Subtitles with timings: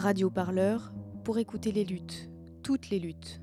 [0.00, 0.92] Radio Parleur
[1.24, 2.30] pour écouter les luttes,
[2.62, 3.38] toutes les luttes.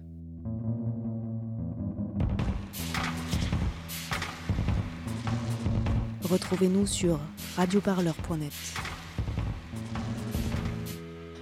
[6.24, 7.20] Retrouvez-nous sur
[7.58, 8.52] radioparleur.net.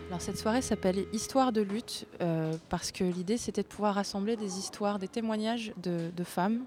[0.09, 4.36] Alors cette soirée s'appelle Histoire de lutte euh, parce que l'idée c'était de pouvoir rassembler
[4.36, 6.66] des histoires, des témoignages de, femmes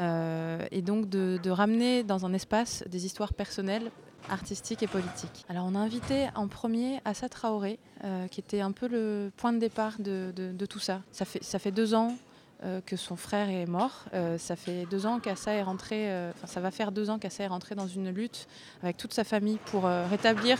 [0.00, 3.92] euh, et donc de, ramener dans un espace des histoires personnelles,
[4.30, 5.44] artistiques et politiques.
[5.48, 9.52] Alors on a invité en premier Assa Traoré euh, qui était un peu le point
[9.52, 11.02] de départ de, tout ça.
[11.12, 12.16] Ça fait, ça fait deux ans
[12.62, 14.04] euh, que son frère est mort.
[14.14, 16.10] Euh, ça fait deux ans qu'Assa est rentré,
[16.44, 18.46] ça va faire deux ans qu'Assa est rentré dans une lutte
[18.82, 20.58] avec toute sa famille pour rétablir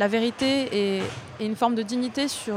[0.00, 1.02] la vérité et,
[1.40, 2.54] une forme de dignité sur,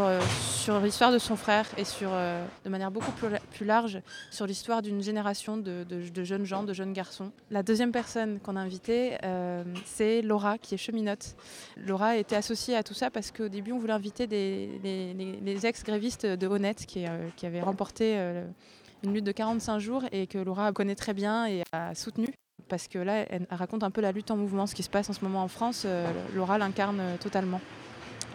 [0.60, 5.02] sur l'histoire de son frère et sur, de manière beaucoup plus, large sur l'histoire d'une
[5.02, 5.86] génération de,
[6.24, 7.32] jeunes gens, de jeunes garçons.
[7.52, 11.36] La deuxième personne qu'on a invitée, euh, c'est Laura, qui est cheminote.
[11.78, 16.26] Laura été associée à tout ça parce qu'au début, on voulait inviter des, les, ex-grévistes
[16.26, 18.46] de Honnête qui, euh, avaient remporté euh,
[19.04, 22.34] une lutte de 45 jours et que Laura connaît très bien et a soutenu
[22.70, 25.10] parce que là, elle raconte un peu la lutte en mouvement, ce qui se passe
[25.10, 25.84] en ce moment en France.
[25.86, 27.62] Euh, Laura l'incarne totalement.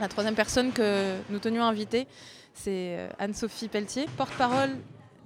[0.00, 2.06] La troisième personne que nous tenions à inviter,
[2.54, 4.70] c'est Anne-Sophie Pelletier, porte-parole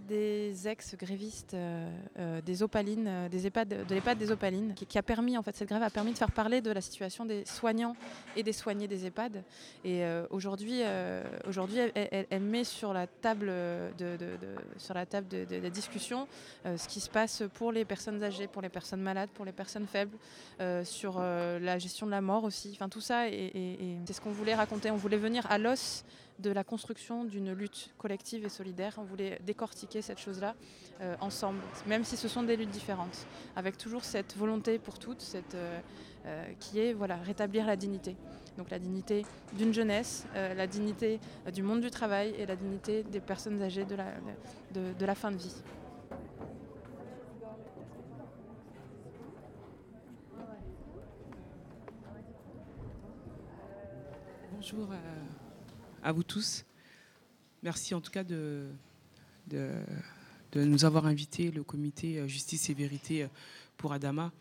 [0.09, 5.03] des ex-grévistes euh, euh, des opalines, euh, des EHPAD, de l'EHPAD des opalines, qui, a
[5.03, 7.97] permis, en fait, cette grève a permis de faire parler de la situation des soignants
[8.37, 9.43] et des soignés des EHPAD.
[9.85, 10.83] Et aujourd'hui,
[11.47, 11.79] aujourd'hui
[12.31, 13.47] elle, met sur la table
[13.99, 14.39] de, de,
[14.77, 16.27] sur la table de, discussion
[16.65, 19.87] ce qui se passe pour les personnes âgées, pour les personnes malades, pour les personnes
[19.87, 20.17] faibles,
[20.85, 22.71] sur la gestion de la mort aussi.
[22.75, 24.91] Enfin, tout ça, et c'est ce qu'on voulait raconter.
[24.91, 26.05] On voulait venir à l'os
[26.43, 28.95] de la construction d'une lutte collective et solidaire.
[28.99, 30.55] On voulait décortiquer cette chose-là
[31.01, 33.27] euh, ensemble, même si ce sont des luttes différentes,
[33.57, 35.81] avec toujours cette volonté pour toutes, euh,
[36.27, 38.17] euh, qui est voilà, rétablir la dignité.
[38.59, 41.21] Donc la dignité d'une jeunesse, la dignité
[41.55, 44.13] du monde du travail et la dignité des personnes âgées de la,
[44.75, 45.63] de la fin de vie.
[54.53, 54.89] Bonjour.
[56.03, 56.65] Euh à vous tous.
[57.63, 58.67] Merci en tout cas de,
[60.55, 63.29] nous avoir invités, le comité Justice et Vérité
[63.77, 64.33] pour Adama.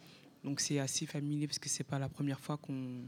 [0.43, 3.03] Donc c'est assez familier parce que c'est pas la première fois qu'on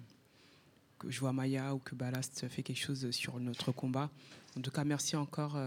[0.99, 4.09] que je vois Maya ou que Ballast fait quelque chose sur notre combat.
[4.57, 5.57] En tout cas, merci encore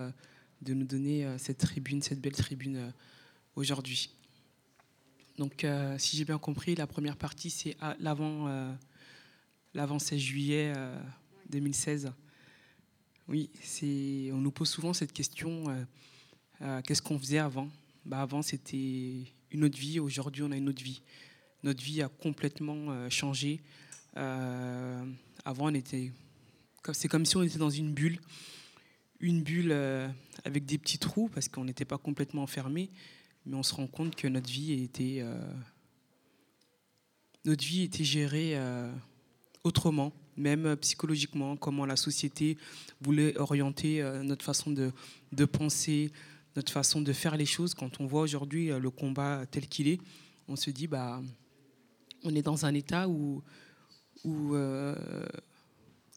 [0.63, 2.93] de nous donner cette tribune, cette belle tribune
[3.57, 4.11] aujourd'hui.
[5.39, 8.73] Donc, euh, si j'ai bien compris, la première partie, c'est l'avant euh,
[9.75, 10.99] l'avant 16 juillet euh,
[11.51, 12.13] 2016.
[13.29, 13.51] Oui,
[14.33, 15.85] on nous pose souvent cette question euh,
[16.63, 17.69] euh, qu'est-ce qu'on faisait avant?
[18.05, 19.99] Bah, Avant, c'était une autre vie.
[19.99, 21.03] Aujourd'hui, on a une autre vie.
[21.65, 23.61] Notre vie a complètement euh, changé.
[24.15, 26.13] avant, on était.
[26.93, 28.21] C'est comme si on était dans une bulle.
[29.19, 29.73] Une bulle
[30.45, 32.91] avec des petits trous, parce qu'on n'était pas complètement enfermé.
[33.45, 35.25] Mais on se rend compte que notre vie était.
[37.45, 38.57] notre vie était gérée
[39.65, 42.57] autrement même psychologiquement, comment la société
[43.01, 44.93] voulait orienter notre façon de,
[45.33, 46.13] de, penser,
[46.55, 47.75] notre façon de faire les choses.
[47.75, 50.01] Quand on voit aujourd'hui le combat tel qu'il est,
[50.49, 51.23] on se dit, bah,
[52.23, 53.43] on est dans un état où,
[54.25, 54.95] où euh,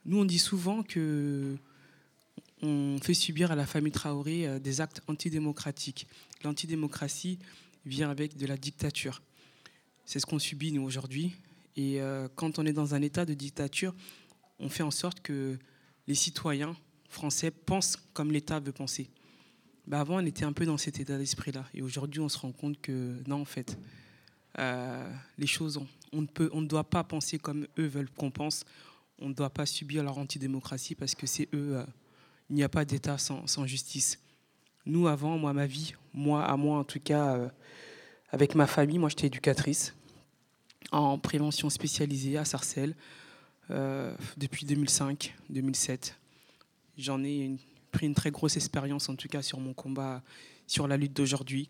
[0.06, 1.56] nous, on dit souvent que
[2.62, 6.08] on fait subir à la famille Traoré des actes antidémocratiques.
[6.44, 7.40] L'antidémocratie
[7.86, 9.22] vient avec de la dictature.
[10.06, 11.36] C'est ce qu'on subit, nous, aujourd'hui.
[11.80, 13.96] Et euh, quand on est dans un état de dictature,
[14.60, 15.58] on fait en sorte que
[16.08, 16.76] les citoyens
[17.08, 19.10] français pensent comme l'État veut penser.
[19.88, 21.64] Bah avant, on était un peu dans cet état d'esprit-là.
[21.74, 23.80] Et aujourd'hui, on se rend compte que non, en fait,
[24.60, 28.12] euh, les choses, on, on, ne peut, on ne doit pas penser comme eux veulent
[28.12, 28.66] qu'on pense.
[29.18, 31.78] On ne doit pas subir leur antidémocratie parce que c'est eux.
[31.78, 31.86] Euh,
[32.50, 34.20] il n'y a pas d'État sans, justice.
[34.86, 37.50] Nous, avant, moi, ma vie, moi, à moi en tout cas,
[38.32, 39.94] avec ma famille, moi, j'étais éducatrice
[40.92, 42.96] en prévention spécialisée à Sarcelles
[43.72, 46.14] euh, depuis 2005-2007.
[46.98, 47.56] J'en ai
[47.92, 50.24] pris une très grosse expérience, en tout cas sur mon combat,
[50.68, 51.70] sur la lutte d'aujourd'hui.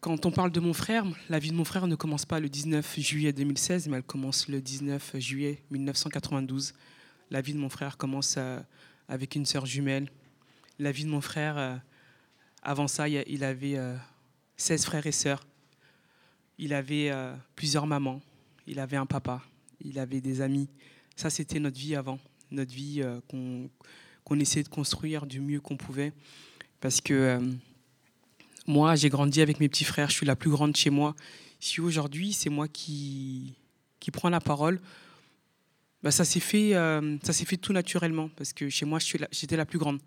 [0.00, 2.48] Quand on parle de mon frère, la vie de mon frère ne commence pas le
[2.48, 6.74] 19 juillet 2016, mais elle commence le 19 juillet 1992.
[7.30, 8.60] La vie de mon frère commence euh,
[9.08, 10.10] avec une sœur jumelle.
[10.78, 11.76] La vie de mon frère, euh,
[12.62, 13.78] avant ça, il avait
[14.56, 15.44] 16 frères et sœurs.
[16.58, 18.20] Il avait euh, plusieurs mamans,
[18.66, 19.42] il avait un papa,
[19.80, 20.68] il avait des amis.
[21.16, 22.18] Ça, c'était notre vie avant,
[22.50, 23.68] notre vie euh, qu'on
[24.24, 26.12] qu essayait de construire du mieux qu'on pouvait.
[26.80, 27.40] Parce que euh,
[28.66, 31.16] moi, j'ai grandi avec mes petits frères, je suis la plus grande chez moi.
[31.58, 33.54] Si aujourd'hui, c'est moi qui,
[33.98, 34.80] qui prends la parole,
[36.04, 36.74] bah, ça s'est fait,
[37.24, 38.98] fait tout naturellement parce que chez moi,
[39.30, 39.98] j'étais la plus grande.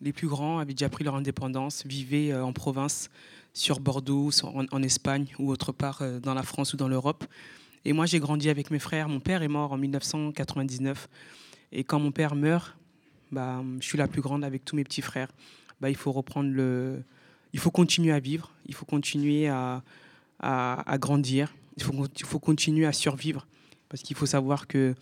[0.00, 3.08] Les plus grands avaient déjà pris leur indépendance, vivaient en province,
[3.54, 7.24] sur Bordeaux, en, Espagne ou autre part euh, dans la France ou dans l'Europe.
[7.84, 9.08] Et moi, j'ai grandi avec mes frères.
[9.08, 11.08] Mon père est mort en 1999.
[11.72, 12.76] Et quand mon père meurt,
[13.30, 15.28] bah, je suis la plus grande avec tous mes petits frères.
[15.80, 17.02] Bah, il faut reprendre le,
[17.52, 19.82] il faut continuer à vivre, il faut continuer à,
[20.40, 21.92] à, grandir, il faut,
[22.24, 23.46] faut continuer à survivre.
[23.88, 24.94] Parce qu'il faut savoir que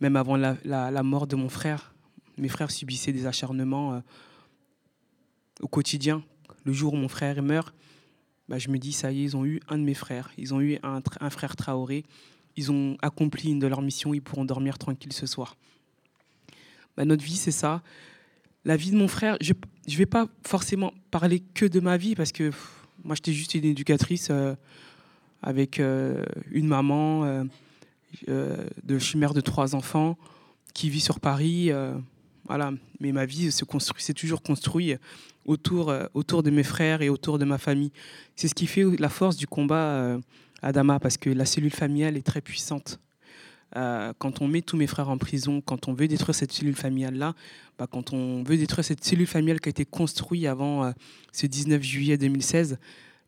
[0.00, 1.94] même avant la, la, mort de mon frère,
[2.36, 4.00] mes frères subissaient des acharnements euh,
[5.60, 6.22] au quotidien.
[6.64, 7.74] Le jour où mon frère meurt,
[8.48, 10.30] bah, je me dis, ça y est, ils ont eu un de mes frères.
[10.38, 12.04] Ils ont eu un, frère Traoré.
[12.56, 14.14] Ils ont accompli une de leurs missions.
[14.14, 15.56] Ils pourront dormir tranquille ce soir.
[16.96, 17.82] Bah, notre vie, c'est ça.
[18.64, 22.14] La vie de mon frère, je ne vais pas forcément parler que de ma vie
[22.14, 22.50] parce que
[23.04, 24.54] moi, j'étais juste une éducatrice euh,
[25.42, 27.44] avec euh, une maman.
[28.26, 30.16] de, je suis mère de trois enfants
[30.74, 31.70] qui vit sur Paris.
[32.48, 34.96] Voilà, mais ma vie s'est toujours construit
[35.44, 37.92] autour, euh, autour de mes frères et autour de ma famille.
[38.36, 40.18] C'est ce qui fait la force du combat euh,
[40.62, 43.00] à Dama, parce que la cellule familiale est très puissante.
[43.76, 46.74] Euh, quand on met tous mes frères en prison, quand on veut détruire cette cellule
[46.74, 47.34] familiale-là,
[47.78, 50.90] bah, quand on veut détruire cette cellule familiale qui a été construite avant
[51.32, 52.78] ce 19 juillet 2016,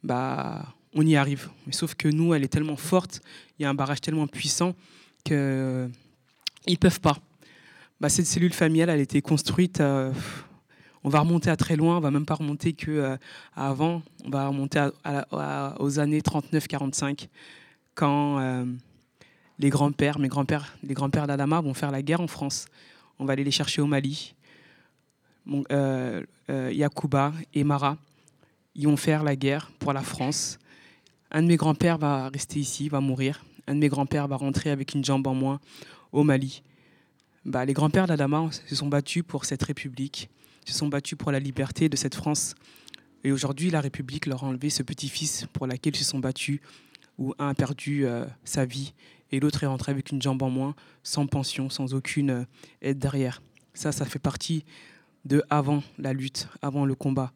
[0.02, 1.50] bah, on y arrive.
[1.67, 3.20] Mais sauf que nous, elle est tellement forte,
[3.58, 4.75] il y a un barrage tellement puissant
[5.25, 7.19] qu'ils ne peuvent pas.
[8.00, 9.82] Bah, cette cellule familiale, elle a été construite
[11.02, 13.17] on va remonter à très loin, on va même pas remonter que euh,
[13.56, 14.88] on va remonter
[15.79, 17.29] aux années 39-45,
[17.94, 18.67] quand euh,
[19.58, 22.67] les grands-pères, mes grands-pères, les grands-pères d'Adama vont faire la guerre en France.
[23.19, 24.35] On va aller les chercher au Mali.
[25.73, 27.96] Euh, Yacouba et Mara,
[28.75, 30.58] ils vont faire la guerre pour la France.
[31.31, 33.44] Un de mes grands-pères va rester ici, va mourir.
[33.67, 35.61] Un de mes grands-pères va rentrer avec une jambe en moins
[36.12, 36.62] au Mali.
[37.45, 40.29] Bah, les grands-pères d'Adama se sont battus pour cette république
[40.67, 42.55] se sont battus pour la liberté de cette France.
[43.25, 46.61] Et aujourd'hui, la République leur a enlevé ce petit-fils pour lequel ils se sont battus,
[47.19, 48.95] où un a perdu euh, sa vie
[49.31, 52.45] et l'autre est rentré avec une jambe en moins, sans pension, sans aucune euh,
[52.81, 53.43] aide derrière.
[53.75, 54.65] Ça, ça fait partie
[55.25, 57.33] de avant la lutte, avant le combat.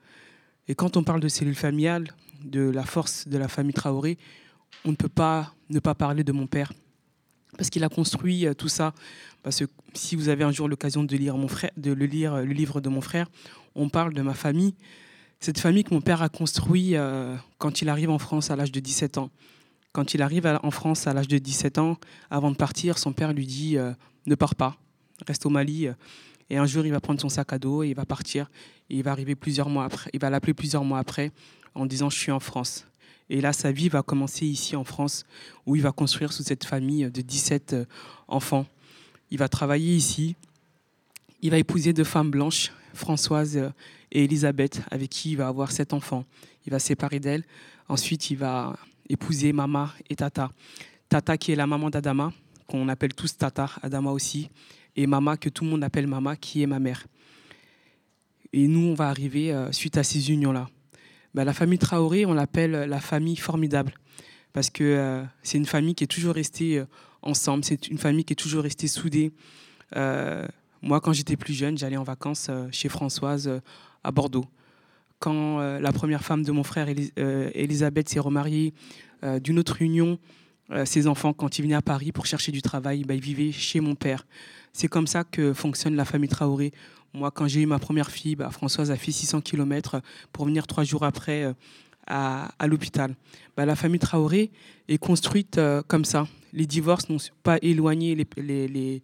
[0.68, 2.08] Et quand on parle de cellules familiales,
[2.42, 4.18] de la force de la famille Traoré,
[4.84, 6.72] on ne peut pas ne pas parler de mon père.
[7.56, 8.94] Parce qu'il a construit euh, tout ça
[9.44, 13.30] parce que si vous avez un jour l'occasion de lire le livre de mon frère,
[13.74, 14.74] on parle de ma famille.
[15.38, 18.72] Cette famille que mon père a construite euh, quand il arrive en France à l'âge
[18.72, 19.30] de 17 ans.
[19.92, 21.98] Quand il arrive en France à l'âge de 17 ans,
[22.30, 23.92] avant de partir, son père lui dit euh,
[24.26, 24.78] ne pars pas,
[25.26, 25.88] reste au Mali.
[26.48, 28.50] Et un jour, il va prendre son sac à dos et il va partir.
[28.88, 30.08] Et il va arriver plusieurs mois après.
[30.14, 31.32] Il va l'appeler plusieurs mois après
[31.74, 32.86] en disant je suis en France.
[33.28, 35.24] Et là, sa vie va commencer ici en France,
[35.66, 37.76] où il va construire sous cette famille de 17
[38.28, 38.66] enfants.
[39.30, 40.36] Il va travailler ici.
[41.40, 43.72] Il va épouser deux femmes blanches, Françoise
[44.12, 46.24] et Elisabeth, avec qui il va avoir sept enfants.
[46.66, 47.44] Il va se séparer d'elles.
[47.88, 48.76] Ensuite, il va
[49.08, 50.50] épouser Mama et Tata.
[51.08, 52.32] Tata qui est la maman d'Adama,
[52.66, 54.48] qu'on appelle tous Tata, Adama aussi.
[54.96, 57.06] Et Mama que tout le monde appelle Mama, qui est ma mère.
[58.52, 60.68] Et nous, on va arriver euh, suite à ces unions-là.
[61.34, 63.92] Ben, la famille Traoré, on l'appelle la famille formidable.
[64.52, 66.86] Parce que euh, c'est une famille qui est toujours restée euh,
[67.24, 67.64] ensemble.
[67.64, 69.32] C'est une famille qui est toujours restée soudée.
[69.96, 70.46] Euh,
[70.82, 73.60] moi, quand j'étais plus jeune, j'allais en vacances euh, chez Françoise euh,
[74.02, 74.46] à Bordeaux.
[75.18, 78.74] Quand la première femme de mon frère, Elisabeth, s'est remariée
[79.42, 80.18] d'une autre union,
[80.84, 83.80] ses enfants, quand ils venaient à Paris pour chercher du travail, bah, ils vivaient chez
[83.80, 84.26] mon père.
[84.74, 86.72] C'est comme ça que fonctionne la famille Traoré.
[87.14, 90.66] Moi, quand j'ai eu ma première fille, bah, Françoise a fait 600 km pour venir
[90.66, 91.54] trois jours après
[92.06, 93.14] à, l'hôpital.
[93.56, 94.50] Bah, la famille Traoré
[94.88, 99.02] est construite comme ça les divorces n'ont pas éloigné les,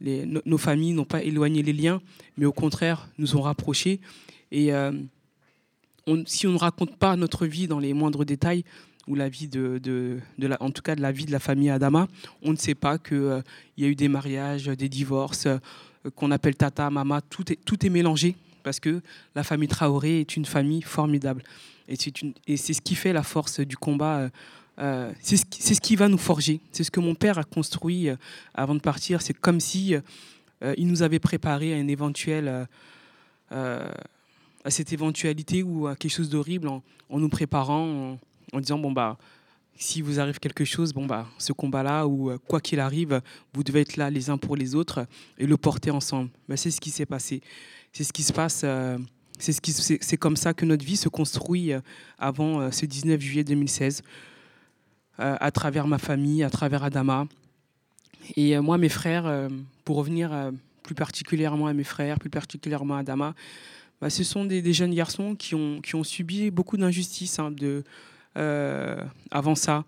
[0.00, 2.02] nos familles, n'ont pas éloigné les liens,
[2.36, 4.00] mais au contraire, nous ont rapprochés.
[4.50, 4.92] Et euh,
[6.26, 8.64] si on ne raconte pas notre vie dans les moindres détails,
[9.06, 10.20] ou la vie de,
[10.60, 12.08] en tout cas de la vie de la famille Adama,
[12.42, 13.40] on ne sait pas qu'il euh,
[13.78, 15.56] y a eu des mariages, des divorces, euh,
[16.14, 19.00] qu'on appelle tata, mama, tout est, tout est mélangé parce que
[19.34, 21.42] la famille Traoré est une famille formidable.
[21.88, 24.30] Et c'est ce qui fait la force du combat
[24.80, 26.60] euh, c'est ce, qui va nous forger.
[26.70, 28.16] C'est ce que mon père a construit euh,
[28.54, 29.22] avant de partir.
[29.22, 32.66] C'est comme si euh, il nous avait préparé à une éventuelle,
[33.50, 38.18] à cette éventualité ou à quelque chose d'horrible en, nous préparant,
[38.52, 39.16] en, disant bon bah
[39.76, 43.22] si vous arrive quelque chose, bon bah ce combat-là ou quoi qu'il arrive,
[43.54, 45.06] vous devez être là les uns pour les autres
[45.38, 46.28] et le porter ensemble.
[46.48, 47.40] Bah, c'est ce qui s'est passé.
[47.92, 48.64] C'est ce qui se passe.
[49.38, 51.72] C'est ce c'est comme ça que notre vie se construit
[52.18, 54.02] avant ce 19 juillet 2016.
[55.20, 57.26] Euh, à travers ma famille, à travers Adama.
[58.36, 59.48] Et moi, mes frères,
[59.84, 60.52] pour revenir
[60.84, 63.34] plus particulièrement à mes frères, plus particulièrement à Dama,
[64.00, 67.52] bah, ce sont des, jeunes garçons qui ont, subi beaucoup d'injustices hein,
[69.30, 69.84] avant ça,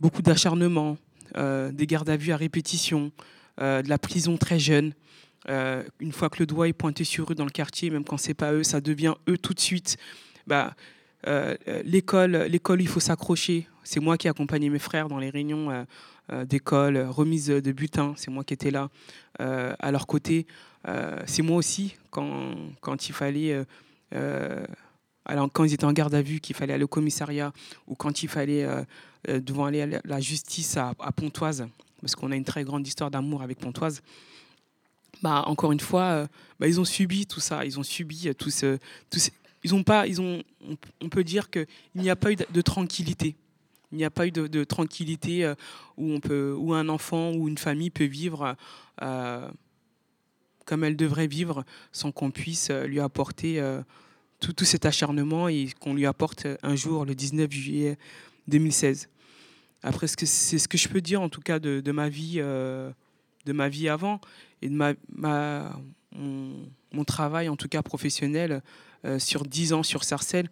[0.00, 0.98] beaucoup d'acharnement,
[1.34, 3.10] des gardes à vue à répétition,
[3.58, 4.92] de la prison très jeune.
[5.48, 8.34] Une fois que le doigt est pointé sur eux dans le quartier, même quand c'est
[8.34, 9.96] pas eux, ça devient eux tout de suite.
[10.46, 10.74] Bah,
[11.26, 13.68] euh, euh, l'école, l'école, il faut s'accrocher.
[13.84, 15.86] C'est moi qui accompagnais mes frères dans les réunions
[16.30, 18.14] euh, d'école, remise de butin.
[18.16, 18.88] C'est moi qui étais là
[19.38, 20.46] à leur côté.
[21.26, 23.64] c'est moi aussi quand il fallait
[25.24, 27.52] alors, quand ils étaient en garde à vue, qu'il fallait aller au commissariat
[27.86, 28.66] ou quand il fallait
[29.28, 31.66] devant aller à la justice à, Pontoise,
[32.00, 34.02] parce qu'on a une très grande histoire d'amour avec Pontoise,
[35.22, 36.28] bah, encore une fois,
[36.58, 38.78] bah, ils ont subi tout ça, ils ont subi tout ce,
[39.10, 39.20] tout
[39.64, 40.42] ils ont pas, ils ont,
[41.00, 43.36] on peut dire qu'il n'y a pas eu de tranquillité.
[43.92, 45.54] Il n'y a pas eu de, tranquillité euh,
[45.98, 48.56] où, on peut, où un enfant ou une famille peut vivre
[49.02, 49.48] euh,
[50.64, 53.62] comme elle devrait vivre sans qu'on puisse euh, lui apporter
[54.40, 57.98] tout, tout, cet acharnement et qu'on lui apporte un jour, le 19 juillet
[58.48, 59.08] 2016.
[59.82, 60.26] Après, c'est
[60.58, 62.40] ce que je peux dire en tout cas de, ma vie,
[63.44, 64.20] de ma vie avant
[64.60, 64.94] et de ma,
[66.14, 68.62] mon, travail en tout cas professionnel
[69.04, 70.48] euh, sur 10 ans sur Sarcelles,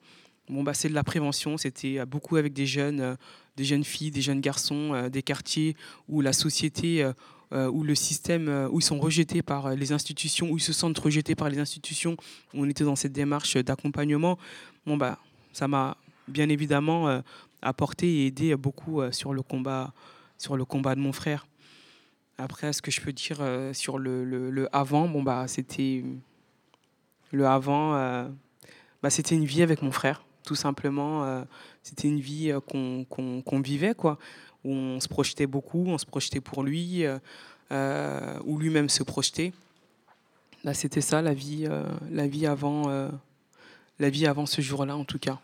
[0.49, 1.57] bon, bah, c'est de la prévention.
[1.57, 3.15] C'était beaucoup avec des jeunes, euh,
[3.57, 5.77] des jeunes filles, des jeunes garçons, euh, des quartiers
[6.09, 7.09] où la société,
[7.53, 11.35] où le système, où ils sont rejetés par les institutions, où ils se sentent rejetés
[11.35, 12.17] par les institutions.
[12.55, 14.39] On était dans cette démarche d'accompagnement.
[14.87, 15.19] Bon, bah,
[15.53, 15.97] ça m'a
[16.29, 17.23] bien évidemment
[17.61, 19.93] apporté et aidé beaucoup sur le combat,
[20.39, 21.45] sur le combat de mon frère.
[22.41, 23.39] Après, ce que je peux dire
[23.73, 26.03] sur le, le avant, bon bah c'était
[27.33, 28.29] le avant, euh,
[29.03, 31.25] bah, c'était une vie avec mon frère, tout simplement.
[31.25, 31.45] Euh,
[31.83, 34.19] c'était une vie euh, qu'on vivait, quoi,
[34.65, 37.05] où on se projetait beaucoup, on se projetait pour lui,
[37.71, 39.53] où lui-même se projetait.
[40.65, 41.69] Bah, c'était ça, la vie,
[42.11, 42.89] la vie avant,
[43.99, 45.39] la vie avant ce jour-là, en tout cas.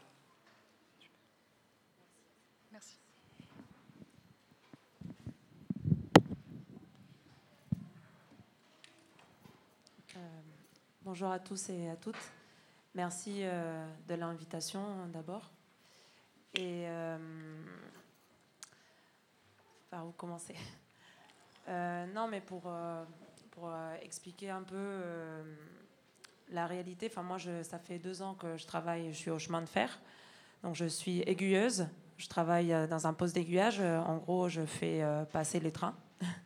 [11.18, 12.30] Bonjour à tous et à toutes.
[12.94, 15.50] Merci euh, de l'invitation d'abord.
[16.52, 17.16] Et euh,
[19.88, 20.54] par où commencer?
[21.68, 22.70] Euh, Non, mais pour,
[23.52, 25.00] pour expliquer un peu
[26.50, 29.62] la réalité, enfin moi, ça fait deux ans que je travaille, je suis au chemin
[29.62, 29.98] de fer.
[30.62, 31.88] Donc je suis aiguilleuse.
[32.18, 33.80] Je travaille dans un poste d'aiguillage.
[33.80, 35.96] En gros, je fais passer les trains.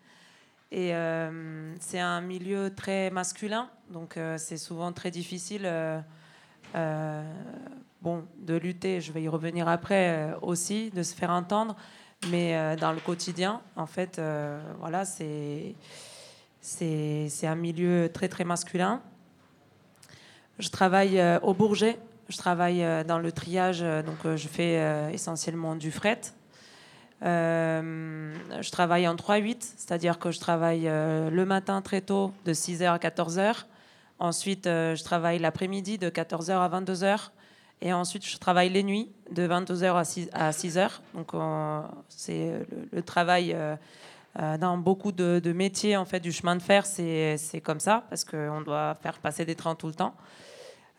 [0.73, 5.63] Et euh, c'est un milieu très masculin, donc euh, c'est souvent très difficile
[6.77, 7.23] euh,
[8.01, 11.75] bon, de lutter, je vais y revenir après aussi, de se faire entendre,
[12.31, 14.21] mais dans le quotidien, en fait,
[14.79, 15.75] voilà, c'est,
[16.61, 19.03] c'est, c'est un milieu très très masculin.
[20.61, 21.99] Je travaille au Bourget,
[22.29, 26.21] je travaille dans le triage, donc je fais essentiellement du fret.
[27.23, 32.53] Euh, je travaille en 3-8, c'est-à-dire que je travaille euh, le matin très tôt de
[32.53, 33.65] 6h à 14h.
[34.19, 37.31] Ensuite, euh, je travaille l'après-midi de 14h à 22h.
[37.83, 39.95] Et ensuite, je travaille les nuits de 22h
[40.33, 41.33] à 6, h Donc,
[42.11, 42.53] c'est
[42.93, 43.57] le, travail
[44.59, 48.61] dans beaucoup de, métiers en fait, du chemin de fer, c'est comme ça, parce qu'on
[48.61, 50.15] doit faire passer des trains tout le temps.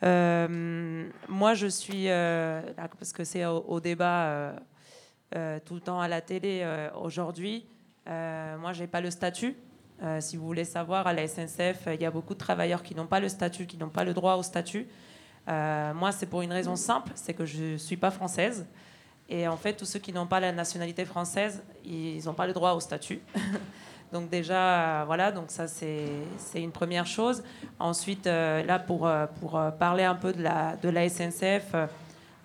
[0.01, 4.55] moi, je suis, parce que c'est au, débat
[5.31, 7.65] tout le temps à la télé euh, aujourd'hui.
[8.07, 9.55] Euh, moi, je n'ai pas le statut.
[10.19, 13.05] si vous voulez savoir, à la SNCF, il y a beaucoup de travailleurs qui n'ont
[13.05, 14.87] pas le statut, qui n'ont pas le droit au statut.
[15.47, 18.65] moi, c'est pour une raison simple, c'est que je ne suis pas française.
[19.29, 22.53] Et en fait, tous ceux qui n'ont pas la nationalité française, ils n'ont pas le
[22.53, 23.21] droit au statut.
[24.11, 27.43] donc déjà, voilà, donc ça c'est une première chose.
[27.79, 29.07] Ensuite, là, pour,
[29.79, 31.87] parler un peu de la, de la SNCF, euh,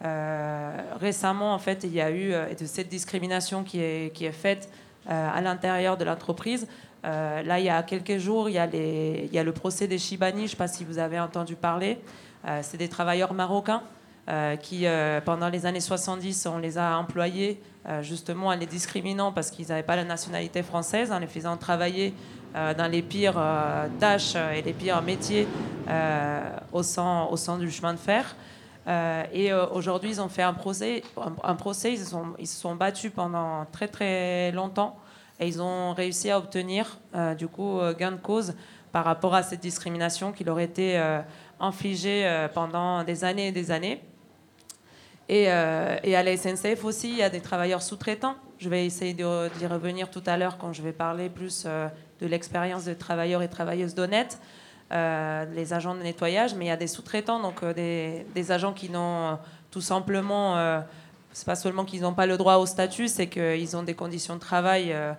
[0.02, 4.68] récemment, en fait, il y a eu euh, cette discrimination qui est, faite
[5.08, 6.66] euh, à l'intérieur de l'entreprise.
[7.04, 10.48] là, il y a quelques jours, il y a, le procès des Chibani, je ne
[10.48, 11.98] sais pas si vous avez entendu parler.
[12.62, 13.82] C'est des travailleurs marocains
[14.60, 14.86] qui,
[15.24, 17.60] pendant les années 70, on les a employés
[18.02, 22.12] justement en les discriminant parce qu'ils n'avaient pas la nationalité française, en les faisant travailler
[22.54, 23.40] dans les pires
[24.00, 25.46] tâches et les pires métiers
[26.72, 28.34] au sein du chemin de fer.
[28.86, 31.02] Euh, et euh, aujourd'hui, ils ont fait un procès.
[31.42, 34.96] Un, procès ils, sont, ils se sont battus pendant très très longtemps
[35.40, 38.54] et ils ont réussi à obtenir euh, du coup gain de cause
[38.92, 40.98] par rapport à cette discrimination qui leur était
[41.60, 44.02] infligée pendant des années et des années.
[45.28, 48.36] Et, à la SNCF aussi, il y a des travailleurs sous-traitants.
[48.58, 49.22] Je vais essayer d'y
[49.66, 53.94] revenir tout à l'heure quand je vais parler plus de l'expérience de travailleurs et travailleuses
[53.94, 54.38] d'honnêtes.
[54.90, 58.88] Les agents de nettoyage, mais il y a des sous-traitants, donc des, des, agents qui
[58.88, 59.38] n'ont
[59.70, 60.84] tout simplement
[61.36, 64.36] c'est pas seulement qu'ils n'ont pas le droit au statut, c'est qu'ils ont des conditions
[64.36, 65.12] de travail euh,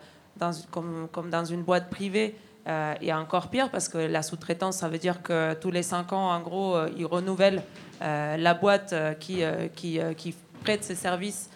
[0.71, 2.36] comme, dans une boîte privée.
[2.67, 6.13] Euh, et encore pire, parce que la sous-traitance, ça veut dire que tous les cinq
[6.13, 7.62] ans, en gros, euh, ils renouvellent
[8.01, 9.43] la boîte qui,
[10.63, 11.51] prête ses services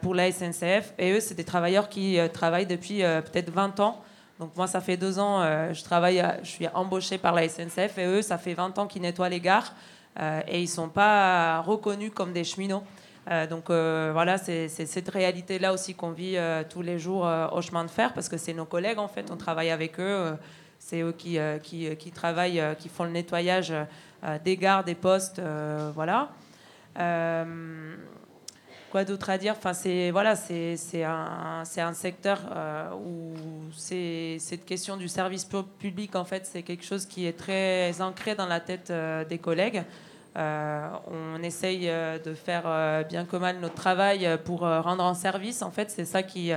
[0.00, 0.94] pour la SNCF.
[0.96, 4.00] Et eux, c'est des travailleurs qui travaillent depuis peut-être 20 ans.
[4.40, 7.98] Donc moi, ça fait deux ans, je travaille, je suis embauché par la SNCF.
[7.98, 9.74] Et eux, ça fait 20 ans qu'ils nettoient les gares.
[10.18, 12.82] et ils ne sont pas reconnus comme des cheminots.
[13.30, 17.62] Euh, donc euh, voilà, c'est cette réalité-là aussi qu'on vit euh, tous les jours au
[17.62, 20.36] chemin de fer, parce que c'est nos collègues en fait, on travaille avec eux,
[20.78, 23.72] c'est eux qui, qui, travaillent, qui font le nettoyage
[24.44, 25.40] des gares, des postes,
[25.94, 26.30] voilà.
[29.02, 32.38] D'autre à dire Enfin, c'est voilà, c'est un, un, secteur
[33.04, 33.32] où
[33.76, 35.48] cette question du service
[35.80, 38.92] public en fait, c'est quelque chose qui est très ancré dans la tête
[39.28, 39.82] des collègues.
[40.36, 45.14] Euh, on essaye euh, de faire euh, bien que mal notre travail pour rendre un
[45.14, 45.62] service.
[45.62, 46.52] En fait, c'est ça qui,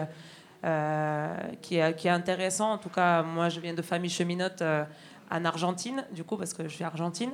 [1.62, 2.72] qui, est, qui, est, intéressant.
[2.72, 4.64] En tout cas, moi, je viens de famille cheminote
[5.30, 7.32] en Argentine, du coup, parce que je suis argentine.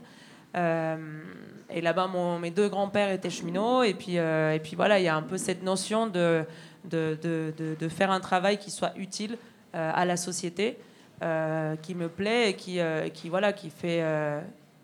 [1.74, 3.84] Et là-bas, mes deux grands-pères étaient cheminots.
[3.84, 6.46] Et puis, et puis voilà, il y a un peu cette notion de,
[6.86, 9.38] de, de, de faire un travail qui soit utile
[9.74, 10.77] à la société,
[11.20, 12.80] qui me plaît et qui,
[13.13, 14.03] qui, voilà, qui fait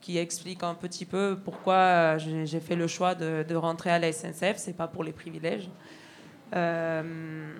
[0.01, 4.12] qui explique un petit peu pourquoi euh, j'ai fait le choix de, rentrer à la
[4.12, 4.55] SNCF.
[4.58, 5.69] C'est pas pour les privilèges.
[6.55, 7.53] Euh,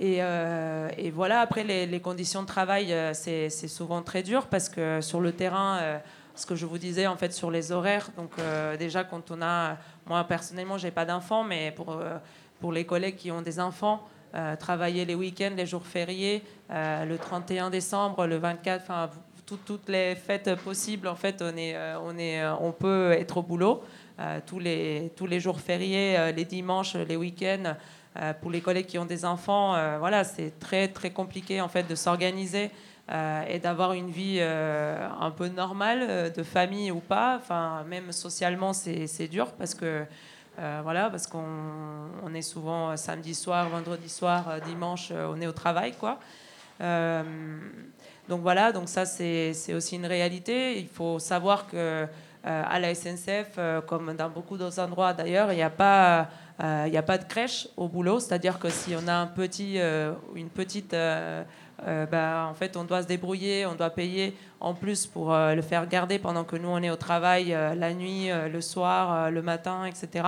[0.00, 5.20] euh, et, voilà, après, les, conditions de travail, c'est souvent très dur parce que sur
[5.20, 6.00] le terrain,
[6.38, 8.30] ce que je vous disais en fait sur les horaires, donc
[8.78, 9.76] déjà quand on a,
[10.06, 12.00] moi personnellement, j'ai pas d'enfants, mais pour,
[12.60, 14.06] pour les collègues qui ont des enfants,
[14.58, 19.10] travailler les week-ends, les jours fériés, le 31 décembre, le 24, enfin,
[19.56, 23.38] toutes les fêtes possibles, en fait, on, est, euh, on, est, euh, on peut être
[23.38, 23.82] au boulot.
[24.20, 27.74] Euh, tous, les, tous les jours fériés, les dimanches, les week-ends,
[28.40, 31.94] pour les collègues qui ont des enfants, voilà, c'est très, très compliqué, en fait, de
[31.94, 32.72] s'organiser
[33.10, 37.36] et d'avoir une vie un peu normale, de famille ou pas.
[37.36, 40.04] Enfin, même socialement, c'est dur parce que...
[40.82, 41.44] voilà, parce qu'on
[42.22, 46.18] on est souvent samedi soir, vendredi soir, dimanche, on est au travail, quoi.
[48.28, 50.78] Donc voilà, donc ça c'est aussi une réalité.
[50.78, 52.06] Il faut savoir que
[52.46, 56.28] euh, à la SNCF, euh, comme dans beaucoup d'autres endroits d'ailleurs, il n'y a pas
[56.62, 59.78] euh, il a pas de crèche au boulot, c'est-à-dire que si on a un petit,
[60.34, 60.94] une petite,
[61.86, 65.86] bah, en fait, on doit se débrouiller, on doit payer en plus pour le faire
[65.86, 70.24] garder pendant que nous on est au travail la nuit, le soir, le matin, etc.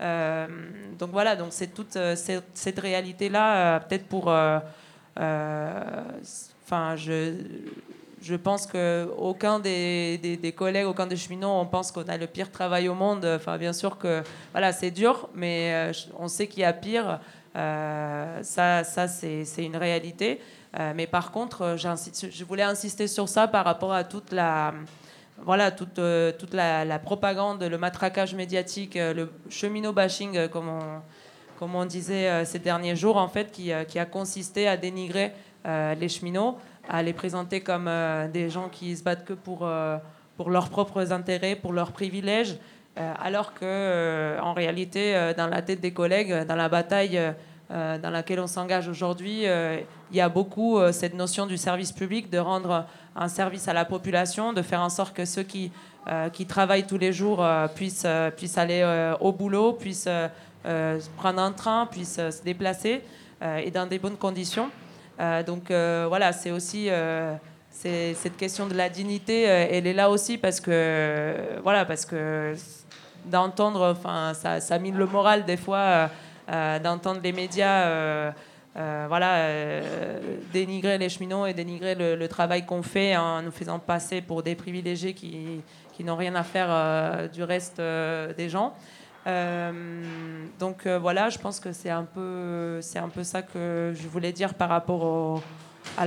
[0.00, 4.32] donc voilà, donc c'est toute cette, réalité-là, peut-être pour
[6.64, 7.34] Enfin, je,
[8.22, 12.50] je pense qu'aucun des, des, collègues, aucun des cheminots, on pense qu'on a le pire
[12.50, 13.24] travail au monde.
[13.24, 17.20] Enfin, bien sûr que voilà, c'est dur, mais euh, on sait qu'il y a pire.
[17.56, 20.40] Euh, ça, ça c'est une réalité.
[20.78, 24.72] Euh, mais par contre, je voulais insister sur ça par rapport à toute la,
[25.38, 26.00] voilà, toute,
[26.38, 31.00] toute la, propagande, le matraquage médiatique, le cheminot bashing, comme on,
[31.58, 35.32] comme on disait ces derniers jours, en fait, qui, qui a consisté à dénigrer
[35.64, 36.58] euh, les cheminots,
[36.88, 39.96] à les présenter comme euh, des gens qui se battent que pour, euh,
[40.36, 42.56] pour leurs propres intérêts, pour leurs privilèges,
[42.94, 47.18] alors que en réalité, dans la tête des collègues, dans la bataille
[47.72, 52.38] dans laquelle on s'engage aujourd'hui, il y a beaucoup cette notion du service public, de
[52.38, 52.84] rendre
[53.16, 55.72] un service à la population, de faire en sorte que ceux qui,
[56.34, 57.42] qui travaillent tous les jours
[57.74, 58.06] puissent,
[58.36, 60.08] puissent aller au boulot, puissent
[61.16, 63.02] prendre un train, puissent se déplacer
[63.40, 64.68] et dans des bonnes conditions.
[65.20, 67.34] Euh, donc euh, voilà, c'est aussi euh,
[67.70, 72.54] cette question de la dignité, elle est là aussi parce que voilà, parce que
[73.26, 76.10] d'entendre, enfin, ça, mine le moral des fois
[76.48, 78.32] d'entendre les médias.
[78.74, 79.80] voilà,
[80.52, 84.54] dénigrer les cheminots et dénigrer le, travail qu'on fait en nous faisant passer pour des
[84.54, 85.60] privilégiés qui,
[85.92, 88.74] qui n'ont rien à faire du reste des gens.
[89.26, 94.08] Euh, donc euh, voilà, je pense que c'est un, peu, un peu ça que je
[94.08, 95.42] voulais dire par rapport
[95.96, 96.06] à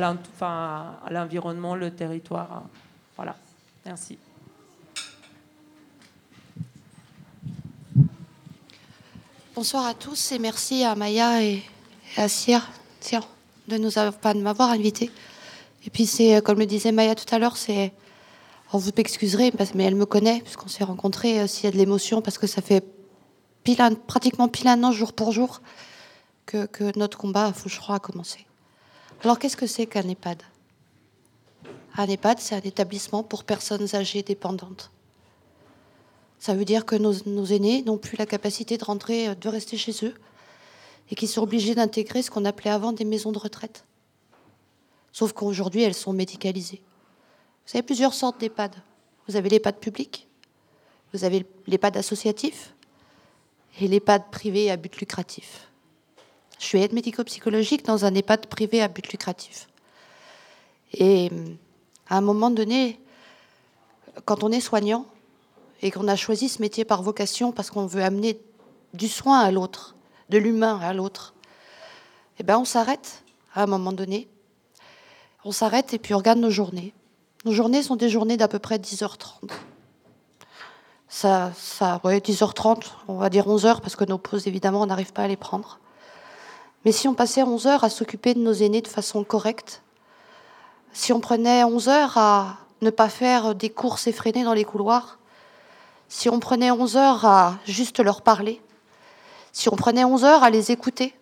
[1.10, 2.64] l'environnement, le territoire.
[3.16, 3.36] Voilà,
[3.86, 4.18] merci.
[9.56, 11.64] Bonsoir à tous et merci à Maya et,
[12.18, 12.62] à Cyr,
[13.70, 15.10] de nous de m'avoir invité.
[15.86, 17.94] Et puis c'est comme le disait Maya tout à l'heure, c'est
[18.74, 21.40] vous m'excuserez mais elle me connaît puisqu'on s'est rencontrés.
[21.40, 22.84] Euh, s'il y a de l'émotion parce que ça fait
[24.08, 25.62] pratiquement pile un an, jour pour jour,
[26.46, 26.68] que,
[27.00, 28.46] notre combat à Foucheroy a commencé.
[29.24, 30.44] Alors qu'est-ce que c'est qu'un EHPAD?
[31.96, 34.92] Un EHPAD, c'est un établissement pour personnes âgées dépendantes.
[36.40, 40.06] Ça veut dire que nos, aînés n'ont plus la capacité de rentrer, de rester chez
[40.06, 40.14] eux,
[41.10, 43.86] et qu'ils sont obligés d'intégrer ce qu'on appelait avant des maisons de retraite.
[45.12, 46.82] Sauf qu'aujourd'hui, elles sont médicalisées.
[47.66, 48.76] Vous avez plusieurs sortes d'EHPAD.
[49.28, 50.28] Vous avez l'EHPAD public,
[51.14, 52.76] vous avez l'EHPAD associatif
[53.80, 55.70] et l'EHPAD privé à but lucratif.
[56.60, 59.68] Je suis aide médico-psychologique dans un EHPAD privé à but lucratif.
[60.94, 61.32] Et
[62.08, 63.00] à un moment donné,
[64.26, 65.06] quand on est soignant
[65.86, 68.42] et qu'on a choisi ce métier par vocation parce qu'on veut amener
[68.96, 69.96] du soin à l'autre,
[70.30, 71.36] de l'humain à l'autre,
[72.40, 74.28] eh ben on s'arrête à un moment donné.
[75.44, 76.96] On s'arrête et puis on regarde nos journées.
[77.46, 79.52] Nos journées sont des journées d'à peu près 10h30.
[81.08, 85.14] Ça, ça, ouais, 10h30, on va dire 11h, parce que nos pauses, évidemment, on n'arrive
[85.14, 85.80] pas à les prendre.
[86.84, 89.84] Mais si on passait 11 heures à s'occuper de nos aînés de façon correcte,
[90.94, 95.20] si on prenait 11 heures à ne pas faire des courses effrénées dans les couloirs,
[96.16, 98.62] si on prenait 11 heures à juste leur parler,
[99.52, 101.14] si on prenait 11 heures à les écouter,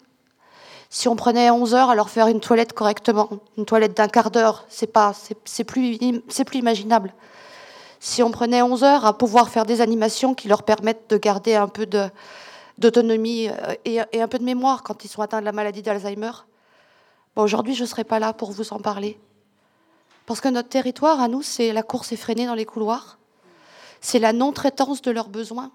[0.91, 3.27] si on prenait 11 heures à leur faire une toilette correctement,
[3.58, 5.13] une toilette d'un quart d'heure, c'est pas,
[5.45, 5.97] c'est plus,
[6.29, 7.12] c'est imaginable.
[7.99, 11.56] Si on prenait 11 heures à pouvoir faire des animations qui leur permettent de garder
[11.56, 11.88] un peu
[12.77, 16.34] d'autonomie euh, et, un peu de mémoire quand ils sont atteints de la maladie d'Alzheimer,
[17.36, 19.19] aujourd'hui je ne serai pas là pour vous en parler.
[20.27, 23.17] Parce que notre territoire, à nous, c'est la course effrénée dans les couloirs,
[24.03, 25.71] c'est la non-traitance de leurs besoins,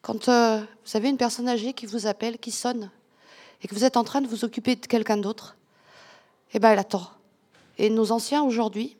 [0.00, 2.90] quand euh, vous avez une personne âgée qui vous appelle, qui sonne,
[3.62, 5.56] et que vous êtes en train de vous occuper de quelqu'un d'autre,
[6.54, 7.06] eh bien, elle attend.
[7.76, 8.96] Et nos anciens, aujourd'hui,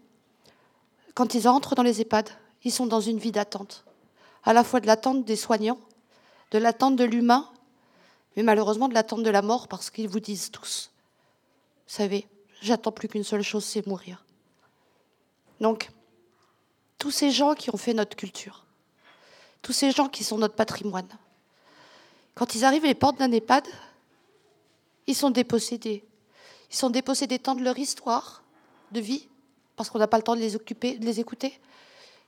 [1.14, 2.28] quand ils entrent dans les EHPAD,
[2.62, 3.86] ils sont dans une vie d'attente.
[4.44, 5.80] À la fois de l'attente des soignants,
[6.50, 7.48] de l'attente de l'humain,
[8.36, 10.90] mais malheureusement de l'attente de la mort, parce qu'ils vous disent tous,
[11.86, 12.28] vous savez,
[12.60, 14.22] j'attends plus qu'une seule chose, c'est mourir.
[15.60, 15.90] Donc,
[16.98, 18.64] tous ces gens qui ont fait notre culture,
[19.62, 21.09] tous ces gens qui sont notre patrimoine.
[22.35, 23.66] Quand ils arrivent à les portes d'un EHPAD,
[25.07, 26.04] ils sont dépossédés.
[26.70, 28.42] Ils sont dépossédés tant de leur histoire
[28.92, 29.28] de vie,
[29.76, 31.59] parce qu'on n'a pas le temps de les occuper, de les écouter,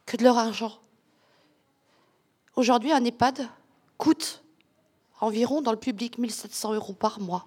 [0.04, 0.78] que de leur argent.
[2.54, 3.48] Aujourd'hui, un EHPAD
[3.98, 4.42] coûte
[5.20, 7.46] environ dans le public 1700 euros par mois.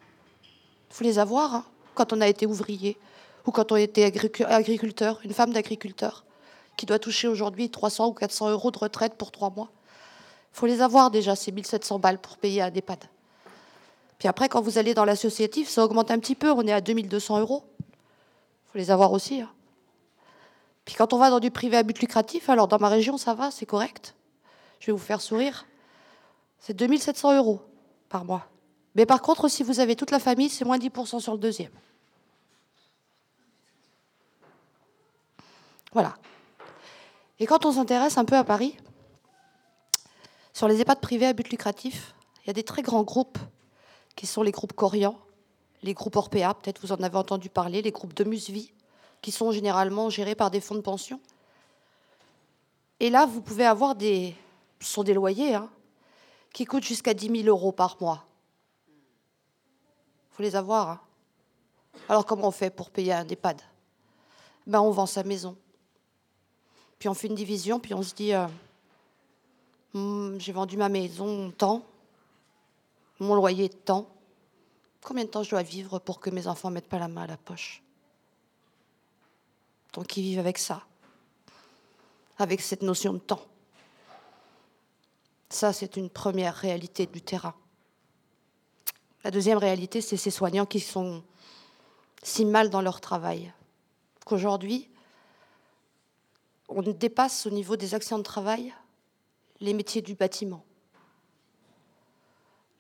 [0.90, 2.98] Il faut les avoir hein, quand on a été ouvrier
[3.46, 6.26] ou quand on a été agriculteur, une femme d'agriculteur
[6.80, 9.70] qui doit toucher aujourd'hui 300 ou 400 euros de retraite pour trois mois.
[10.54, 13.04] Il faut les avoir déjà, ces 1700 balles pour payer un EHPAD.
[14.18, 16.80] Puis après, quand vous allez dans l'associatif, ça augmente un petit peu, on est à
[16.80, 17.66] 2200 euros.
[17.80, 19.42] Il faut les avoir aussi.
[19.42, 19.50] Hein.
[20.86, 23.34] Puis quand on va dans du privé à but lucratif, alors dans ma région, ça
[23.34, 24.16] va, c'est correct.
[24.80, 25.66] Je vais vous faire sourire.
[26.60, 27.62] C'est 2700 euros
[28.08, 28.48] par mois.
[28.96, 31.72] Mais par contre, si vous avez toute la famille, c'est moins 10% sur le deuxième.
[35.92, 36.16] Voilà.
[37.40, 38.76] Et quand on s'intéresse un peu à Paris,
[40.54, 43.38] sur les EHPAD privés à but lucratif, il y a des très grands groupes
[44.16, 45.18] qui sont les groupes Corian,
[45.84, 48.74] les groupes Orpea, peut-être vous en avez entendu parler, les groupes de Musvie,
[49.22, 51.22] qui sont généralement gérés par des fonds de pension.
[53.00, 54.36] Et là, vous pouvez avoir des,
[54.82, 55.70] ce sont des loyers, hein,
[56.54, 58.26] qui coûtent jusqu'à 10 000 euros par mois.
[60.32, 60.90] Il faut les avoir.
[60.90, 61.00] Hein.
[62.10, 63.62] Alors comment on fait pour payer un EHPAD?
[64.68, 65.56] Ben, On vend sa maison.
[67.00, 68.48] Puis on fait une division, puis on se dit, euh,
[69.94, 71.84] Hmm, j'ai vendu ma maison tant,
[73.20, 74.08] mon loyer tant.
[75.02, 77.24] Combien de temps je dois vivre pour que mes enfants ne mettent pas la main
[77.24, 77.82] à la poche?
[79.94, 80.84] Donc ils vivent avec ça,
[82.38, 83.44] avec cette notion de temps.
[85.50, 87.56] Ça, c'est une première réalité du terrain.
[89.24, 91.24] La deuxième réalité, c'est ces soignants qui sont
[92.22, 93.52] si mal dans leur travail
[94.24, 94.88] qu'aujourd'hui,
[96.70, 98.74] on dépasse au niveau des actions de travail
[99.60, 100.64] les métiers du bâtiment.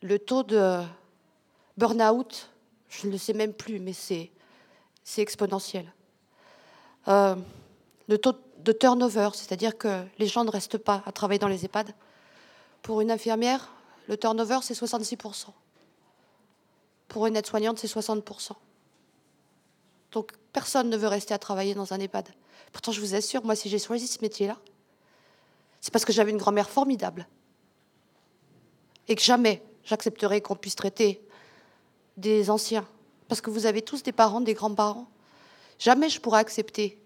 [0.01, 0.81] Le taux de
[1.77, 2.49] burn-out,
[2.87, 4.31] je ne le sais même plus, mais c'est,
[5.17, 5.91] exponentiel.
[7.07, 7.35] Euh,
[8.07, 11.65] le taux de turnover, c'est-à-dire que les gens ne restent pas à travailler dans les
[11.65, 11.93] EHPAD.
[12.83, 13.71] Pour une infirmière,
[14.07, 15.47] le turnover, c'est 66%.
[17.07, 18.51] Pour une aide-soignante, c'est 60%.
[20.11, 22.29] Donc personne ne veut rester à travailler dans un EHPAD.
[22.71, 24.57] Pourtant, je vous assure, moi, si j'ai choisi ce métier-là,
[25.81, 27.27] c'est parce que j'avais une grand-mère formidable.
[29.07, 31.21] Et que jamais j'accepterai qu'on puisse traiter
[32.17, 32.85] des anciens.
[33.27, 35.07] Parce que vous avez tous des parents, des grands-parents.
[35.79, 36.99] Jamais je pourrais accepter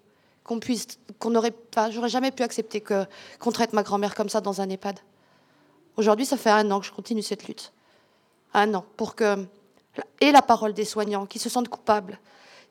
[0.43, 0.87] qu'on puisse,
[1.19, 3.05] qu'on aurait, enfin, j'aurais jamais pu accepter que,
[3.39, 4.99] qu'on traite ma grand-mère comme ça dans un EHPAD.
[5.95, 7.71] Aujourd'hui, ça fait un an que je continue cette lutte.
[8.53, 8.85] Un an.
[8.97, 9.45] Pour que.
[10.21, 12.19] Et la parole des soignants qui se sentent coupables,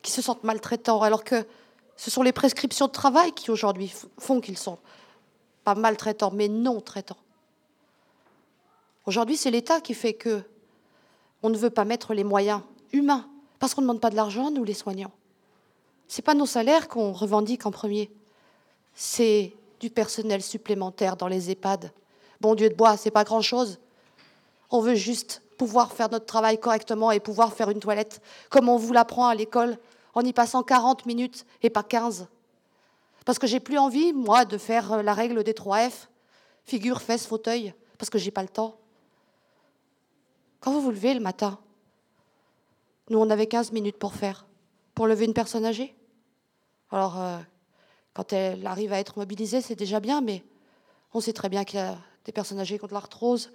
[0.01, 1.45] qui se sentent maltraitants, alors que
[1.95, 4.79] ce sont les prescriptions de travail qui aujourd'hui font qu'ils sont
[5.63, 7.17] pas maltraitants, mais non traitants.
[9.05, 10.43] Aujourd'hui, c'est l'État qui fait que
[11.41, 12.61] on ne veut pas mettre les moyens
[12.93, 13.27] humains,
[13.59, 15.11] parce qu'on ne demande pas de l'argent, nous les soignants.
[16.07, 18.11] Ce n'est pas nos salaires qu'on revendique en premier,
[18.93, 21.91] c'est du personnel supplémentaire dans les EHPAD.
[22.39, 23.79] Bon Dieu de bois, c'est pas grand-chose.
[24.69, 28.77] On veut juste pouvoir faire notre travail correctement et pouvoir faire une toilette comme on
[28.77, 29.77] vous l'apprend à l'école,
[30.13, 32.27] en y passant 40 minutes et pas 15.
[33.25, 36.09] Parce que j'ai plus envie, moi, de faire la règle des 3 F,
[36.65, 38.77] figure, fesses, fauteuil, parce que j'ai pas le temps.
[40.59, 41.59] Quand vous vous levez le matin,
[43.09, 44.45] nous, on avait 15 minutes pour faire,
[44.93, 45.95] pour lever une personne âgée.
[46.91, 47.39] Alors, euh,
[48.13, 50.43] quand elle arrive à être mobilisée, c'est déjà bien, mais
[51.13, 53.51] on sait très bien qu'il y a des personnes âgées contre l'arthrose,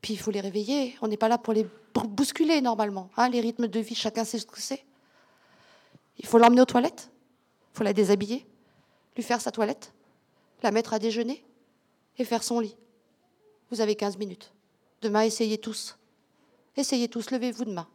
[0.00, 0.96] puis il faut les réveiller.
[1.02, 1.66] On n'est pas là pour les
[2.08, 3.10] bousculer normalement.
[3.16, 4.84] Hein, les rythmes de vie, chacun sait ce que c'est.
[6.18, 7.10] Il faut l'emmener aux toilettes,
[7.72, 8.46] il faut la déshabiller,
[9.16, 9.92] lui faire sa toilette,
[10.62, 11.44] la mettre à déjeuner
[12.18, 12.76] et faire son lit.
[13.70, 14.52] Vous avez 15 minutes.
[15.02, 15.98] Demain, essayez tous.
[16.76, 17.86] Essayez tous, levez-vous demain.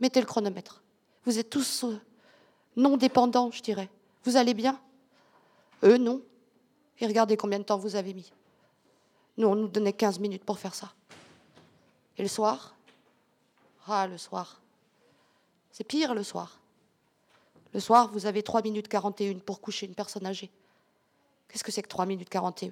[0.00, 0.82] Mettez le chronomètre.
[1.24, 1.98] Vous êtes tous euh,
[2.76, 3.88] non dépendants, je dirais.
[4.24, 4.80] Vous allez bien?
[5.82, 6.22] Eux, non.
[6.98, 8.32] Et regardez combien de temps vous avez mis.
[9.36, 10.92] Nous, on nous donnait 15 minutes pour faire ça.
[12.16, 12.74] Et le soir?
[13.86, 14.60] Ah, le soir.
[15.70, 16.60] C'est pire le soir.
[17.74, 20.50] Le soir, vous avez 3 minutes 41 pour coucher une personne âgée.
[21.48, 22.70] Qu'est-ce que c'est que 3 minutes 41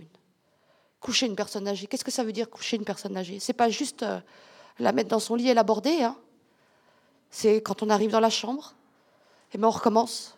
[1.01, 1.89] Coucher une personne âgée.
[1.89, 3.41] Qu'est-ce que ça veut dire coucher une personne âgée?
[3.41, 4.21] C'est pas juste euh,
[4.79, 6.05] la mettre dans son lit et l'aborder.
[6.05, 6.17] Hein?
[7.31, 8.75] C'est quand on arrive dans la chambre,
[9.53, 10.37] et ben on recommence.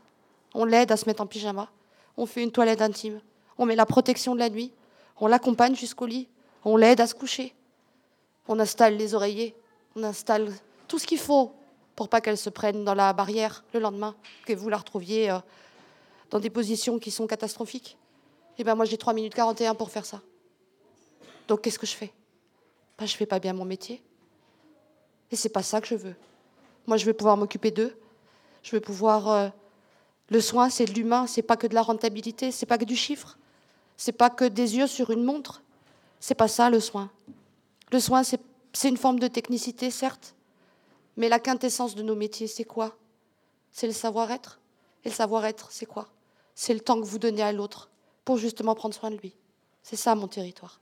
[0.55, 1.69] On l'aide à se mettre en pyjama.
[2.17, 3.21] On fait une toilette intime.
[3.59, 4.73] On met la protection de la nuit.
[5.21, 6.27] On l'accompagne jusqu'au lit.
[6.65, 7.55] On l'aide à se coucher.
[8.49, 9.55] On installe les oreillers.
[9.95, 10.51] On installe
[10.89, 11.53] tout ce qu'il faut
[11.97, 14.15] pour pas qu'elle se prenne dans la barrière le lendemain,
[14.47, 15.39] que vous la retrouviez euh,
[16.31, 17.97] dans des positions qui sont catastrophiques.
[18.57, 20.21] Et eh ben moi j'ai 3 minutes 41 pour faire ça.
[21.49, 22.13] Donc qu'est-ce que je fais?
[22.99, 24.03] Ben, Je fais pas bien mon métier.
[25.31, 26.15] Et c'est pas ça que je veux.
[26.87, 27.97] Moi je veux pouvoir m'occuper d'eux.
[28.63, 29.29] Je veux pouvoir.
[29.29, 29.49] Euh,
[30.31, 32.97] le soin, c'est de l'humain, c'est pas que de la rentabilité, c'est pas que du
[32.97, 33.39] chiffre,
[33.97, 35.63] c'est pas que des yeux sur une montre.
[36.19, 37.11] C'est pas ça le soin.
[37.93, 40.35] Le soin, c'est une forme de technicité, certes,
[41.17, 42.97] mais la quintessence de nos métiers, c'est quoi?
[43.73, 44.61] C'est le savoir-être?
[45.05, 46.09] Et le savoir-être, c'est quoi?
[46.55, 47.91] C'est le temps que vous donnez à l'autre
[48.25, 49.37] pour justement prendre soin de lui.
[49.83, 50.81] C'est ça mon territoire.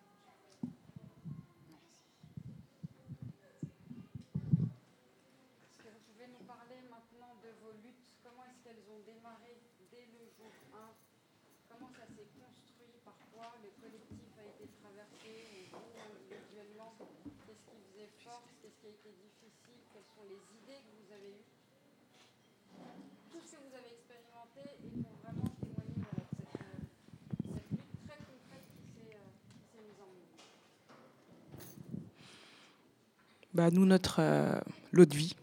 [33.54, 34.58] Bah, Nous, notre euh,
[34.92, 35.36] lot de vie.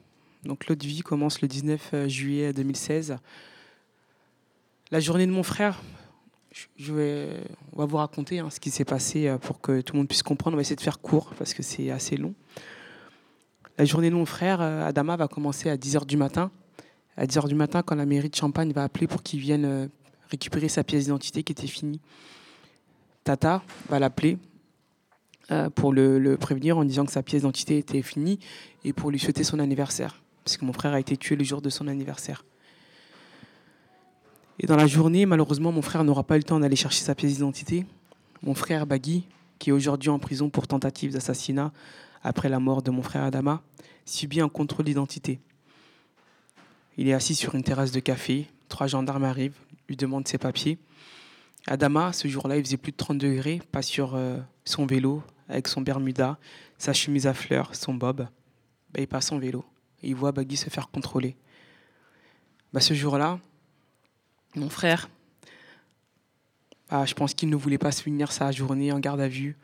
[0.43, 3.17] Donc, l'autre vie commence le 19 euh, juillet 2016.
[4.91, 5.81] La journée de mon frère,
[6.77, 7.43] je vais,
[7.73, 10.07] on va vous raconter hein, ce qui s'est passé euh, pour que tout le monde
[10.07, 10.55] puisse comprendre.
[10.55, 12.33] On va essayer de faire court parce que c'est assez long.
[13.77, 16.51] La journée de mon frère, Adama, va commencer à 10h du matin.
[17.15, 19.89] À 10h du matin, quand la mairie de Champagne va appeler pour qu'il vienne
[20.29, 22.01] récupérer sa pièce d'identité qui était finie.
[23.23, 24.37] Tata va l'appeler
[25.51, 28.39] euh, pour le, prévenir en disant que sa pièce d'identité était finie
[28.83, 31.61] et pour lui souhaiter son anniversaire, parce que mon frère a été tué le jour
[31.61, 32.45] de son anniversaire.
[34.59, 37.15] Et dans la journée, malheureusement, mon frère n'aura pas eu le temps d'aller chercher sa
[37.15, 37.85] pièce d'identité.
[38.43, 39.25] Mon frère Bagui,
[39.57, 41.71] qui est aujourd'hui en prison pour tentative d'assassinat
[42.23, 43.61] après la mort de mon frère Adama,
[44.05, 45.39] subit un contrôle d'identité.
[46.97, 48.47] Il est assis sur une terrasse de café.
[48.67, 49.57] Trois gendarmes arrivent,
[49.87, 50.77] lui demandent ses papiers.
[51.65, 55.67] Adama, ce jour-là, il faisait plus de 30 degrés, pas sur euh, son vélo, avec
[55.67, 56.37] son Bermuda,
[56.77, 58.27] sa chemise à fleurs, son bob,
[58.93, 59.65] bah, il passe en vélo.
[60.03, 61.35] Il voit Baggy se faire contrôler.
[62.71, 63.39] Bah, ce jour-là,
[64.55, 65.09] mon frère,
[66.89, 69.57] bah, je pense qu'il ne voulait pas se finir sa journée en garde à vue.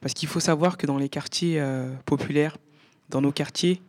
[0.00, 2.56] Parce qu'il faut savoir que dans les quartiers euh, populaires,
[3.08, 3.80] dans nos quartiers,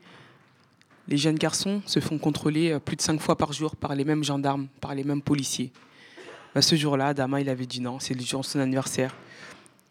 [1.08, 4.06] les jeunes garçons se font contrôler euh, plus de cinq fois par jour par les
[4.06, 5.72] mêmes gendarmes, par les mêmes policiers.
[6.60, 9.16] Ce jour-là, Dama, il avait dit non, c'est le jour de son anniversaire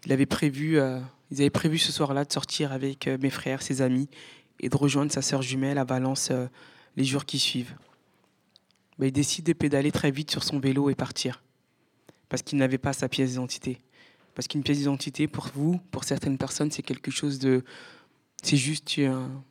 [0.05, 3.63] il avait prévu, euh, ils avaient prévu ce soir-là de sortir avec euh, mes frères,
[3.63, 4.09] ses amis,
[4.61, 6.47] et de rejoindre sa sœur jumelle à Valence euh,
[6.97, 7.75] les jours qui suivent.
[9.01, 11.43] Il décide de pédaler très vite sur son vélo et partir,
[12.29, 13.79] parce qu'il n'avait pas sa pièce d'identité.
[14.35, 17.65] Parce qu'une pièce d'identité, pour vous, pour certaines personnes, c'est quelque chose de...
[18.43, 19.43] C'est juste un,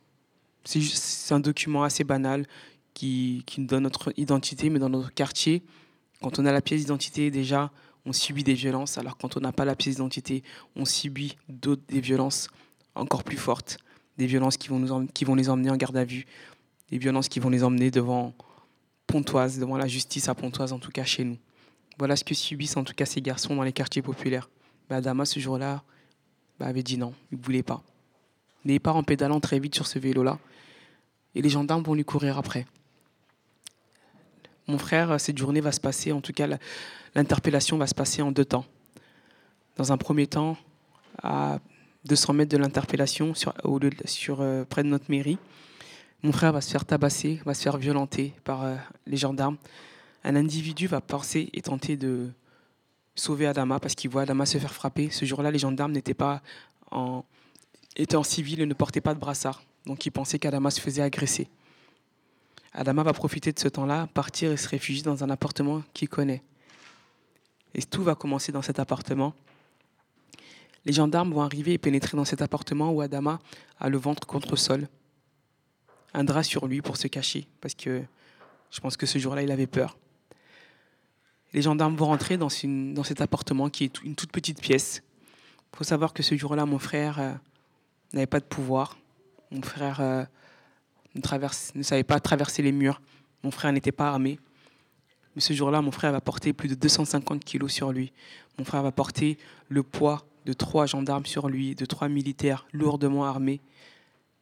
[0.64, 2.46] c'est un document assez banal
[2.94, 5.62] qui, qui nous donne notre identité, mais dans notre quartier,
[6.22, 7.70] quand on a la pièce d'identité, déjà,
[8.06, 10.42] on subit des violences, alors quand on n'a pas la pièce d'identité,
[10.76, 12.48] on subit des violences
[12.94, 13.78] encore plus fortes,
[14.18, 16.26] des violences qui vont, nous les emmener en garde à vue,
[16.90, 18.34] des violences qui vont les emmener devant
[19.06, 21.36] Pontoise, devant la justice à Pontoise, en tout cas chez nous.
[21.98, 24.48] Voilà ce que subissent en tout cas ces garçons dans les quartiers populaires.
[24.88, 25.82] Bah, Adama, ce jour-là,
[26.58, 27.82] bah, avait dit non, il ne voulait pas.
[28.64, 30.38] Il part en pédalant très vite sur ce vélo-là.
[31.34, 32.66] Et les gendarmes vont lui courir après.
[34.66, 36.46] Mon frère, cette journée va se passer, en tout cas
[37.14, 38.64] l'interpellation va se passer en deux temps.
[39.76, 40.56] Dans un premier temps,
[41.22, 41.58] à
[42.04, 43.52] 200 mètres de l'interpellation, sur,
[44.40, 45.38] euh, près de notre mairie,
[46.22, 49.56] mon frère va se faire tabasser, va se faire violenter par euh, les gendarmes.
[50.24, 52.30] Un individu va penser et tenter de
[53.14, 55.10] sauver Adama parce qu'il voit Adama se faire frapper.
[55.10, 56.42] Ce jour-là, les gendarmes n'étaient pas
[56.90, 57.24] en,
[57.96, 59.62] étaient en civil et ne portaient pas de brassard.
[59.86, 61.48] Donc il pensait qu'Adama se faisait agresser.
[62.72, 66.42] Adama va profiter de ce temps-là, partir et se réfugier dans un appartement qu'il connaît.
[67.74, 69.34] Et tout va commencer dans cet appartement.
[70.84, 73.38] Les gendarmes vont arriver et pénétrer dans cet appartement où Adama
[73.78, 74.88] a le ventre contre le sol.
[76.14, 78.02] Un drap sur lui pour se cacher, parce que
[78.70, 79.98] je pense que ce jour-là, il avait peur.
[81.52, 85.02] Les gendarmes vont rentrer dans, cet appartement qui est une toute petite pièce.
[85.72, 87.32] Il faut savoir que ce jour-là, mon frère euh,
[88.12, 88.96] n'avait pas de pouvoir.
[89.50, 90.24] Mon frère euh,
[91.14, 93.00] ne, savait pas traverser les murs.
[93.42, 94.38] Mon frère n'était pas armé.
[95.34, 98.12] Mais ce jour-là, mon frère va porter plus de 250 kilos sur lui.
[98.58, 103.24] Mon frère va porter le poids de trois gendarmes sur lui, de trois militaires lourdement
[103.24, 103.60] armés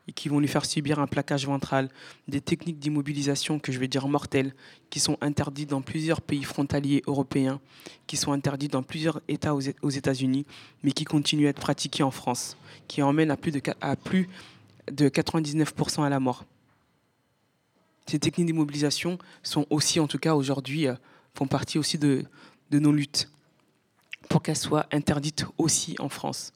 [0.09, 1.91] et qui vont lui faire subir un plaquage ventral,
[2.27, 4.55] des techniques d'immobilisation que je vais dire mortelles,
[4.89, 7.61] qui sont interdites dans plusieurs pays frontaliers européens,
[8.07, 10.47] qui sont interdites dans plusieurs États aux États-Unis,
[10.83, 12.57] mais qui continuent à être pratiquées en France,
[12.89, 14.31] qui emmènent à plus de, à plus
[14.91, 16.47] de 99% à la mort.
[18.09, 20.95] Ces techniques d'immobilisation sont aussi, en tout cas aujourd'hui, euh,
[21.35, 22.25] font partie aussi de,
[22.71, 23.31] de nos luttes
[24.31, 26.53] pour qu'elles soient interdites aussi en France.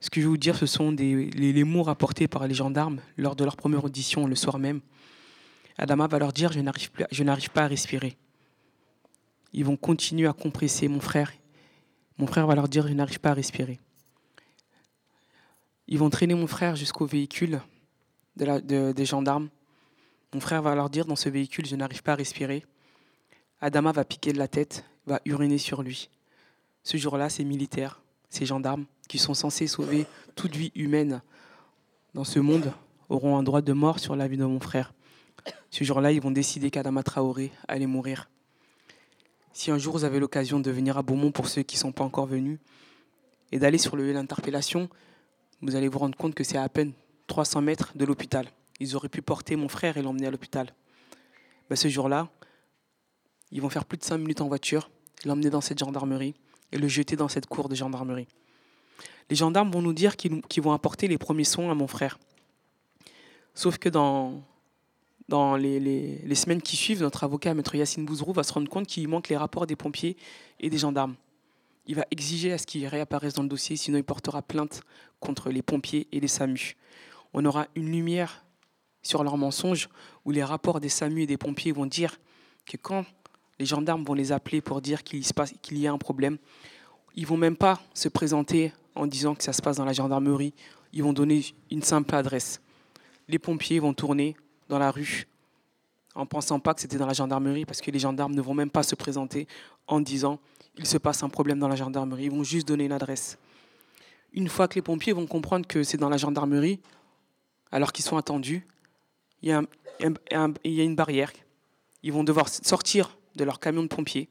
[0.00, 3.34] Ce que je vais vous dire, ce sont les, mots rapportés par les gendarmes lors
[3.34, 4.80] de leur première audition le soir même.
[5.76, 8.16] Adama va leur dire Je n'arrive, pas à respirer.
[9.52, 11.32] Ils vont continuer à compresser mon frère.
[12.16, 13.80] Mon frère va leur dire Je n'arrive pas à respirer.
[15.88, 17.60] Ils vont traîner mon frère jusqu'au véhicule
[18.36, 19.48] de des gendarmes.
[20.34, 22.64] Mon frère va leur dire Dans ce véhicule, je n'arrive pas à respirer.
[23.60, 26.10] Adama va piquer de la tête, va uriner sur lui.
[26.82, 31.22] Ce jour-là, ces militaires, ces gendarmes, qui sont censés sauver toute vie humaine
[32.14, 32.72] dans ce monde,
[33.08, 34.92] auront un droit de mort sur la vie de mon frère.
[35.70, 38.28] Ce jour-là, ils vont décider qu'Adama Traoré allait mourir.
[39.52, 41.92] Si un jour vous avez l'occasion de venir à Beaumont pour ceux qui ne sont
[41.92, 42.58] pas encore venus,
[43.50, 44.88] et d'aller sur le lieu d'interpellation,
[45.62, 46.92] vous allez vous rendre compte que c'est à peine
[47.26, 48.46] 300 mètres de l'hôpital.
[48.80, 50.74] Ils auraient pu porter mon frère et l'emmener à l'hôpital.
[51.68, 52.28] Ben, ce jour-là,
[53.50, 54.90] ils vont faire plus de 5 minutes en voiture,
[55.24, 56.34] l'emmener dans cette gendarmerie
[56.72, 58.28] et le jeter dans cette cour de gendarmerie.
[59.30, 62.18] Les gendarmes vont nous dire qu'ils vont apporter les premiers soins à mon frère.
[63.54, 64.42] Sauf que dans,
[65.28, 69.06] dans les, semaines qui suivent, notre avocat, Maître Yassine Bouzrou, va se rendre compte qu'il
[69.08, 70.16] manque les rapports des pompiers
[70.60, 71.16] et des gendarmes.
[71.86, 74.82] Il va exiger à ce qu'ils réapparaissent dans le dossier, sinon il portera plainte
[75.20, 76.76] contre les pompiers et les SAMU.
[77.34, 78.44] On aura une lumière
[79.08, 79.88] sur leurs mensonges
[80.26, 82.20] où les rapports des SAMU et des pompiers vont dire
[82.66, 83.06] que quand
[83.58, 86.36] les gendarmes vont les appeler pour dire qu'il y a un problème,
[87.14, 90.52] ils vont même pas se présenter en disant que ça se passe dans la gendarmerie.
[90.92, 92.60] Ils vont donner une simple adresse.
[93.28, 94.36] Les pompiers vont tourner
[94.68, 95.26] dans la rue
[96.14, 98.70] en pensant pas que c'était dans la gendarmerie parce que les gendarmes ne vont même
[98.70, 99.48] pas se présenter
[99.86, 100.38] en disant
[100.76, 102.24] il se passe un problème dans la gendarmerie.
[102.24, 103.38] Ils vont juste donner une adresse.
[104.34, 106.78] Une fois que les pompiers vont comprendre que c'est dans la gendarmerie,
[107.72, 108.66] alors qu'ils sont attendus,
[109.42, 111.32] il y, a une barrière.
[112.02, 114.28] Ils vont devoir sortir de leur camion de pompiers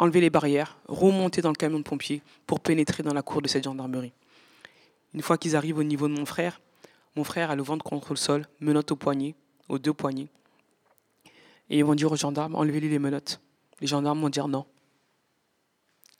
[0.00, 3.48] enlever les barrières, remonter dans le camion de pompiers pour pénétrer dans la cour de
[3.48, 4.12] cette gendarmerie.
[5.14, 6.60] Une fois qu'ils arrivent au niveau de mon frère,
[7.16, 9.34] mon frère a le ventre contre le sol, menottes au poignet,
[9.68, 10.28] aux deux poignets.
[11.68, 13.40] Et ils vont dire aux gendarmes, enlevez-lui les menottes.
[13.80, 14.64] Les gendarmes vont dire non.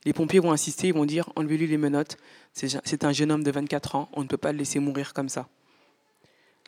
[0.05, 2.19] Les pompiers vont insister, ils vont dire, enlevez-lui les menottes.
[2.53, 5.29] C'est un jeune homme de 24 ans, on ne peut pas le laisser mourir comme
[5.31, 5.49] ça.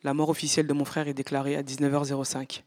[0.04, 2.62] La mort officielle de mon frère est déclarée à 19h05.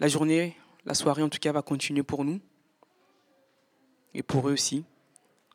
[0.00, 2.40] La journée la soirée, en tout cas, va continuer pour nous
[4.14, 4.84] et pour eux aussi.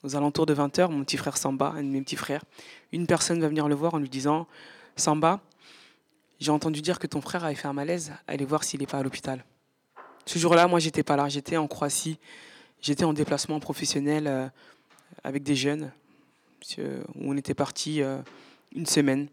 [0.04, 2.44] Aux alentours de 20h, mon petit frère Samba, un de mes petits frères,
[2.94, 4.48] une personne va venir le voir en lui disant
[4.96, 5.42] Samba,
[6.40, 9.00] j'ai entendu dire que ton frère avait fait un malaise, allez voir s'il n'est pas
[9.00, 9.44] à l'hôpital.
[10.26, 12.20] Ce jour-là, moi, j'étais pas là, j'étais en Croatie
[12.80, 14.48] J'étais en déplacement professionnel euh,
[15.24, 15.92] avec des jeunes,
[16.78, 16.84] où
[17.16, 18.22] on était parti euh,
[18.72, 19.28] une semaine.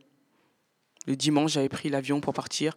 [1.07, 2.77] Le dimanche, j'avais pris l'avion pour partir.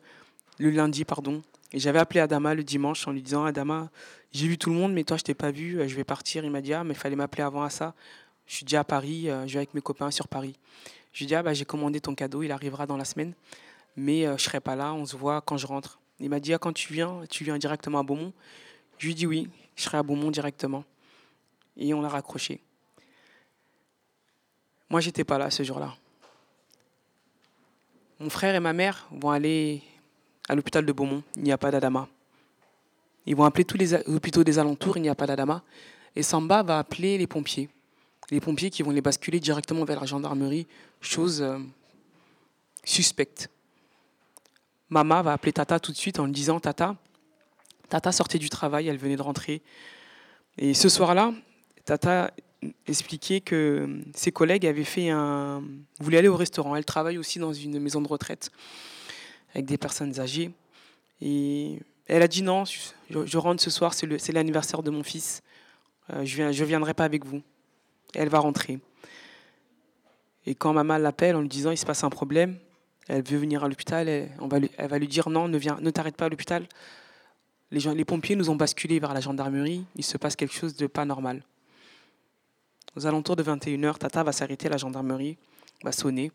[0.59, 1.41] Le lundi, pardon.
[1.71, 3.89] Et j'avais appelé Adama le dimanche en lui disant Adama,
[4.31, 6.43] j'ai vu tout le monde, mais toi, je t'ai pas vu, je vais partir.
[6.43, 7.93] Il m'a dit Ah, mais il fallait m'appeler avant à ça.
[8.45, 10.55] Je suis déjà à Paris, je vais avec mes copains sur Paris.
[11.11, 13.33] Je lui ai dit Ah, bah, j'ai commandé ton cadeau, il arrivera dans la semaine,
[13.95, 15.99] mais je ne serai pas là, on se voit quand je rentre.
[16.19, 18.33] Il m'a dit ah, quand tu viens, tu viens directement à Beaumont
[18.97, 20.83] Je lui ai dit oui, je serai à Beaumont directement.
[21.75, 22.59] Et on l'a raccroché.
[24.89, 25.95] Moi, j'étais pas là ce jour-là.
[28.19, 29.83] Mon frère et ma mère vont aller
[30.49, 31.21] à l'hôpital de Beaumont.
[31.35, 32.07] Il n'y a pas d'Adama.
[33.27, 34.97] Ils vont appeler tous les hôpitaux des alentours.
[34.97, 35.61] Il n'y a pas d'Adama.
[36.15, 37.69] Et Samba va appeler les pompiers.
[38.31, 40.65] Les pompiers qui vont les basculer directement vers la gendarmerie.
[40.99, 41.59] Chose euh,
[42.83, 43.49] suspecte.
[44.89, 46.95] Mama va appeler Tata tout de suite en lui disant Tata,
[47.89, 49.61] Tata sortait du travail, elle venait de rentrer.
[50.57, 51.33] Et ce soir-là,
[51.85, 52.31] Tata
[52.87, 55.63] expliquait que ses collègues avaient fait un.
[55.99, 56.75] voulaient aller au restaurant.
[56.75, 58.51] Elle travaille aussi dans une maison de retraite
[59.53, 60.51] avec des personnes âgées.
[61.21, 65.41] Et elle a dit non, je, rentre ce soir, c'est l'anniversaire de mon fils.
[66.13, 67.41] Euh, je ne je viendrai pas avec vous.
[68.15, 68.79] elle va rentrer.
[70.45, 72.57] Et quand maman l'appelle en lui disant il se passe un problème,
[73.07, 75.77] elle veut venir à l'hôpital, elle, va lui, elle va lui dire non, ne, viens,
[75.81, 76.67] ne t'arrête pas à l'hôpital.
[77.71, 80.87] Les, les pompiers nous ont basculé vers la gendarmerie, il se passe quelque chose de
[80.87, 81.43] pas normal.
[82.97, 85.37] Aux alentours de 21h, Tata va s'arrêter à la gendarmerie,
[85.83, 86.31] va sonner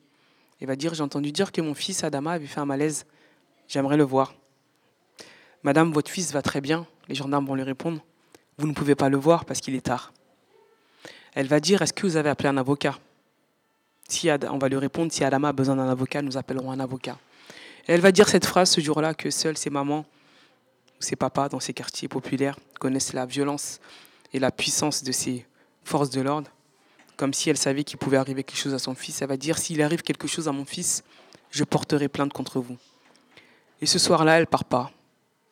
[0.60, 3.04] et va dire J'ai entendu dire que mon fils Adama avait fait un malaise,
[3.66, 4.32] j'aimerais le voir.
[5.64, 6.86] Madame, votre fils va très bien.
[7.08, 8.00] Les gendarmes vont lui répondre
[8.58, 10.12] Vous ne pouvez pas le voir parce qu'il est tard.
[11.34, 12.96] Elle va dire Est-ce que vous avez appelé un avocat?
[14.08, 17.18] Si on va lui répondre, si Adama a besoin d'un avocat, nous appellerons un avocat.
[17.88, 20.04] elle va dire cette phrase ce jour-là que seuls ses mamans
[21.00, 23.80] ou ses papas dans ces quartiers populaires connaissent la violence
[24.32, 25.44] et la puissance de ces
[25.84, 26.50] forces de l'ordre,
[27.16, 29.22] comme si elle savait qu'il pouvait arriver quelque chose à son fils.
[29.22, 31.02] Elle va dire, s'il arrive quelque chose à mon fils,
[31.50, 32.76] je porterai plainte contre vous.
[33.80, 34.90] Et ce soir-là, elle part pas.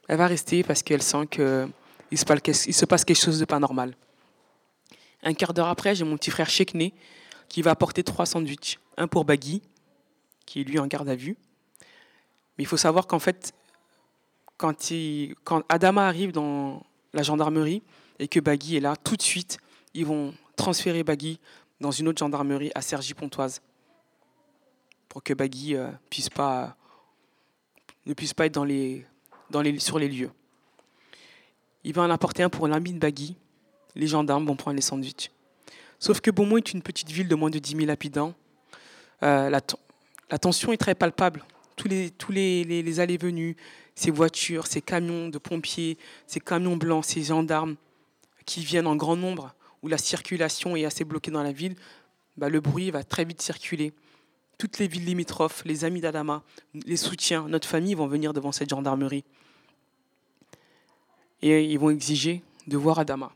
[0.09, 3.95] Elle va rester parce qu'elle sent qu'il se passe quelque chose de pas normal.
[5.23, 6.95] Un quart d'heure après, j'ai mon petit frère Chekné
[7.49, 8.79] qui va apporter trois sandwichs.
[8.97, 9.63] Un pour Bagui,
[10.47, 11.37] qui est lui en garde à vue.
[12.57, 13.53] Mais il faut savoir qu'en fait,
[14.57, 14.93] quand,
[15.45, 17.83] quand, Adama arrive dans la gendarmerie
[18.19, 19.59] et que Bagui est là, tout de suite,
[19.95, 21.39] ils vont transférer Bagui
[21.81, 23.61] dans une autre gendarmerie à Cergy-Pontoise
[25.09, 28.65] pour que Bagui euh, ne puisse pas être
[29.79, 30.31] sur les lieux.
[31.83, 33.37] Il va en apporter un pour l'ami de Bagui.
[33.95, 35.31] Les gendarmes vont prendre les sandwichs.
[35.99, 38.35] Sauf que Beaumont est une petite ville de moins de 10 000 habitants.
[39.23, 39.61] Euh, la,
[40.39, 41.45] tension est très palpable.
[41.77, 43.57] Tous les, tous les, les, allées-venues,
[43.95, 47.77] ces voitures, ces camions de pompiers, ces camions blancs, ces gendarmes
[48.47, 51.77] qui viennent en grand nombre, où la circulation est assez bloquée dans la ville,
[52.37, 53.93] bah, le bruit va très vite circuler.
[54.59, 56.43] Toutes les villes limitrophes, les amis d'Adama,
[56.75, 59.25] les soutiens, notre famille vont venir devant cette gendarmerie.
[61.43, 63.33] Et ils vont exiger de voir Adama.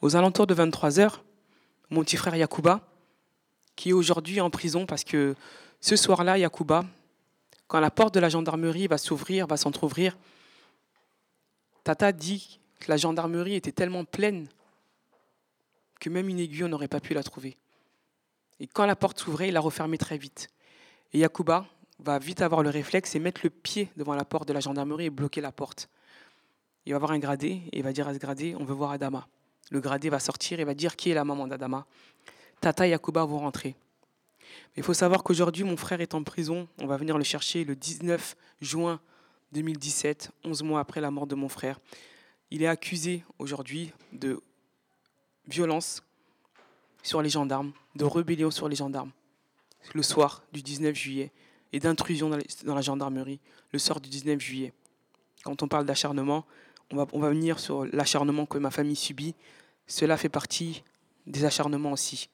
[0.00, 1.22] Aux alentours de 23 heures,
[1.90, 2.80] mon petit frère Yacouba,
[3.76, 5.34] qui est aujourd'hui en prison parce que
[5.80, 6.84] ce soir-là, Yacouba,
[7.66, 10.16] quand la porte de la gendarmerie va s'ouvrir, va s'entr'ouvrir,
[11.84, 14.48] Tata dit que la gendarmerie était tellement pleine
[16.02, 17.56] que même une aiguille, on n'aurait pas pu la trouver.
[18.58, 20.48] Et quand la porte s'ouvrait, il la refermait très vite.
[21.12, 21.64] Et Yacouba
[22.00, 25.06] va vite avoir le réflexe et mettre le pied devant la porte de la gendarmerie
[25.06, 25.88] et bloquer la porte.
[26.86, 28.90] Il va avoir un gradé et il va dire à ce gradé, on veut voir
[28.90, 29.28] Adama.
[29.70, 31.86] Le gradé va sortir et va dire qui est la maman d'Adama?
[32.60, 33.76] Tata et Yakuba vont rentrer.
[34.76, 36.66] Il faut savoir qu'aujourd'hui, mon frère est en prison.
[36.80, 39.00] On va venir le chercher le 19 juin
[39.52, 41.78] 2017, 11 mois après la mort de mon frère.
[42.50, 44.42] Il est accusé aujourd'hui de
[45.48, 46.02] violence
[47.02, 49.10] sur les gendarmes, de rébellion sur les gendarmes,
[49.94, 51.32] le soir du 19 juillet,
[51.72, 52.30] et d'intrusion
[52.64, 53.40] dans la gendarmerie,
[53.72, 54.72] le soir du 19 juillet.
[55.42, 56.44] Quand on parle d'acharnement,
[56.90, 59.34] on va, venir sur l'acharnement que ma famille subit.
[59.86, 60.84] Cela fait partie
[61.26, 62.28] des acharnements aussi.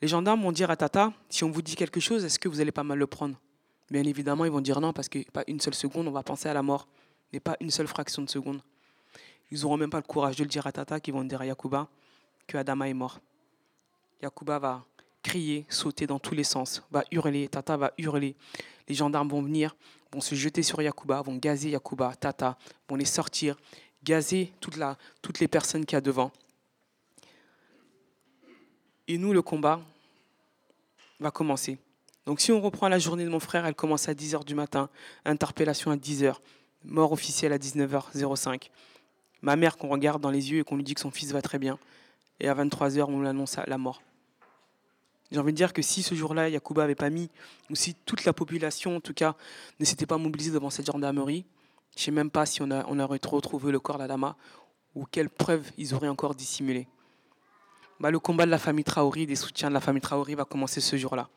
[0.00, 2.60] Les gendarmes vont dire à Tata, si on vous dit quelque chose, est-ce que vous
[2.60, 3.36] allez pas mal le prendre?
[3.90, 6.48] Bien évidemment, ils vont dire non, parce que pas une seule seconde, on va penser
[6.48, 6.88] à la mort,
[7.32, 8.62] mais pas une seule fraction de seconde.
[9.50, 11.46] Ils n'auront même pas le courage de le dire à Tata, qui vont dire à
[11.46, 11.88] Yakuba
[12.48, 13.20] que Adama est mort.
[14.20, 14.84] Yakuba va
[15.22, 18.34] crier, sauter dans tous les sens, va hurler, Tata va hurler.
[18.88, 19.76] Les gendarmes vont venir,
[20.10, 23.56] vont se jeter sur Yakuba, vont gazer Yakuba, Tata, vont les sortir,
[24.02, 26.32] gazer toute la, toutes les personnes qu'il y a devant.
[29.06, 29.80] Et nous, le combat
[31.20, 31.78] va commencer.
[32.26, 34.88] Donc si on reprend la journée de mon frère, elle commence à 10h du matin,
[35.24, 36.36] interpellation à 10h,
[36.84, 38.68] mort officielle à 19h05.
[39.40, 41.42] Ma mère qu'on regarde dans les yeux et qu'on lui dit que son fils va
[41.42, 41.78] très bien.
[42.40, 44.02] Et à 23h, on annonce la mort.
[45.30, 47.28] J'ai envie de dire que si ce jour-là, Yacouba n'avait pas mis,
[47.68, 49.34] ou si toute la population, en tout cas,
[49.78, 51.44] ne s'était pas mobilisée devant cette gendarmerie,
[51.94, 54.36] je ne sais même pas si on, a, on aurait retrouvé le corps d'Adama
[54.94, 56.86] ou quelles preuves ils auraient encore dissimulé.
[58.00, 60.80] Bah, le combat de la famille Traoré, des soutiens de la famille Traoré va commencer
[60.80, 61.28] ce jour-là.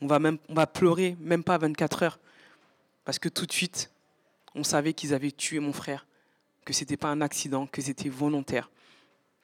[0.00, 2.18] On va, même, on va pleurer, même pas 24 heures,
[3.04, 3.90] parce que tout de suite,
[4.54, 6.06] on savait qu'ils avaient tué mon frère,
[6.64, 8.70] que ce n'était pas un accident, que c'était volontaire.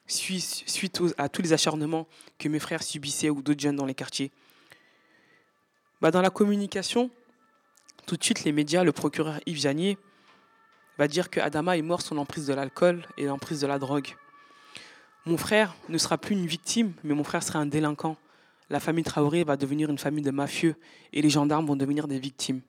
[0.07, 2.07] Suite à tous les acharnements
[2.38, 4.30] que mes frères subissaient ou d'autres jeunes dans les quartiers.
[6.00, 7.11] Bah, dans la communication,
[8.07, 9.96] tout de suite, les médias, le procureur Yves Janier,
[10.98, 14.14] va dire que Adama est mort sous l'emprise de l'alcool et l'emprise de la drogue.
[15.26, 18.16] Mon frère ne sera plus une victime, mais mon frère sera un délinquant.
[18.68, 20.76] La famille Traoré va devenir une famille de mafieux
[21.12, 22.61] et les gendarmes vont devenir des victimes.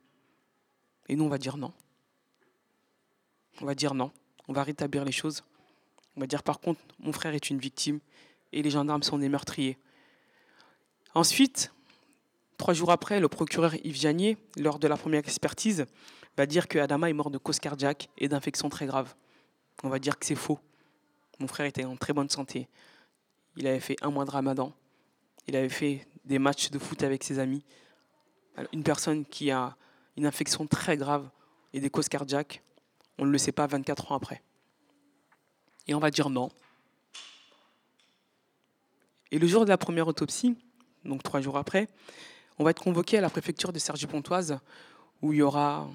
[1.08, 1.72] Et nous, on va dire non.
[3.60, 4.10] On va dire non.
[4.48, 5.42] On va rétablir les choses.
[6.16, 8.00] On va dire par contre, mon frère est une victime
[8.52, 9.78] et les gendarmes sont des meurtriers.
[11.14, 11.72] Ensuite,
[12.58, 15.86] trois jours après, le procureur Yves Janier, lors de la première expertise,
[16.36, 19.14] va dire que Adama est mort de cause cardiaque et d'infection très grave.
[19.82, 20.58] On va dire que c'est faux.
[21.38, 22.68] Mon frère était en très bonne santé.
[23.56, 24.72] Il avait fait un mois de ramadan.
[25.46, 27.62] Il avait fait des matchs de foot avec ses amis.
[28.72, 29.76] Une personne qui a
[30.16, 31.28] une infection très grave
[31.72, 32.62] et des causes cardiaques,
[33.18, 34.42] on ne le sait pas 24 ans après.
[35.86, 36.50] Et on va dire non.
[39.30, 40.56] Et le jour de la première autopsie,
[41.04, 41.88] donc trois jours après,
[42.58, 44.58] on va être convoqué à la préfecture de Sergi-Pontoise
[45.22, 45.88] où il y aura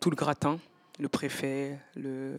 [0.00, 0.58] tout le gratin,
[0.98, 2.38] le préfet, le,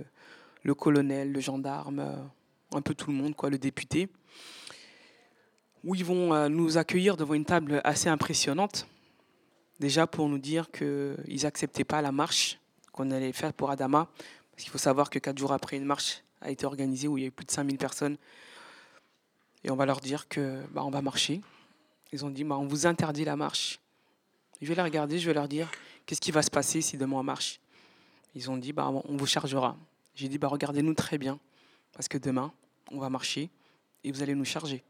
[0.75, 2.29] colonel, le gendarme,
[2.73, 4.09] un peu tout le monde, quoi, le député,
[5.83, 8.87] où ils vont euh, nous accueillir devant une table assez impressionnante,
[9.79, 12.59] déjà pour nous dire qu'ils n'acceptaient pas la marche
[12.91, 14.07] qu'on allait faire pour Adama,
[14.51, 17.21] parce qu'il faut savoir que quatre jours après, une marche a été organisée où il
[17.21, 18.17] y a eu plus de 5000 personnes,
[19.63, 21.41] et on va leur dire que bah, on va marcher.
[22.11, 23.79] Ils ont dit, bah, on vous interdit la marche.
[24.61, 25.69] Je vais les regarder, je vais leur dire,
[26.05, 27.59] qu'est-ce qui va se passer si demain on marche?
[28.35, 29.77] Ils ont dit, bah, on vous chargera.
[30.15, 31.39] J'ai dit, bah, regardez-nous très bien,
[31.93, 32.51] parce que demain,
[32.91, 33.49] on va marcher
[34.03, 34.83] et vous allez nous charger.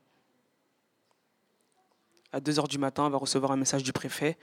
[2.31, 4.37] À 2 h du matin, on va recevoir un message du préfet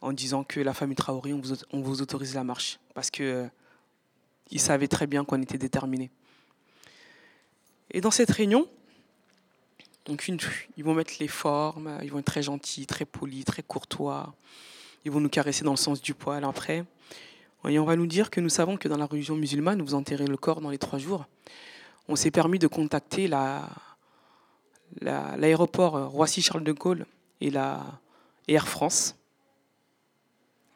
[0.00, 2.78] en disant que la famille Traoré, on vous, autorise la marche.
[2.94, 3.48] Parce qu'ils euh,
[4.56, 6.10] savaient très bien qu'on était déterminés.
[7.90, 8.68] Et dans cette réunion,
[10.04, 10.28] donc
[10.76, 14.34] ils vont mettre les formes, ils vont être très gentils, très polis, très courtois.
[15.04, 16.84] Ils vont nous caresser dans le sens du poil après.
[17.68, 20.26] Et on va nous dire que nous savons que dans la religion musulmane, vous enterrez
[20.26, 21.24] le corps dans les trois jours.
[22.08, 23.28] On s'est permis de contacter
[25.00, 27.06] l'aéroport Roissy-Charles de Gaulle
[27.40, 27.82] et la
[28.46, 29.16] Air France,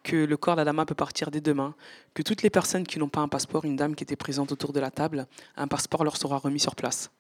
[0.02, 1.74] que le corps d'Adama peut partir dès demain,
[2.14, 4.72] que toutes les personnes qui n'ont pas un passeport, une dame qui était présente autour
[4.72, 5.26] de la table,
[5.56, 7.10] un passeport leur sera remis sur place.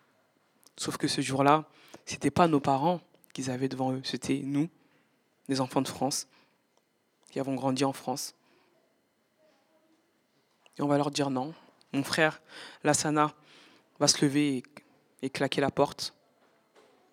[0.76, 1.64] Sauf que ce jour-là,
[2.06, 3.00] ce n'était pas nos parents
[3.34, 4.68] qu'ils avaient devant eux, c'était nous,
[5.48, 6.26] les enfants de France,
[7.30, 8.34] qui avons grandi en France.
[10.78, 11.54] Et on va leur dire non.
[11.92, 12.40] Mon frère,
[12.84, 13.34] Lassana,
[13.98, 14.62] va se lever
[15.22, 16.14] et, claquer la porte.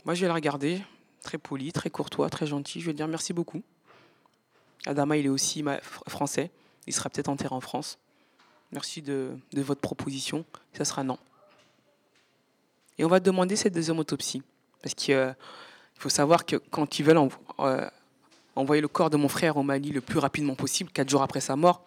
[0.06, 0.82] Moi, je vais la regarder,
[1.24, 2.80] très poli, très courtois, très gentil.
[2.82, 3.64] Je vais dire merci beaucoup.
[4.86, 5.64] Adama, il est aussi
[6.08, 6.52] français.
[6.88, 7.98] Il sera peut-être enterré en France.
[8.72, 10.46] Merci de, votre proposition.
[10.74, 11.18] Ça sera non.
[12.98, 14.44] Et on va demander cette deuxième autopsie.
[14.82, 15.34] Parce qu'il euh,
[15.98, 17.90] faut savoir que quand ils veulent euh,
[18.56, 21.42] envoyer le corps de mon frère au Mali le plus rapidement possible, quatre jours après
[21.42, 21.84] sa mort,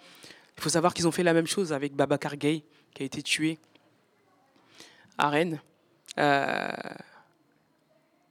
[0.57, 2.65] il faut savoir qu'ils ont fait la même chose avec Babacar Gay,
[2.95, 3.59] qui a été tué
[5.17, 5.61] à Rennes.
[6.19, 6.69] Euh,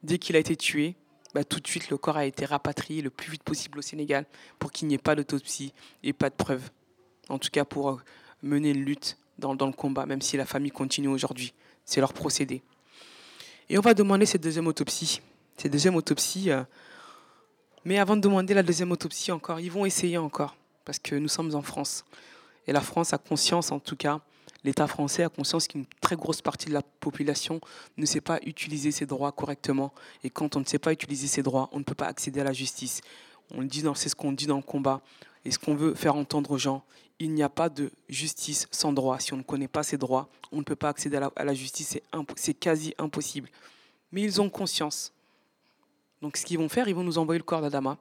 [0.03, 0.95] dès qu'il a été tué,
[1.37, 4.25] bah, tout de suite, le corps a été rapatrié le plus vite possible au Sénégal
[4.57, 5.71] pour qu'il n'y ait pas d'autopsie
[6.01, 6.71] et pas de preuves.
[7.29, 7.97] En tout cas, pour euh,
[8.41, 11.53] mener une lutte dans, le combat, même si la famille continue aujourd'hui.
[11.85, 12.63] C'est leur procédé.
[13.69, 15.21] Et on va demander cette deuxième autopsie.
[15.57, 16.49] Cette deuxième autopsie.
[16.49, 16.63] Euh,
[17.85, 20.55] mais avant de demander la deuxième autopsie encore, ils vont essayer encore.
[20.85, 22.03] Parce que nous sommes en France.
[22.65, 24.21] Et la France a conscience, en tout cas,
[24.67, 27.61] l'État français a conscience qu'une très grosse partie de la population
[27.95, 29.93] ne sait pas utiliser ses droits correctement.
[30.25, 32.43] Et quand on ne sait pas utiliser ses droits, on ne peut pas accéder à
[32.43, 32.99] la justice.
[33.55, 35.01] On dit c'est ce qu'on dit dans le combat.
[35.45, 36.83] Et ce qu'on veut faire entendre aux gens,
[37.19, 39.19] il n'y a pas de justice sans droit.
[39.19, 41.97] Si on ne connaît pas ses droits, on ne peut pas accéder à la, justice.
[42.35, 43.47] C'est quasi impossible.
[44.11, 45.13] Mais ils ont conscience.
[46.21, 47.97] Donc ce qu'ils vont faire, ils vont nous envoyer le corps d'Adama.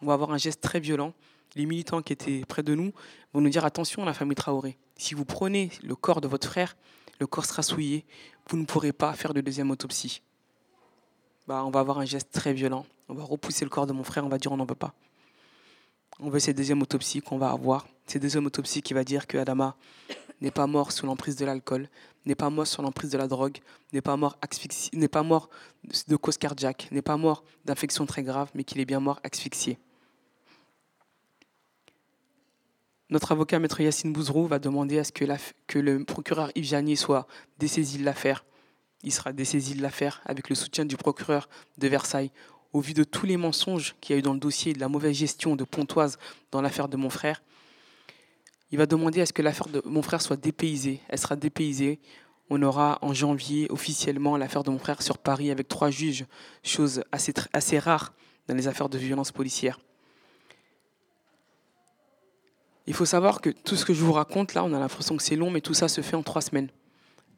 [0.00, 1.14] On va avoir un geste très violent.
[1.56, 2.92] Les militants qui étaient près de nous
[3.32, 4.76] vont nous dire attention à la famille Traoré.
[4.96, 6.76] Si vous prenez le corps de votre frère,
[7.20, 8.04] le corps sera souillé,
[8.48, 10.22] vous ne pourrez pas faire de deuxième autopsie.
[11.46, 12.86] Bah, on va avoir un geste très violent.
[13.08, 14.94] On va repousser le corps de mon frère, on va dire on n'en veut pas.
[16.20, 17.86] On veut cette deuxième autopsie qu'on va avoir.
[18.06, 19.76] Cette deuxième autopsie qui va dire que Adama
[20.40, 21.88] n'est pas mort sous l'emprise de l'alcool,
[22.24, 23.58] n'est pas mort sous l'emprise de la drogue,
[23.92, 24.38] n'est pas mort
[24.92, 25.50] n'est pas mort
[26.08, 29.78] de cause cardiaque, n'est pas mort d'infection très grave, mais qu'il est bien mort asphyxié.
[33.14, 37.28] Notre avocat, maître Yacine Bouzrou, va demander à ce que, le procureur Yves Janier soit
[37.60, 38.44] dessaisi de l'affaire.
[39.04, 41.48] Il sera dessaisi de l'affaire avec le soutien du procureur
[41.78, 42.32] de Versailles.
[42.72, 44.88] Au vu de tous les mensonges qu'il y a eu dans le dossier de la
[44.88, 46.18] mauvaise gestion de Pontoise
[46.50, 47.44] dans l'affaire de mon frère,
[48.72, 51.00] il va demander à ce que l'affaire de mon frère soit dépaysée.
[51.08, 52.00] Elle sera dépaysée.
[52.50, 56.26] On aura en janvier officiellement l'affaire de mon frère sur Paris avec trois juges,
[56.64, 58.12] chose assez rare
[58.48, 59.78] dans les affaires de violence policière.
[62.86, 65.22] Il faut savoir que tout ce que je vous raconte là, on a l'impression que
[65.22, 66.68] c'est long, mais tout ça se fait en trois semaines.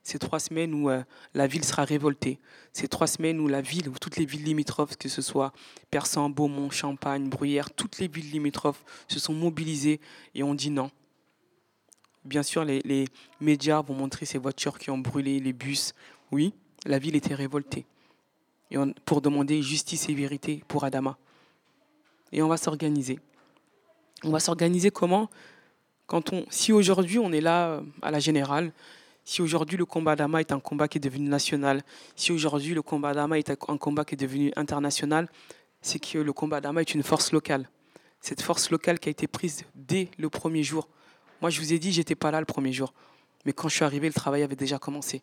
[0.02, 1.02] C'est trois semaines où euh,
[1.34, 2.38] la ville sera révoltée.
[2.72, 5.52] C'est trois semaines où la ville, où toutes les villes limitrophes, que ce soit
[5.90, 10.00] Persan, Beaumont, Champagne, Bruyères, toutes les villes limitrophes se sont mobilisées
[10.36, 10.92] et ont dit non.
[12.24, 13.06] Bien sûr, les,
[13.40, 15.92] médias vont montrer ces voitures qui ont brûlé, les bus.
[16.30, 17.84] Oui, la ville était révoltée.
[18.70, 21.18] Et pour demander justice et vérité pour Adama.
[22.30, 23.18] Et on va s'organiser.
[24.24, 25.28] On va s'organiser comment
[26.06, 28.72] quand on, Si aujourd'hui on est là euh, à la générale,
[29.24, 31.82] si aujourd'hui le combat d'Adama est un combat qui est devenu national,
[32.14, 35.28] si aujourd'hui le combat d'Adama est un combat qui est devenu international,
[35.82, 37.68] c'est que le combat d'Adama est une force locale.
[38.20, 40.88] Cette force locale qui a été prise dès le premier jour
[41.40, 42.94] moi, je vous ai dit, j'étais pas là le premier jour.
[43.44, 45.22] Mais quand je suis arrivé, le travail avait déjà commencé.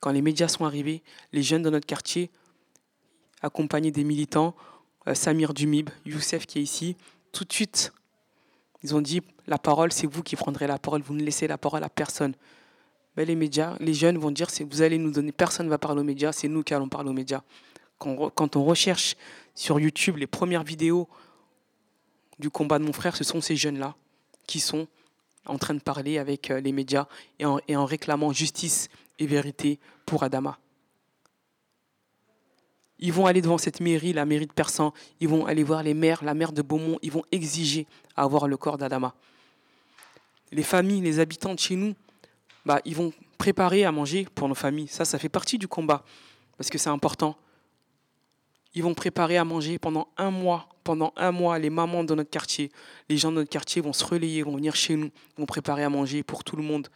[0.00, 1.02] Quand les médias sont arrivés,
[1.32, 2.30] les jeunes de notre quartier,
[3.42, 4.54] accompagnés des militants,
[5.08, 6.96] euh, Samir Dumib, Youssef qui est ici,
[7.38, 7.92] tout de suite,
[8.82, 11.56] ils ont dit la parole, c'est vous qui prendrez la parole, vous ne laissez la
[11.56, 12.34] parole à personne.
[13.16, 16.00] Mais les médias, les jeunes vont dire vous allez nous donner, personne ne va parler
[16.00, 17.42] aux médias, c'est nous qui allons parler aux médias.
[17.98, 19.16] Quand, quand on recherche
[19.54, 21.08] sur YouTube les premières vidéos
[22.40, 23.94] du combat de mon frère, ce sont ces jeunes-là
[24.46, 24.88] qui sont
[25.46, 27.06] en train de parler avec euh, les médias
[27.38, 28.88] et en, réclamant justice
[29.20, 30.58] et vérité pour Adama.
[32.98, 35.94] Ils vont aller devant cette mairie, la mairie de Persan, ils vont aller voir les
[35.94, 37.86] maires, la maire de Beaumont, ils vont exiger
[38.16, 39.14] avoir le corps d'Adama.
[40.50, 41.94] Les familles, les habitants de chez nous,
[42.66, 44.88] bah, ils vont préparer à manger pour nos familles.
[44.88, 46.04] Ça, ça fait partie du combat,
[46.56, 47.36] parce que c'est important.
[48.74, 52.30] Ils vont préparer à manger pendant un mois pendant un mois, les mamans de notre
[52.30, 52.72] quartier,
[53.10, 55.90] les gens de notre quartier vont se relayer, vont venir chez nous, vont préparer à
[55.90, 56.88] manger pour tout le monde.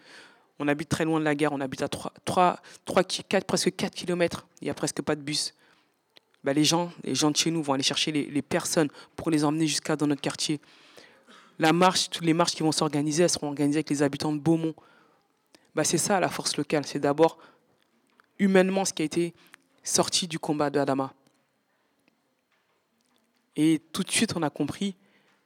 [0.58, 3.76] On habite très loin de la gare, on habite à 3, 3, 3 4, presque
[3.76, 5.52] 4 km, il n'y a presque pas de bus.
[6.44, 9.44] Bah, les, gens, les gens de chez nous vont aller chercher les, personnes pour les
[9.44, 10.60] emmener jusqu'à dans notre quartier.
[11.58, 14.40] La marche, toutes les marches qui vont s'organiser, elles seront organisées avec les habitants de
[14.40, 14.74] Beaumont.
[15.74, 17.38] Bah, c'est ça la force locale, c'est d'abord
[18.38, 19.34] humainement ce qui a été
[19.84, 21.12] sorti du combat de Adama.
[23.54, 24.96] Et tout de suite, on a compris,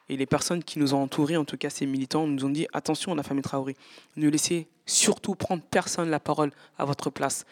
[0.08, 2.66] et les personnes qui nous ont entourés, en tout cas ces militants, nous ont dit
[2.72, 3.76] attention, la famille Traoré,
[4.16, 7.44] ne laissez surtout prendre personne la parole à votre place.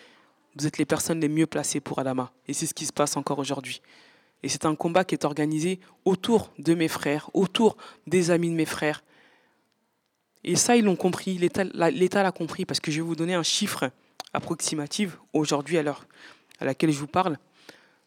[0.56, 2.32] Vous êtes les personnes les mieux placées pour Adama.
[2.46, 3.82] Et c'est ce qui se passe encore aujourd'hui.
[4.42, 7.76] Et c'est un combat qui est organisé autour de mes frères, autour
[8.06, 9.02] des amis de mes frères.
[10.44, 13.42] Et ça, ils l'ont compris, l'État l'a compris, parce que je vais vous donner un
[13.42, 13.90] chiffre
[14.32, 16.06] approximatif aujourd'hui à l'heure
[16.60, 17.38] à laquelle je vous parle.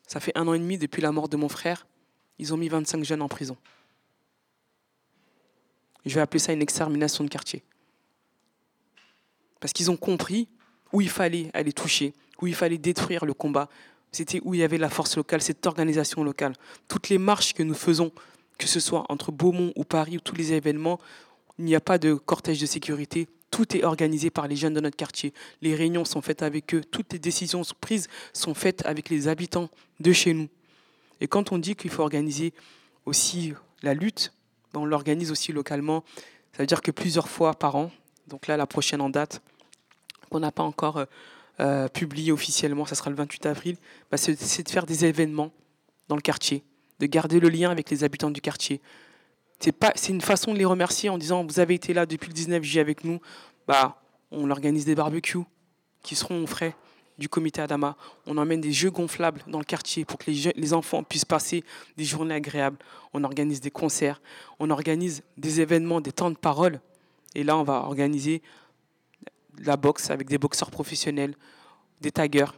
[0.08, 1.86] Ça fait un an et demi depuis la mort de mon frère
[2.40, 3.58] ils ont mis 25 jeunes en prison.
[6.06, 7.64] Je vais appeler ça une extermination de quartier.
[9.60, 10.48] Parce qu'ils ont compris
[10.94, 13.70] où il fallait aller toucher, où il fallait détruire le combat.
[14.12, 16.54] C'était où il y avait la force locale, cette organisation locale.
[16.88, 18.12] Toutes les marches que nous faisons,
[18.58, 21.00] que ce soit entre Beaumont ou Paris ou tous les événements,
[21.60, 23.28] il n'y a pas de cortège de sécurité.
[23.52, 25.34] Tout est organisé par les jeunes de notre quartier.
[25.62, 26.82] Les réunions sont faites avec eux.
[26.84, 29.70] Toutes les décisions prises sont faites avec les habitants
[30.00, 30.50] de chez nous.
[31.22, 32.54] Et quand on dit qu'il faut organiser
[33.06, 34.34] aussi la lutte,
[34.74, 36.04] ben, on l'organise aussi localement.
[36.54, 37.92] Ça veut dire que plusieurs fois par an,
[38.28, 39.42] donc là la prochaine en date,
[40.30, 41.06] qu'on n'a pas encore
[41.60, 43.78] euh, publié officiellement, ça sera le 28 avril,
[44.12, 45.52] ben, c'est de faire des événements
[46.08, 46.64] dans le quartier,
[47.00, 48.82] de garder le lien avec les habitants du quartier.
[49.60, 52.62] C'est une façon de les remercier en disant vous avez été là depuis le 19
[52.62, 53.20] juillet avec nous,
[53.68, 54.00] bah
[54.30, 55.46] on organise des barbecues
[56.04, 56.76] qui seront frais
[57.18, 57.96] du comité Adama.
[58.28, 61.64] On emmène des jeux gonflables dans le quartier pour que les, les enfants puissent passer
[61.98, 62.78] des journées agréables.
[63.14, 64.22] On organise des concerts,
[64.60, 66.80] on organise des événements, des temps de parole.
[67.34, 68.42] Et là, on va organiser
[69.64, 71.36] la boxe avec des boxeurs professionnels,
[72.02, 72.54] des taggers.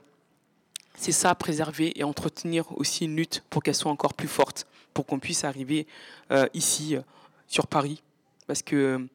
[0.96, 5.06] C'est ça, préserver et entretenir aussi une lutte pour qu'elle soit encore plus forte, pour
[5.06, 5.88] qu'on puisse arriver
[6.32, 7.02] euh, ici, euh,
[7.48, 8.02] sur Paris.
[8.48, 9.10] Parce que euh,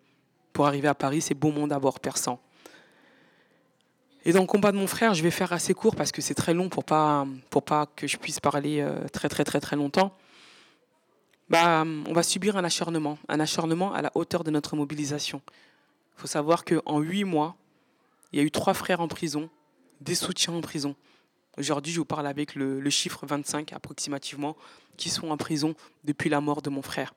[0.52, 2.38] pour arriver à Paris, c'est beau monde d'abord, persan.
[4.24, 6.34] Et dans le combat de mon frère, je vais faire assez court parce que c'est
[6.34, 8.82] très long pour pas pour pas que je puisse parler
[9.12, 10.16] très très très très longtemps.
[11.50, 15.42] Bah, on va subir un acharnement, un acharnement à la hauteur de notre mobilisation.
[16.16, 17.56] Il faut savoir qu'en huit mois,
[18.34, 19.48] il y a eu trois frères en prison,
[20.00, 20.96] des soutiens en prison.
[21.56, 24.56] Aujourd'hui, je vous parle avec le, chiffre 25 approximativement,
[24.96, 27.14] qui sont en prison depuis la mort de mon frère.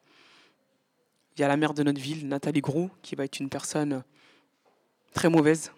[1.36, 4.04] Il y a la mère de notre ville, Nathalie Grou, qui va être une personne
[5.12, 5.72] très mauvaise,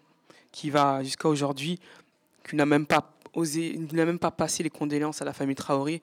[0.52, 1.80] qui va jusqu'à aujourd'hui,
[2.46, 6.02] qui n'a même pas osé, n'a même pas passé les condoléances à la famille Traoré.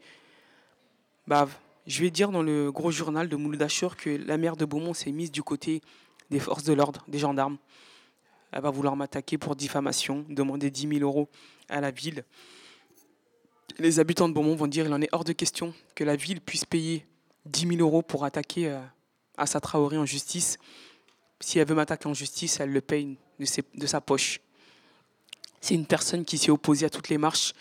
[1.27, 1.47] Bah,
[1.87, 3.69] je vais dire dans le gros journal de Mouloud
[3.99, 5.83] que la mère de Beaumont s'est mise du côté
[6.31, 7.59] des forces de l'ordre, des gendarmes.
[8.53, 11.29] Elle va vouloir m'attaquer pour diffamation, demander 10 000 euros
[11.69, 12.25] à la ville.
[13.79, 16.41] Les habitants de Beaumont vont dire qu'il en est hors de question que la ville
[16.41, 17.07] puisse payer
[17.47, 18.81] 10 000 euros pour attaquer euh,
[19.37, 20.59] Assa Traoré en justice.
[21.41, 24.41] Si elle veut m'attaquer en justice, elle le paye de, sa poche.
[25.61, 27.53] C'est une personne qui s'est opposée à toutes les marches.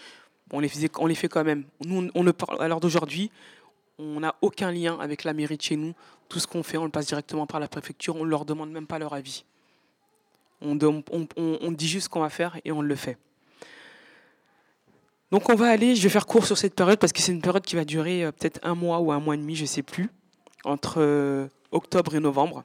[0.51, 1.65] On les, faisait, on les fait quand même.
[1.83, 3.31] Nous, on, ne parle, à l'heure d'aujourd'hui,
[3.97, 5.93] on n'a aucun lien avec la mairie de chez nous.
[6.29, 8.15] Tout ce qu'on fait, on le passe directement par la préfecture.
[8.15, 9.43] On ne leur demande même pas leur avis.
[10.61, 13.17] On, dit juste ce qu'on va faire et on le fait.
[15.31, 17.41] Donc on va aller, je vais faire court sur cette période parce que c'est une
[17.41, 19.67] période qui va durer euh, peut-être un mois ou un mois et demi, je ne
[19.67, 20.09] sais plus,
[20.63, 22.63] entre euh, octobre et novembre,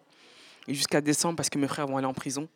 [0.68, 2.49] et jusqu'à décembre parce que mes frères vont aller en prison.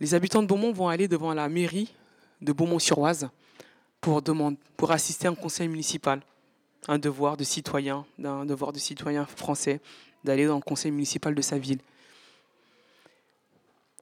[0.00, 1.92] Les habitants de Beaumont vont aller devant la mairie
[2.40, 3.28] de Beaumont-sur-Oise
[4.00, 4.22] pour,
[4.76, 6.20] pour assister à un conseil municipal.
[6.86, 9.80] Un devoir de citoyen, d'un devoir de citoyen français,
[10.24, 11.80] d'aller dans le conseil municipal de sa ville.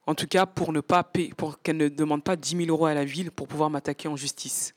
[0.07, 1.03] En tout cas, pour ne pas
[1.35, 4.15] pour qu'elle ne demande pas 10 000 euros à la ville pour pouvoir m'attaquer en
[4.15, 4.73] justice.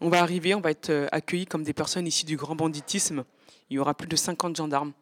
[0.00, 3.24] On va arriver, on va être euh, accueillis comme des personnes issues du grand banditisme.
[3.68, 4.92] Il y aura plus de 50 gendarmes,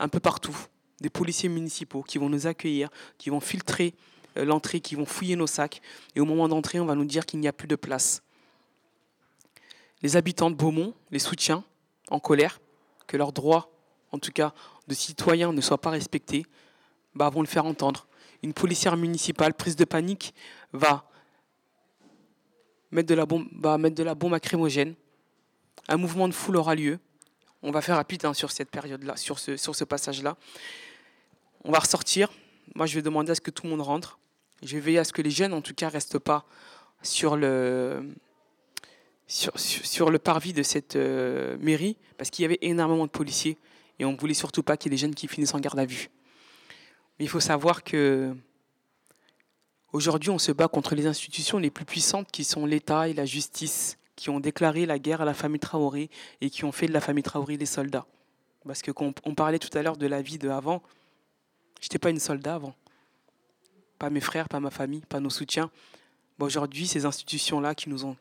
[0.00, 0.56] un peu partout,
[1.00, 3.94] des policiers municipaux qui vont nous accueillir, qui vont filtrer
[4.36, 5.80] euh, l'entrée, qui vont fouiller nos sacs.
[6.16, 8.22] Et au moment d'entrer, on va nous dire qu'il n'y a plus de place.
[10.02, 11.62] Les habitants de Beaumont, les soutiens,
[12.10, 12.60] en colère,
[13.06, 13.70] que leurs droits,
[14.10, 14.52] en tout cas
[14.88, 16.44] de citoyens, ne soient pas respectés,
[17.14, 18.06] bah, vont le faire entendre.
[18.46, 20.32] Une policière municipale, prise de panique,
[20.72, 21.10] va
[22.92, 24.38] mettre de la bombe, va mettre de la bombe.
[25.88, 27.00] Un mouvement de foule aura lieu.
[27.64, 30.36] On va faire rapide hein, sur cette période-là, sur ce, passage-là.
[31.64, 32.30] On va ressortir.
[32.76, 34.20] Moi, je vais demander à ce que tout le monde rentre.
[34.62, 36.46] Je vais veiller à ce que les jeunes, en tout cas, restent pas
[37.02, 38.14] sur le,
[39.26, 43.58] sur, le parvis de cette euh, mairie, parce qu'il y avait énormément de policiers
[43.98, 45.80] et on ne voulait surtout pas qu'il y ait des jeunes qui finissent en garde
[45.80, 46.10] à vue.
[47.18, 48.34] Mais il faut savoir que
[49.92, 53.24] aujourd'hui, on se bat contre les institutions les plus puissantes qui sont l'État et la
[53.24, 56.10] justice, qui ont déclaré la guerre à la famille Traoré
[56.40, 58.06] et qui ont fait de la famille Traoré des soldats.
[58.66, 60.82] Parce que on, on parlait tout à l'heure de la vie de avant,
[61.80, 62.74] j'étais pas une soldat avant
[63.98, 65.70] pas mes frères, pas ma famille, pas nos soutiens.
[66.38, 68.16] Aujourd'hui, ces institutions-là qui nous ont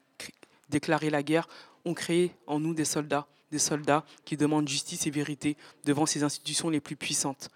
[0.70, 1.48] déclaré la guerre
[1.84, 6.24] ont créé en nous des soldats, des soldats qui demandent justice et vérité devant ces
[6.24, 7.50] institutions les plus puissantes.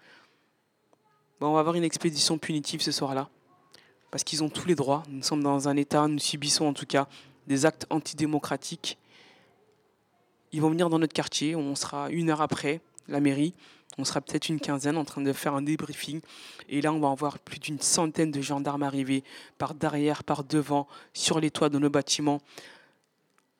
[1.48, 3.28] On va avoir une expédition punitive ce soir-là,
[4.10, 5.02] parce qu'ils ont tous les droits.
[5.08, 7.08] Nous sommes dans un État, nous subissons en tout cas
[7.46, 8.98] des actes antidémocratiques.
[10.52, 13.54] Ils vont venir dans notre quartier, on sera une heure après, la mairie,
[13.98, 16.20] on sera peut-être une quinzaine en train de faire un débriefing.
[16.68, 19.24] Et là, on va en voir plus d'une centaine de gendarmes arriver
[19.58, 22.40] par derrière, par devant, sur les toits de nos bâtiments,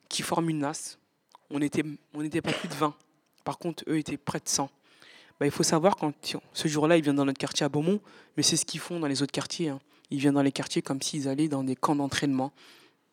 [0.08, 0.98] qui forment une nasse.
[1.50, 2.94] On n'était on était pas plus de 20.
[3.44, 4.70] Par contre, eux étaient près de 100.
[5.40, 6.12] Bah, il faut savoir, quand
[6.52, 8.00] ce jour-là, ils viennent dans notre quartier à Beaumont,
[8.36, 9.70] mais c'est ce qu'ils font dans les autres quartiers.
[9.70, 9.80] Hein.
[10.10, 12.52] Ils viennent dans les quartiers comme s'ils allaient dans des camps d'entraînement,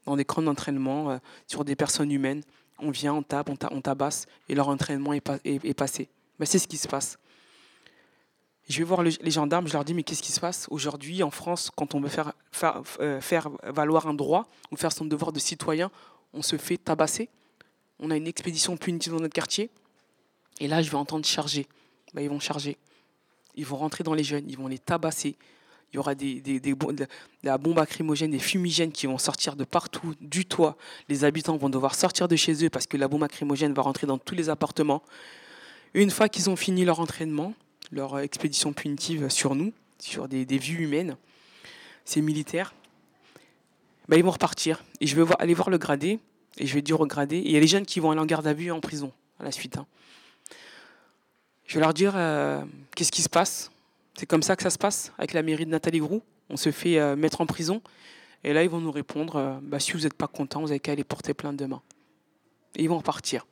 [0.06, 1.18] dans des camps d'entraînement euh,
[1.48, 2.44] sur des personnes humaines.
[2.80, 6.10] On vient, on tape, on, tabasse, et leur entraînement est passé.
[6.38, 7.18] Ben, c'est ce qui se passe.
[8.70, 11.32] Je vais voir les gendarmes, je leur dis, mais qu'est-ce qui se passe aujourd'hui en
[11.32, 12.10] France quand on veut
[13.00, 15.90] euh, faire, valoir un droit ou faire son devoir de citoyen,
[16.34, 17.30] on se fait tabasser.
[18.00, 19.70] On a une expédition punitive dans notre quartier.
[20.60, 21.66] Et là, je vais entendre charger.
[22.14, 22.78] Ben, ils vont charger.
[23.56, 25.36] Ils vont rentrer dans les jeunes, ils vont les tabasser.
[25.92, 27.08] Il y aura des, des, des, de
[27.44, 30.78] la bombe acrymogène, des fumigènes qui vont sortir de partout, du toit.
[31.08, 34.06] Les habitants vont devoir sortir de chez eux parce que la bombe acrymogène va rentrer
[34.06, 35.02] dans tous les appartements.
[35.94, 37.54] Une fois qu'ils ont fini leur entraînement,
[37.92, 41.16] leur expédition punitive sur nous, sur des, vues humaines,
[42.04, 42.74] ces militaires,
[44.10, 44.84] bah, ils vont repartir.
[45.00, 46.20] Et je vais aller voir le gradé,
[46.58, 48.26] et je vais dire au gradé, il y a les jeunes qui vont aller en
[48.26, 49.78] garde à vue en prison à la suite.
[49.78, 49.86] Hein.
[51.68, 52.64] Je vais leur dire euh,
[52.96, 53.72] qu'est-ce qui se passe?
[54.16, 56.24] C'est comme ça que ça se passe avec la mairie de Nathalie Groux.
[56.50, 57.82] On se fait euh, mettre en prison.
[58.46, 60.80] Et là, ils vont nous répondre euh, bah, si vous n'êtes pas content, vous avez
[60.80, 61.82] qu'à aller porter plainte demain.
[62.78, 63.46] Et ils vont repartir.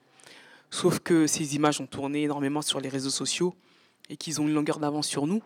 [0.71, 3.53] Sauf que ces images ont tourné énormément sur les réseaux sociaux
[4.09, 5.41] et qu'ils ont une longueur d'avance sur nous.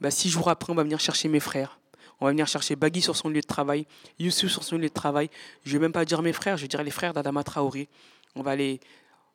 [0.00, 1.78] Bah, six jours après, on va venir chercher mes frères.
[2.20, 3.86] On va venir chercher Bagui sur son lieu de travail,
[4.18, 5.30] Youssouf sur son lieu de travail.
[5.64, 7.88] Je ne vais même pas dire mes frères, je vais dire les frères d'Adama Traoré.
[8.34, 8.80] On va aller.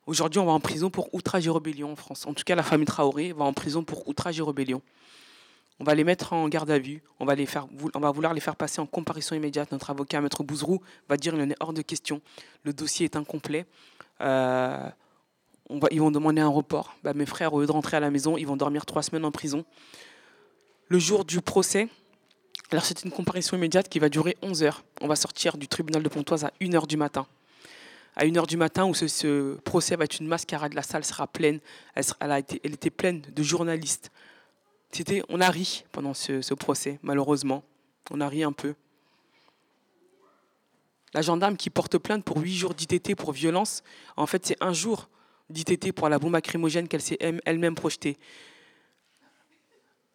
[0.08, 2.26] Aujourd'hui, on va en prison pour outrage et rébellion en France.
[2.26, 4.80] En tout cas, la famille Traoré va en prison pour outrage et rébellion.
[5.80, 8.32] On va les mettre en garde à vue, on va, les faire, on va vouloir
[8.32, 9.70] les faire passer en comparution immédiate.
[9.70, 10.80] Notre avocat, Maître Bouzrou,
[11.10, 12.22] va dire qu'il en est hors de question.
[12.64, 13.66] Le dossier est incomplet.
[14.22, 14.88] Euh,
[15.90, 16.96] ils vont demander un report.
[17.04, 19.26] Bah, mes frères, au lieu de rentrer à la maison, ils vont dormir trois semaines
[19.26, 19.66] en prison.
[20.88, 21.86] Le jour du procès,
[22.70, 24.84] alors c'est une comparution immédiate qui va durer 11 heures.
[25.02, 27.26] On va sortir du tribunal de Pontoise à 1 heure du matin.
[28.18, 31.28] À 1 heure du matin, où ce, procès va être une mascarade, la salle sera
[31.28, 31.60] pleine.
[31.94, 34.10] Elle, a été, elle était pleine de journalistes,
[34.90, 37.62] c'était, on a ri pendant ce, procès, malheureusement.
[38.10, 38.74] On a ri un peu.
[41.14, 43.82] La gendarme qui porte plainte pour huit jours d'ITT pour violence,
[44.16, 45.08] en fait, c'est un jour
[45.50, 48.18] d'ITT pour la bombe acrymogène qu'elle s'est elle-même projetée.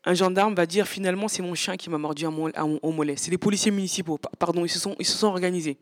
[0.06, 3.16] Un gendarme va dire finalement c'est mon chien qui m'a mordu au mollet.
[3.16, 5.78] C'est les policiers municipaux, pardon, ils se, sont, ils se sont organisés.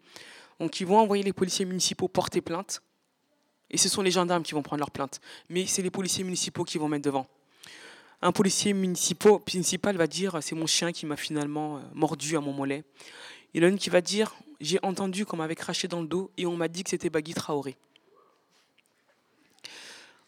[0.62, 2.84] Donc ils vont envoyer les policiers municipaux porter plainte.
[3.72, 5.20] Et ce sont les gendarmes qui vont prendre leur plainte.
[5.50, 7.26] Mais c'est les policiers municipaux qui vont mettre devant
[8.22, 12.54] un policier municipal va dire c'est mon chien qui m'a finalement euh, mordu à mon
[12.54, 12.84] mollet.
[13.56, 16.30] Il y en a qui va dire j'ai entendu qu'on m'avait craché dans le dos
[16.38, 17.76] et on m'a dit que c'était Bagui Traoré.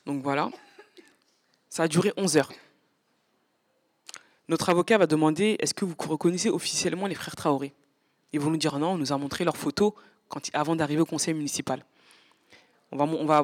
[0.08, 0.50] Donc voilà,
[1.70, 2.52] ça a duré 11 heures.
[4.48, 7.76] Notre avocat va demander est-ce que vous reconnaissez officiellement les frères Traoré?
[8.32, 9.94] Ils vont nous dire non, on nous a montré leurs photos
[10.54, 11.86] avant d'arriver au conseil municipal.
[12.92, 13.44] On va,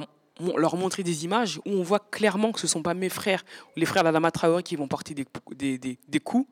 [0.58, 3.44] leur montrer des images où on voit clairement que ce ne sont pas mes frères
[3.76, 6.48] ou les frères d'Adama Traoré qui vont porter des, des, coups.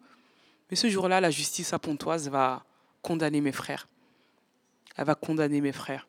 [0.69, 2.65] Mais ce jour-là, la justice à Pontoise va
[3.01, 3.87] condamner mes frères.
[4.97, 6.07] Elle va condamner mes frères.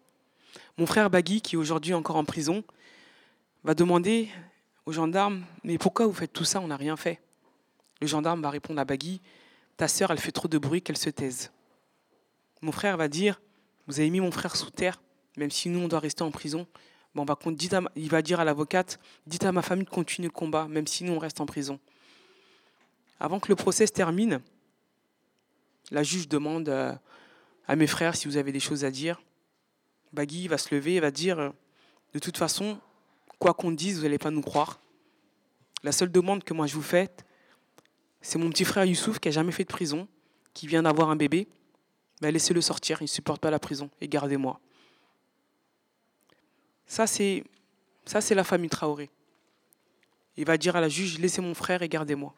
[0.76, 2.64] Mon frère Bagui, qui est aujourd'hui encore en prison,
[3.62, 4.28] va demander
[4.86, 6.60] aux gendarmes Mais pourquoi vous faites tout ça?
[6.60, 7.20] On n'a rien fait.
[8.00, 9.20] Le gendarme va répondre à Bagui
[9.76, 11.52] Ta sœur, elle fait trop de bruit, qu'elle se taise.
[12.62, 13.40] Mon frère va dire
[13.88, 15.02] Vous avez mis mon frère sous terre,
[15.36, 16.66] même si nous, on doit rester en prison
[17.96, 21.04] il va dire à l'avocate, dites à ma famille de continuer le combat, même si
[21.04, 21.78] nous on reste en prison.
[23.20, 24.40] Avant que le procès se termine,
[25.90, 26.94] la juge demande euh,
[27.66, 29.20] à mes frères si vous avez des choses à dire.
[30.12, 31.50] Bagui va se lever et va dire, euh,
[32.14, 32.78] de toute façon,
[33.38, 34.78] quoi qu'on dise, vous n'allez pas nous croire.
[35.82, 37.10] La seule demande que moi je vous fais,
[38.20, 40.06] c'est mon petit frère Youssouf qui n'a jamais fait de prison,
[40.54, 41.48] qui vient d'avoir un bébé.
[42.20, 44.60] Ben, laissez-le sortir, il ne supporte pas la prison et gardez-moi.
[46.86, 47.44] Ça, c'est,
[48.06, 49.10] ça, c'est la famille Traoré.
[50.36, 52.34] Il va dire à la juge, laissez mon frère et gardez-moi.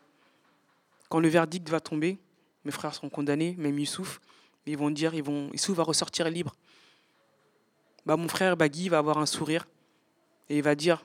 [1.08, 2.18] Quand le verdict va tomber,
[2.64, 4.20] mes frères seront condamnés, même Youssouf,
[4.66, 6.54] ils vont dire, ils vont, Youssouf va ressortir libre.
[8.06, 9.66] Bah, mon frère Bagui va avoir un sourire
[10.48, 11.04] et il va dire,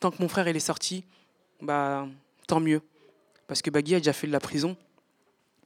[0.00, 1.04] tant que mon frère est sorti,
[1.60, 2.06] bah,
[2.46, 2.82] tant mieux.
[3.46, 4.76] Parce que Bagui a déjà fait de la prison.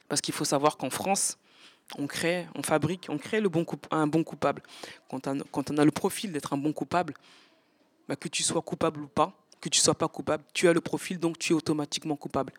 [0.09, 1.39] Parce qu'il faut savoir qu'en France,
[1.97, 3.43] on crée, on fabrique, on crée
[3.91, 4.63] un bon coupable.
[5.09, 5.29] Quand
[5.71, 7.15] on, a le profil d'être un bon coupable,
[8.09, 10.81] bah, que tu sois coupable ou pas, que tu sois pas coupable, tu as le
[10.81, 12.53] profil, donc tu es automatiquement coupable.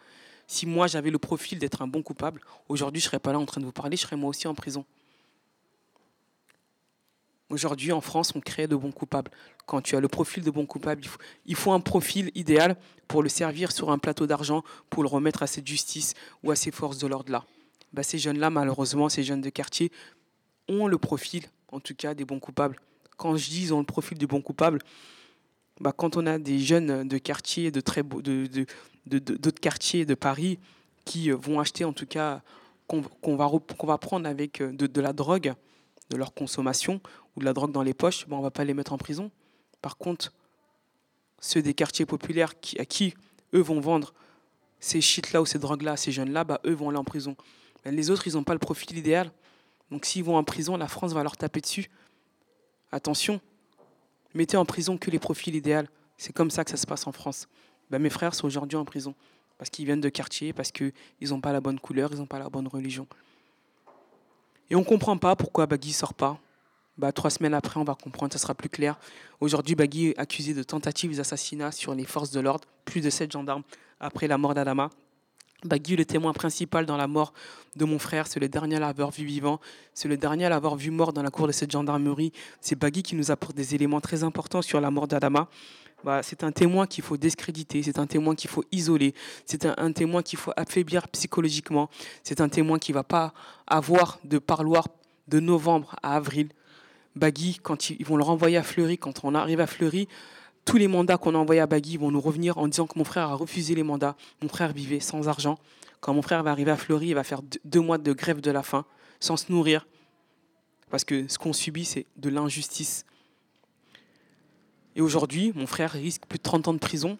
[0.48, 3.46] Si moi j'avais le profil d'être un bon coupable, aujourd'hui je serais pas là en
[3.46, 4.86] train de vous parler, je serais moi aussi en prison.
[7.52, 9.32] Aujourd'hui, en France, on crée de bons coupables.
[9.66, 12.78] Quand tu as le profil de bon coupable, il faut, il faut un profil idéal
[13.08, 16.14] pour le servir sur un plateau d'argent, pour le remettre à cette justice
[16.44, 17.44] ou à ces forces de l'ordre-là.
[17.94, 19.92] Bah, ces jeunes-là, malheureusement, ces jeunes de quartier,
[20.68, 22.76] ont le profil, en tout cas, des bons coupables.
[23.18, 24.80] Quand je dis ils ont le profil des bons coupables,
[25.80, 28.66] bah, quand on a des jeunes de quartier, de très beaux, de,
[29.06, 30.60] d'autres quartiers de Paris
[31.06, 32.42] qui vont acheter, en tout cas,
[32.88, 33.02] qu'on,
[33.36, 35.54] va, qu'on va prendre avec euh, de, la drogue,
[36.10, 37.02] de leur consommation,
[37.36, 38.98] ou de la drogue dans les poches, bah, on ne va pas les mettre en
[38.98, 39.32] prison.
[39.82, 40.34] Par contre,
[41.40, 43.14] ceux des quartiers populaires qui, à qui,
[43.54, 44.14] eux, vont vendre
[44.80, 47.36] ces shit-là ou ces drogues-là, ces jeunes-là, bah, eux vont aller en prison.
[47.92, 49.32] Les autres, ils n'ont pas le profil idéal.
[49.92, 51.90] Donc s'ils vont en prison, la France va leur taper dessus.
[52.92, 53.40] Attention,
[54.34, 55.84] mettez en prison que les profils idéaux.
[56.18, 57.48] C'est comme ça que ça se passe en France.
[57.90, 59.16] Ben, mes frères sont aujourd'hui en prison
[59.58, 62.40] parce qu'ils viennent de quartier, parce qu'ils n'ont pas la bonne couleur, ils n'ont pas
[62.40, 63.08] la bonne religion.
[64.70, 66.40] Et on ne comprend pas pourquoi Bagui ne sort pas.
[66.98, 68.98] Bah, trois semaines après, on va comprendre, ça sera plus clair.
[69.40, 73.32] Aujourd'hui, Bagui est accusé de tentative d'assassinat sur les forces de l'ordre, plus de sept
[73.32, 73.64] gendarmes
[74.00, 74.90] après la mort d'Adama.
[75.66, 77.34] Bagui, le témoin principal dans la mort
[77.76, 79.60] de mon frère, c'est le dernier à l'avoir vu vivant,
[79.94, 82.32] c'est le dernier à l'avoir vu mort dans la cour de cette gendarmerie.
[82.62, 85.50] C'est Bagui qui nous apporte des éléments très importants sur la mort d'Adama.
[86.06, 89.14] Bah, c'est un témoin qu'il faut discréditer, c'est un témoin qu'il faut isoler,
[89.46, 91.90] c'est un, témoin qu'il faut affaiblir psychologiquement,
[92.24, 93.34] c'est un témoin qui va pas
[93.68, 94.88] avoir de parloir
[95.28, 96.48] de novembre à avril.
[97.18, 100.08] Bagui, quand ils vont le renvoyer à Fleury, quand on arrive à Fleury,
[100.70, 103.04] tous les mandats qu'on a envoyés à Bagui vont nous revenir en disant que mon
[103.04, 104.16] frère a refusé les mandats.
[104.44, 105.58] Mon frère vivait sans argent.
[106.00, 108.52] Quand mon frère va arriver à Fleury, il va faire deux mois de grève de
[108.52, 108.86] la faim,
[109.20, 109.88] sans se nourrir.
[110.92, 113.04] Parce que ce qu'on subit, c'est de l'injustice.
[114.96, 117.18] Et aujourd'hui, mon frère risque plus de 30 ans de prison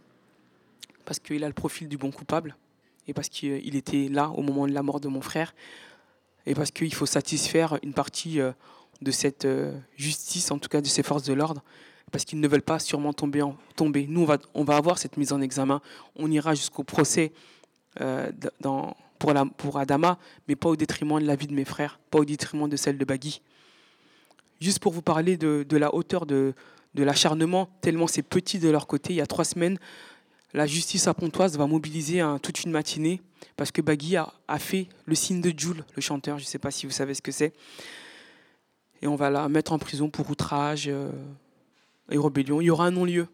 [1.04, 2.56] parce qu'il a le profil du bon coupable.
[3.08, 5.56] et parce qu'il était là au moment de la mort de mon frère,
[6.46, 8.52] et parce qu'il faut satisfaire une partie euh,
[9.02, 11.64] de cette euh, justice, en tout cas de ces forces de l'ordre,
[12.12, 13.42] parce qu'ils ne veulent pas sûrement tomber.
[14.08, 15.82] Nous, on va, avoir cette mise en examen,
[16.16, 17.32] on ira jusqu'au procès
[18.02, 18.32] euh,
[19.58, 22.70] pour, Adama, mais pas au détriment de la vie de mes frères, pas au détriment
[22.70, 23.42] de celle de Bagui.
[24.62, 26.54] Juste pour vous parler de, la hauteur de,
[26.96, 29.78] l'acharnement, tellement c'est petit de leur côté, il y a trois semaines,
[30.54, 33.22] la justice à Pontoise va mobiliser toute une matinée
[33.56, 36.58] parce que Bagui a, a, fait le signe de Jules, le chanteur, je ne sais
[36.58, 37.54] pas si vous savez ce que c'est.
[39.02, 41.10] Et on va la mettre en prison pour outrage euh,
[42.12, 42.62] et rébellion.
[42.62, 43.28] Il y aura un non-lieu.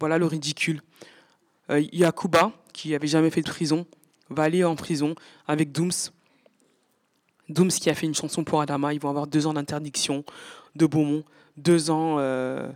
[0.00, 0.82] Voilà le ridicule.
[1.70, 3.86] Euh, Yakuba, qui n'avait jamais fait de prison,
[4.30, 5.14] va aller en prison
[5.46, 6.10] avec Dooms.
[7.48, 8.94] Dooms qui a fait une chanson pour Adama.
[8.94, 10.24] Ils vont avoir deux ans d'interdiction
[10.76, 11.24] de Beaumont,
[11.56, 12.70] deux ans euh,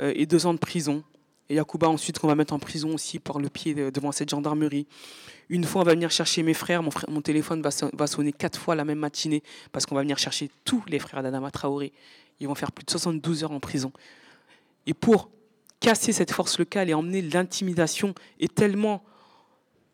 [0.00, 1.04] euh, et deux ans de prison.
[1.50, 4.86] Et Yakuba ensuite qu'on va mettre en prison aussi par le pied devant cette gendarmerie.
[5.50, 6.82] Une fois, on va venir chercher mes frères.
[6.82, 10.50] Mon, mon téléphone va, sonner quatre fois la même matinée parce qu'on va venir chercher
[10.64, 11.92] tous les frères d'Adama Traoré.
[12.40, 13.92] Ils vont faire plus de 72 heures en prison.
[14.86, 15.30] Et pour
[15.80, 19.04] casser cette force locale et emmener l'intimidation et tellement,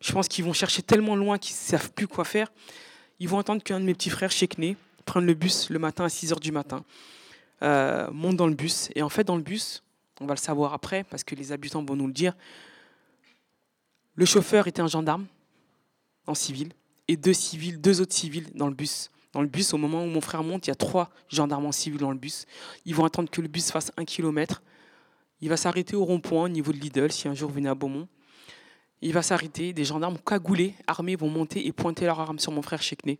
[0.01, 2.53] je pense qu'ils vont chercher tellement loin qu'ils ne savent plus quoi faire,
[3.18, 6.09] ils vont entendre qu'un de mes petits frères, Chekné, prendre le bus le matin à
[6.09, 6.84] 6 heures du matin,
[7.62, 8.88] euh, monte dans le bus.
[8.95, 9.82] Et en fait, dans le bus,
[10.20, 12.34] on va le savoir après parce que les habitants vont nous le dire,
[14.14, 15.26] le chauffeur était un gendarme
[16.26, 16.72] en civil
[17.09, 17.32] et deux
[17.78, 19.11] deux autres civils dans le bus.
[19.33, 21.72] Dans le bus, au moment où mon frère monte, il y a trois gendarmes en
[21.72, 22.47] civil dans le bus.
[22.85, 24.62] Ils vont attendre que le bus fasse un kilomètre.
[25.41, 27.74] Il va s'arrêter au rond-point au niveau de Lidl si un jour vous venez à
[27.74, 28.09] Beaumont.
[29.03, 32.61] Il va s'arrêter, des gendarmes cagoulés, armés, vont monter et pointer leur arme sur mon
[32.61, 33.18] frère Chekné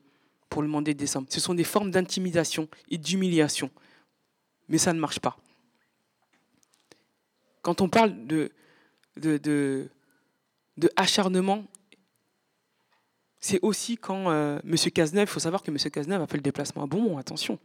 [0.51, 1.29] pour le demander de descendre.
[1.31, 3.71] Ce sont des formes d'intimidation et d'humiliation.
[4.69, 5.39] Mais ça ne marche pas.
[7.63, 8.51] Quand on parle de,
[9.17, 9.89] de, de,
[10.77, 11.65] de acharnement,
[13.41, 14.77] c'est aussi quand euh, M.
[14.93, 15.77] Cazeneuve, il faut savoir que M.
[15.77, 17.59] Cazeneuve a fait le déplacement à attention.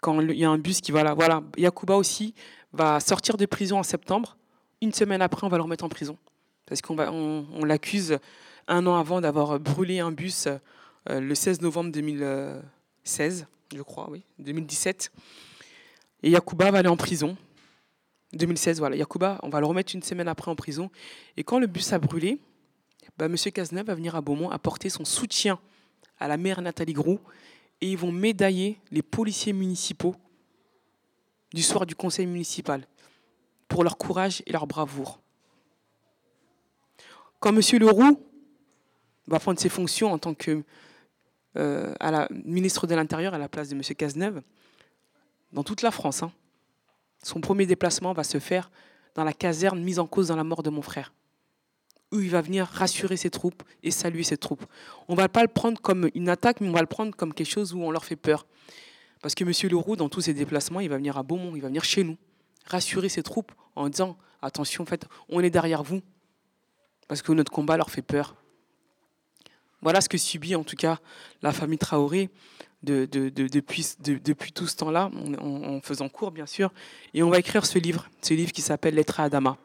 [0.00, 2.34] Quand il y a un bus qui va là, voilà, Yakuba aussi
[2.72, 4.36] va sortir de prison en septembre.
[4.80, 6.16] Une semaine après, on va le remettre en prison.
[6.66, 8.18] Parce qu'on on, on l'accuse
[8.68, 10.48] un an avant d'avoir brûlé un bus
[11.10, 15.10] euh, le 16 novembre 2016, je crois, oui, 2017.
[16.22, 17.36] Et Yakuba va aller en prison.
[18.32, 18.96] 2016, voilà.
[18.96, 20.90] Yakuba, on va le remettre une semaine après en prison.
[21.36, 22.38] Et quand le bus a brûlé,
[23.18, 23.36] bah, M.
[23.36, 25.58] Cazeneuve va venir à Beaumont apporter son soutien
[26.18, 27.20] à la maire Nathalie Groux
[27.80, 30.16] et ils vont médailler les policiers municipaux
[31.52, 32.86] du soir du conseil municipal
[33.68, 35.20] pour leur courage et leur bravoure.
[37.40, 37.60] Quand M.
[37.78, 38.20] Leroux
[39.26, 40.62] va prendre ses fonctions en tant que
[41.56, 41.94] euh,
[42.30, 43.82] ministre de l'Intérieur à la place de M.
[43.82, 44.42] Cazeneuve,
[45.52, 46.32] dans toute la France, hein,
[47.22, 48.70] son premier déplacement va se faire
[49.14, 51.12] dans la caserne mise en cause dans la mort de mon frère
[52.12, 54.64] où il va venir rassurer ses troupes et saluer ses troupes.
[55.08, 57.34] On ne va pas le prendre comme une attaque, mais on va le prendre comme
[57.34, 58.46] quelque chose où on leur fait peur.
[59.22, 59.70] Parce que M.
[59.70, 62.16] Leroux, dans tous ses déplacements, il va venir à Beaumont, il va venir chez nous,
[62.66, 66.00] rassurer ses troupes en disant attention, en fait, on est derrière vous,
[67.08, 68.36] parce que notre combat leur fait peur.
[69.82, 70.98] Voilà ce que subit en tout cas
[71.42, 72.30] la famille Traoré
[72.82, 75.34] de, de, de, depuis, tout ce temps-là, en,
[75.74, 76.72] en, faisant court bien sûr.
[77.14, 79.58] Et on va écrire ce livre, ce livre qui s'appelle Lettre à Adama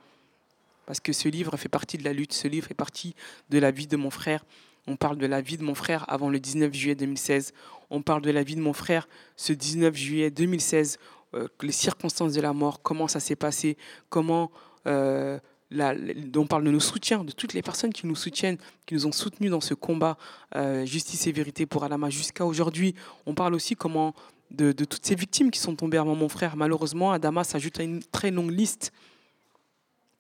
[0.91, 3.15] parce que ce livre fait partie de la lutte, ce livre fait partie
[3.49, 4.43] de la vie de mon frère.
[4.87, 7.53] On parle de la vie de mon frère avant le 19 juillet 2016.
[7.91, 10.99] On parle de la vie de mon frère ce 19 juillet 2016,
[11.33, 13.77] euh, les circonstances de la mort, comment ça s'est passé,
[14.09, 14.51] comment...
[14.85, 15.39] Euh,
[15.73, 19.13] on parle de nos soutiens, de toutes les personnes qui nous soutiennent, qui nous ont
[19.13, 20.17] soutenus dans ce combat
[20.57, 22.95] euh, justice et vérité pour Alama jusqu'à aujourd'hui.
[23.25, 24.13] On parle aussi comment
[24.49, 26.57] de, de, toutes ces victimes qui sont tombées avant mon frère.
[26.57, 28.91] Malheureusement, Adama s'ajoute à une très longue liste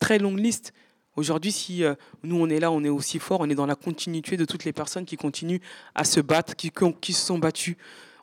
[0.01, 0.73] très longue liste.
[1.15, 1.93] Aujourd'hui, si euh,
[2.23, 4.65] nous on est là, on est aussi fort, on est dans la continuité de toutes
[4.65, 5.61] les personnes qui continuent
[5.95, 7.77] à se battre, qui, se sont battues.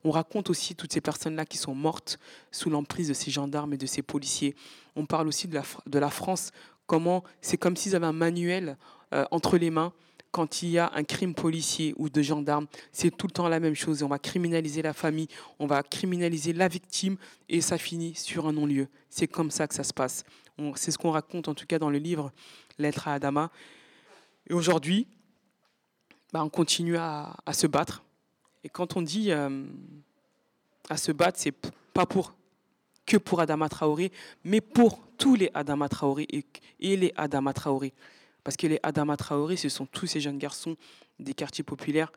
[0.05, 2.19] On raconte aussi toutes ces personnes-là qui sont mortes
[2.51, 4.57] sous l'emprise de ces gendarmes et de ces policiers.
[4.97, 6.51] On parle aussi de la, de la France,
[6.87, 8.77] comment c'est comme s'ils avaient un manuel
[9.15, 9.93] euh, entre les mains
[10.31, 13.61] quand il y a un crime policier ou de gendarme, c'est tout le temps la
[13.61, 14.03] même chose.
[14.03, 15.27] On va criminaliser la famille,
[15.59, 17.17] on va criminaliser la victime
[17.49, 18.89] et ça finit sur un non-lieu.
[19.09, 20.25] C'est comme ça que ça se passe.
[20.75, 22.33] C'est ce qu'on raconte en tout cas dans le livre
[22.79, 23.51] Lettre à Adama.
[24.49, 25.07] Et aujourd'hui,
[26.33, 28.03] bah, on continue à, se battre.
[28.65, 29.65] Et quand on dit euh,
[30.89, 31.55] à se battre, c'est
[31.95, 32.35] pas pour
[33.07, 34.13] que pour Adama Traoré,
[34.45, 36.45] mais pour tous les Adama Traoré et,
[36.81, 37.95] et les Adama Traoré.
[38.45, 40.77] Parce que les Adama Traoré, ce sont tous ces jeunes garçons
[41.19, 42.13] des quartiers populaires.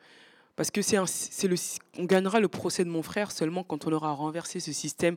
[0.56, 4.60] Parce que c'est on gagnera le procès de mon frère seulement quand on aura renversé
[4.60, 5.16] ce système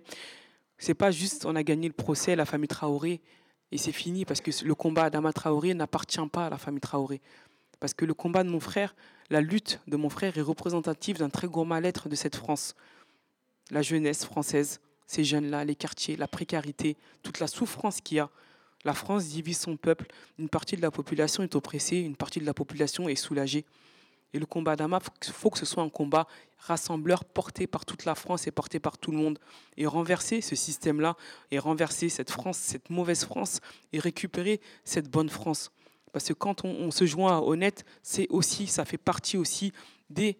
[0.84, 3.22] c'est pas juste on a gagné le procès, la famille Traoré
[3.72, 7.22] Et c'est fini parce que le combat d'Ama Traoré n'appartient pas à la famille Traoré.
[7.80, 8.94] Parce que le combat de mon frère,
[9.30, 12.74] la lutte de mon frère est représentative d'un très gros mal-être de cette France.
[13.70, 18.28] La jeunesse française, ces jeunes-là, les quartiers, la précarité, toute la souffrance qu'il y a.
[18.84, 20.08] La France divise son peuple,
[20.38, 23.64] une partie de la population est oppressée, une partie de la population est soulagée.
[24.34, 26.26] Et le combat d'Ama, il faut que ce soit un combat
[26.58, 29.38] rassembleur porté par toute la France et porté par tout le monde.
[29.76, 31.16] Et renverser ce système-là,
[31.52, 33.60] et renverser cette France, cette mauvaise France,
[33.92, 35.70] et récupérer cette bonne France.
[36.12, 39.72] Parce que quand on, se joint à Honnête, c'est aussi, ça fait partie aussi
[40.10, 40.36] des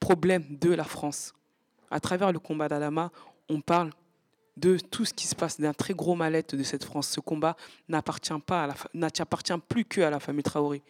[0.00, 1.34] problèmes de la France.
[1.90, 3.12] À travers le combat d'Adama,
[3.50, 3.90] on parle
[4.56, 7.08] de tout ce qui se passe, d'un très gros mal-être de cette France.
[7.08, 7.54] Ce combat
[7.88, 10.82] n'appartient pas, n'appartient plus que à la famille Traoré.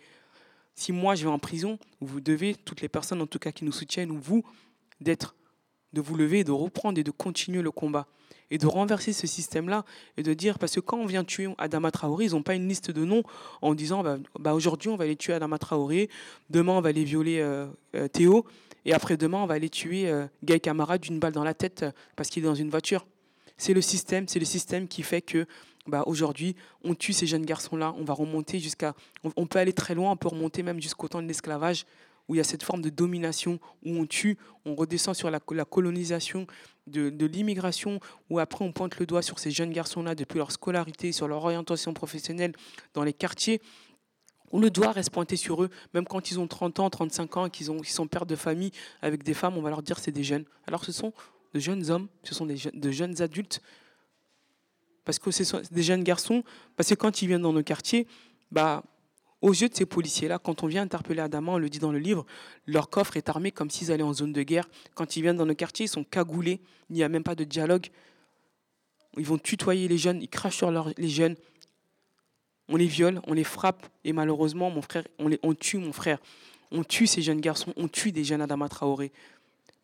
[0.75, 3.65] Si moi je vais en prison, vous devez, toutes les personnes en tout cas qui
[3.65, 4.43] nous soutiennent, ou vous,
[5.01, 5.35] d'être,
[5.93, 8.07] de vous lever, de reprendre et de continuer le combat.
[8.51, 9.85] Et de renverser ce système-là
[10.19, 12.69] et de dire, parce que quand on vient tuer Adama Traoré, ils n'ont pas une
[12.69, 13.23] liste de noms
[13.63, 16.11] en disant, bah, bah, aujourd'hui on va aller tuer Adama Traoré,
[16.51, 18.45] demain on va aller violer euh, euh, Théo,
[18.85, 22.29] et après-demain on va aller tuer euh, Guy Camara d'une balle dans la tête parce
[22.29, 23.07] qu'il est dans une voiture.
[23.57, 25.47] C'est le système, c'est le système qui fait que
[25.87, 26.55] bah, aujourd'hui,
[26.85, 28.95] on tue ces jeunes garçons-là, on va remonter jusqu'à...
[29.37, 31.87] On, peut aller très loin, on peut remonter même jusqu'au temps de l'esclavage,
[32.29, 35.41] où il y a cette forme de domination, où on tue, on redescend sur la,
[35.41, 36.47] colonisation
[36.87, 37.99] de, l'immigration,
[38.31, 41.45] où après on pointe le doigt sur ces jeunes garçons-là depuis leur scolarité, sur leur
[41.45, 42.53] orientation professionnelle
[42.95, 43.61] dans les quartiers,
[44.53, 47.49] où le doigt reste pointé sur eux, même quand ils ont 30 ans, 35 ans,
[47.49, 48.71] qu'ils sont pères de famille
[49.01, 50.45] avec des femmes, on va leur dire c'est des jeunes.
[50.69, 51.13] Alors ce sont
[51.55, 53.63] de jeunes hommes, ce sont de jeunes adultes
[55.05, 56.45] parce que c'est des jeunes garçons,
[56.77, 58.07] parce que quand ils viennent dans nos quartiers,
[58.51, 58.83] bah,
[59.43, 61.99] aux yeux de ces policiers-là, quand on vient interpeller Adama, on le dit dans le
[61.99, 62.25] livre,
[62.67, 64.69] leur coffre est armé comme s'ils allaient en zone de guerre.
[64.95, 67.43] Quand ils viennent dans nos quartiers, ils sont cagoulés, il n'y a même pas de
[67.43, 67.89] dialogue.
[69.17, 71.35] Ils vont tutoyer les jeunes, ils crachent sur les jeunes.
[72.69, 75.93] On les viole, on les frappe, et malheureusement, mon frère, on, les, on tue mon
[75.93, 76.19] frère.
[76.71, 79.13] On tue ces jeunes garçons, on tue des jeunes Adama Traoré.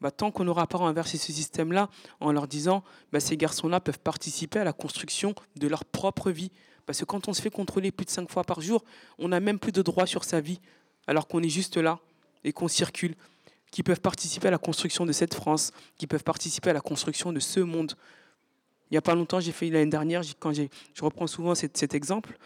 [0.00, 1.88] Bah, tant qu'on n'aura pas renversé ce système-là
[2.20, 6.52] en leur disant bah, ces garçons-là peuvent participer à la construction de leur propre vie.
[6.86, 8.84] Parce que quand on se fait contrôler plus de cinq fois par jour,
[9.18, 10.60] on n'a même plus de droit sur sa vie,
[11.06, 11.98] alors qu'on est juste là
[12.44, 13.14] et qu'on circule,
[13.70, 17.32] qui peuvent participer à la construction de cette France, qui peuvent participer à la construction
[17.32, 17.94] de ce monde.
[18.90, 22.38] Il n'y a pas longtemps, j'ai fait l'année dernière, quand je reprends souvent cet exemple,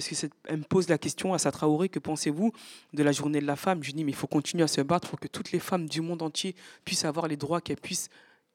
[0.00, 2.52] parce qu'elle me pose la question à sa Traoré, que pensez-vous
[2.92, 3.84] de la journée de la femme?
[3.84, 6.00] Je dis, mais il faut continuer à se battre pour que toutes les femmes du
[6.00, 8.08] monde entier puissent avoir les droits qu'elles puissent,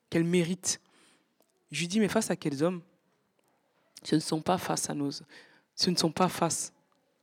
[0.09, 0.81] qu'elles méritent.
[1.71, 2.81] Je lui dis, mais face à quels hommes?
[4.03, 6.73] Ce ne sont pas face à nos, ce ne sont pas face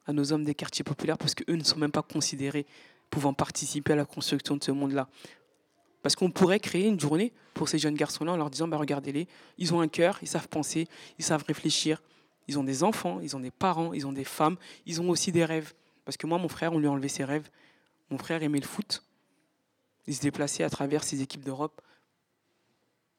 [0.06, 2.66] à nos hommes des quartiers populaires, parce qu'eux ne sont même pas considérés
[3.10, 5.08] pouvant participer à la construction de ce monde-là.
[6.02, 9.28] Parce qu'on pourrait créer une journée pour ces jeunes garçons-là en leur disant, bah, regardez-les,
[9.58, 12.02] ils ont un cœur, ils savent penser, ils savent réfléchir,
[12.49, 15.32] ils ont des enfants, ils ont des parents, ils ont des femmes, ils ont aussi
[15.32, 15.72] des rêves.
[16.05, 17.49] Parce que moi, mon frère, on lui a enlevé ses rêves.
[18.11, 19.05] Mon frère aimait le foot.
[20.07, 21.80] Il se déplaçait à travers ses équipes d'Europe.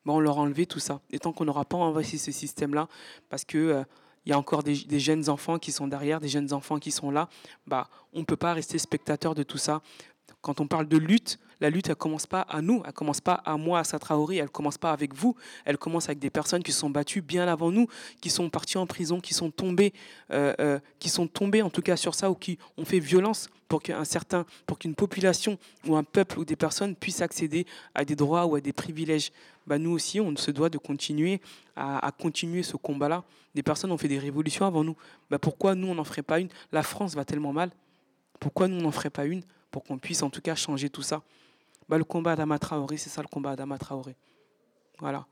[0.05, 1.01] on leur a enlevé tout ça.
[1.11, 2.89] Et tant qu'on n'aura pas envahi ce système-là,
[3.29, 3.83] parce que euh,
[4.25, 7.11] il y a encore des, jeunes enfants qui sont derrière, des jeunes enfants qui sont
[7.11, 7.29] là,
[7.67, 9.81] bah, on ne peut pas rester spectateur de tout ça.
[10.41, 13.35] Quand on parle de lutte, la lutte, elle commence pas à nous, elle commence pas
[13.45, 16.73] à moi, à Satraori, elle commence pas avec vous, elle commence avec des personnes qui
[16.73, 17.87] se sont battues bien avant nous,
[18.19, 19.93] qui sont parties en prison, qui sont tombées,
[20.31, 23.47] euh, euh, qui sont tombées en tout cas sur ça ou qui ont fait violence
[23.69, 25.57] pour qu'un certain, pour qu'une population
[25.87, 27.65] ou un peuple ou des personnes puissent accéder
[27.95, 29.31] à des droits ou à des privilèges.
[29.65, 31.39] Bah, nous aussi, on se doit de continuer
[31.77, 33.23] à, continuer ce combat-là.
[33.55, 34.97] Des personnes ont fait des révolutions avant nous.
[35.29, 36.49] Bah, pourquoi nous, on n'en ferait pas une?
[36.71, 37.71] La France va tellement mal.
[38.39, 39.41] Pourquoi nous, on n'en ferait pas une?
[39.73, 41.23] Pour qu'on puisse en tout cas changer tout ça
[41.89, 44.15] bah, le combat d'Ama Traoré, c'est ça le combat d'Ama Traoré.
[44.99, 45.25] Voilà.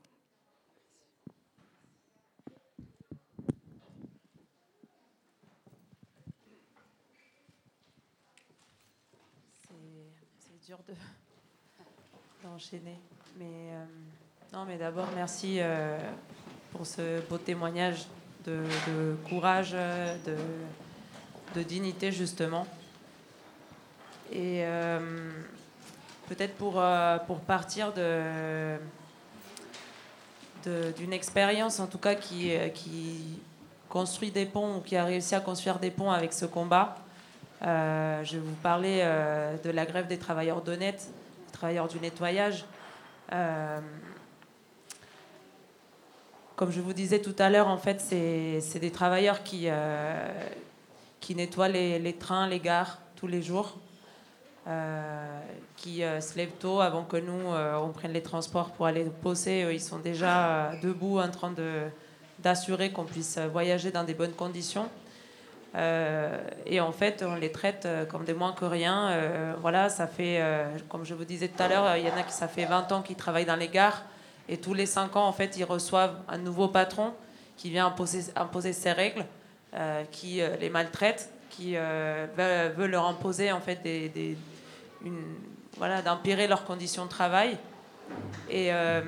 [10.38, 10.78] C'est dur
[12.42, 12.98] d'enchaîner.
[13.38, 13.84] mais euh,
[14.52, 15.98] non, mais d'abord, merci euh,
[16.72, 18.06] pour ce beau témoignage
[18.44, 18.66] de,
[19.28, 20.36] courage, de,
[21.54, 22.66] de, dignité, justement.
[24.32, 24.98] Et euh,
[26.26, 28.78] peut-être pour, euh, pour partir de,
[30.96, 33.40] d'une expérience, en tout cas, qui, euh, qui
[33.90, 36.96] construit des ponts ou qui a réussi à construire des ponts avec ce combat.
[37.60, 39.02] Je vais vous parler
[39.62, 41.08] de la grève des travailleurs d'honnête,
[41.52, 42.64] travailleurs du nettoyage.
[46.56, 49.68] comme je vous disais tout à l'heure, en fait, c'est des travailleurs qui,
[51.20, 53.78] qui nettoient les, les trains, les gares tous les jours.
[54.68, 55.40] Euh,
[55.76, 59.04] qui euh, se lèvent tôt avant que nous, euh, on prenne les transports pour aller
[59.20, 59.62] poser.
[59.72, 61.52] ils sont déjà debout en train
[62.38, 64.88] d'assurer qu'on puisse voyager dans des bonnes conditions.
[65.74, 69.56] et en fait, on les traite comme des moins que rien.
[69.60, 70.40] voilà, ça fait,
[70.88, 72.92] comme je vous disais tout à l'heure, il y en a qui ça fait 20
[72.92, 74.04] ans qu'ils travaillent dans les gares.
[74.48, 77.14] Et tous les 5 ans, en fait, ils reçoivent un nouveau patron
[77.56, 79.24] qui vient imposer, imposer ses règles,
[80.12, 84.36] qui les maltraite, qui veut, leur imposer en fait des,
[85.76, 87.56] voilà, d'empirer leurs conditions de travail.
[88.48, 89.00] Et euh,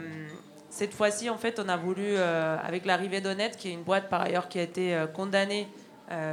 [0.70, 4.08] cette fois-ci, en fait, on a voulu, euh, avec l'arrivée d'Honnête, qui est une boîte
[4.08, 5.68] par ailleurs qui a été euh, condamnée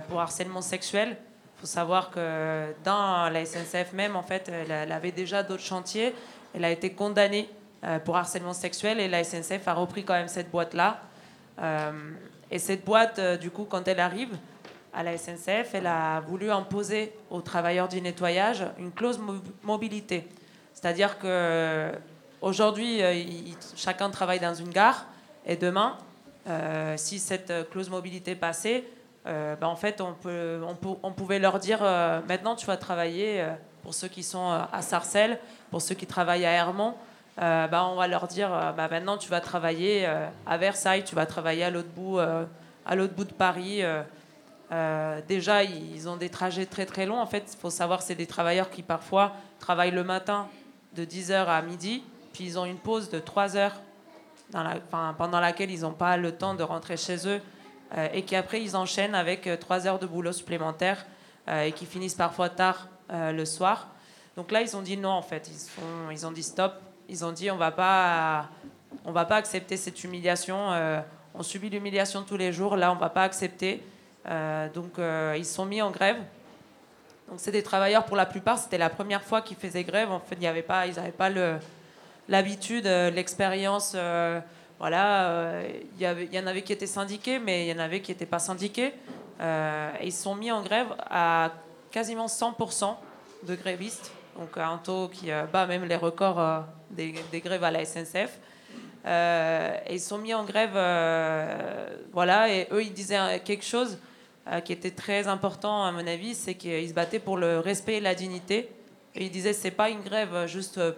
[0.09, 1.15] pour harcèlement sexuel.
[1.57, 6.13] Il faut savoir que dans la SNCF même, en fait, elle, avait déjà d'autres chantiers.
[6.53, 7.49] Elle a été condamnée
[8.03, 10.99] pour harcèlement sexuel et la SNCF a repris quand même cette boîte-là.
[12.51, 14.38] et cette boîte, du coup, quand elle arrive,
[14.93, 19.19] à la SNCF, elle a voulu imposer aux travailleurs du nettoyage une clause
[19.63, 20.27] mobilité.
[20.73, 21.91] C'est-à-dire que
[22.41, 23.13] aujourd'hui, euh,
[23.76, 25.05] chacun travaille dans une gare,
[25.45, 25.97] et demain,
[26.47, 28.84] euh, si cette clause mobilité passait,
[29.27, 31.81] euh, ben en fait, on, pouvait leur dire
[32.27, 33.45] maintenant, tu vas travailler
[33.84, 35.39] pour ceux qui sont à Sarcelles,
[35.69, 36.95] pour ceux qui travaillent à Hermont.
[37.38, 40.07] Ben, on va leur dire ben, maintenant, tu vas travailler
[40.47, 43.84] à Versailles, tu vas travailler à l'autre bout, à l'autre bout de Paris.
[44.72, 47.19] Euh, déjà, ils ont des trajets très très longs.
[47.19, 50.48] En fait, il faut savoir c'est des travailleurs qui parfois travaillent le matin
[50.95, 52.03] de 10h à midi,
[52.34, 53.76] puis ils ont une pause de 3 heures
[55.18, 57.41] pendant laquelle ils n'ont pas le temps de rentrer chez eux,
[57.98, 61.06] euh, et qu'après ils enchaînent avec 3 euh, heures de boulot supplémentaire
[61.49, 63.88] et qui finissent parfois tard le soir.
[64.38, 65.49] Donc là, ils ont dit non, en fait.
[65.49, 66.73] Ils, ils ont dit stop.
[67.10, 68.48] Ils ont dit on va pas,
[69.03, 70.69] on va pas accepter cette humiliation.
[71.34, 72.77] on subit l'humiliation tous les jours.
[72.77, 73.84] Là, on va pas accepter.
[74.30, 76.18] Euh, donc euh, ils sont mis en grève.
[77.30, 80.11] Donc c'est des travailleurs pour la plupart, c'était la première fois qu'ils faisaient grève.
[80.11, 81.30] En fait, y avait pas, ils n'avaient pas
[82.27, 83.95] l'habitude, euh, l'expérience.
[84.80, 85.61] voilà,
[85.99, 88.39] il y, en avait qui étaient syndiqués, mais il y en avait qui n'étaient pas
[88.39, 88.93] syndiqués.
[89.39, 91.52] et ils sont mis en grève à
[91.91, 92.95] quasiment 100%
[93.43, 98.39] de grévistes, donc un taux qui bat même les records des, grèves à la SNCF.
[99.06, 100.73] et ils sont mis en grève,
[102.11, 104.10] voilà, et eux ils disaient quelque chose euh,
[104.65, 107.99] qui était très important à mon avis, c'est qu'ils se battaient pour le respect et
[107.99, 108.69] la dignité.
[109.15, 110.77] Ils disaient c'est pas une grève juste.
[110.77, 110.93] Euh,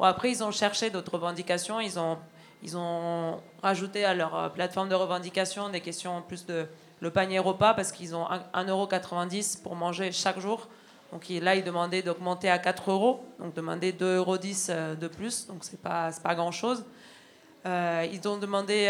[0.00, 2.18] après ils ont cherché d'autres revendications, ils ont
[2.64, 6.66] ils ont rajouté à leur euh, plateforme de revendication des questions en plus de
[7.00, 8.24] le panier repas parce qu'ils ont
[8.54, 10.68] 1,90€ pour manger chaque jour.
[11.12, 15.58] Donc là, ils demandaient d'augmenter à 4 euros, donc demander 2,10 euros de plus, donc
[15.60, 16.86] c'est pas, pas grand-chose.
[17.66, 18.86] ils ont demandé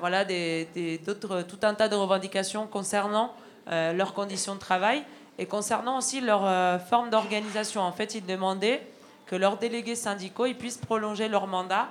[0.00, 3.34] voilà, des, des, tout un tas de revendications concernant
[3.68, 5.02] euh, leurs conditions de travail
[5.38, 7.80] et concernant aussi leur euh, forme d'organisation.
[7.80, 8.80] En fait, ils demandaient
[9.26, 11.88] que leurs délégués syndicaux ils puissent prolonger leur mandat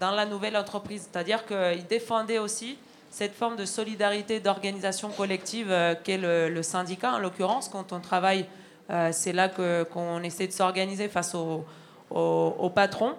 [0.00, 1.06] dans la nouvelle entreprise.
[1.10, 2.78] C'est-à-dire qu'ils défendaient aussi
[3.10, 8.46] cette forme de solidarité, d'organisation collective euh, qu'est le, syndicat, en l'occurrence, quand on travaille,
[9.10, 11.66] c'est là qu'on essaie de s'organiser face au,
[12.08, 13.16] au, patron.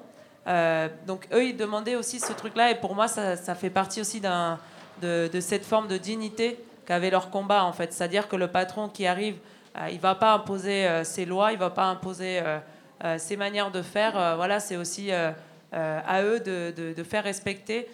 [1.06, 4.19] donc eux, ils demandaient aussi ce truc-là, et pour moi, ça, ça fait partie aussi
[4.19, 6.57] de, cette forme de dignité
[6.90, 7.94] qu'avait leur combat en fait.
[7.94, 9.38] C'est-à-dire que le patron qui arrive,
[9.78, 13.70] euh, il va pas imposer euh, ses lois, il va pas imposer euh, ses manières
[13.70, 14.36] de faire.
[14.38, 17.88] voilà, c'est aussi à eux de, de, faire respecter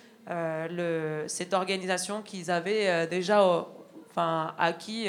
[1.28, 3.46] cette organisation qu'ils avaient déjà
[4.10, 5.08] enfin, acquis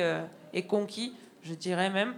[0.53, 2.15] et conquis, je dirais même,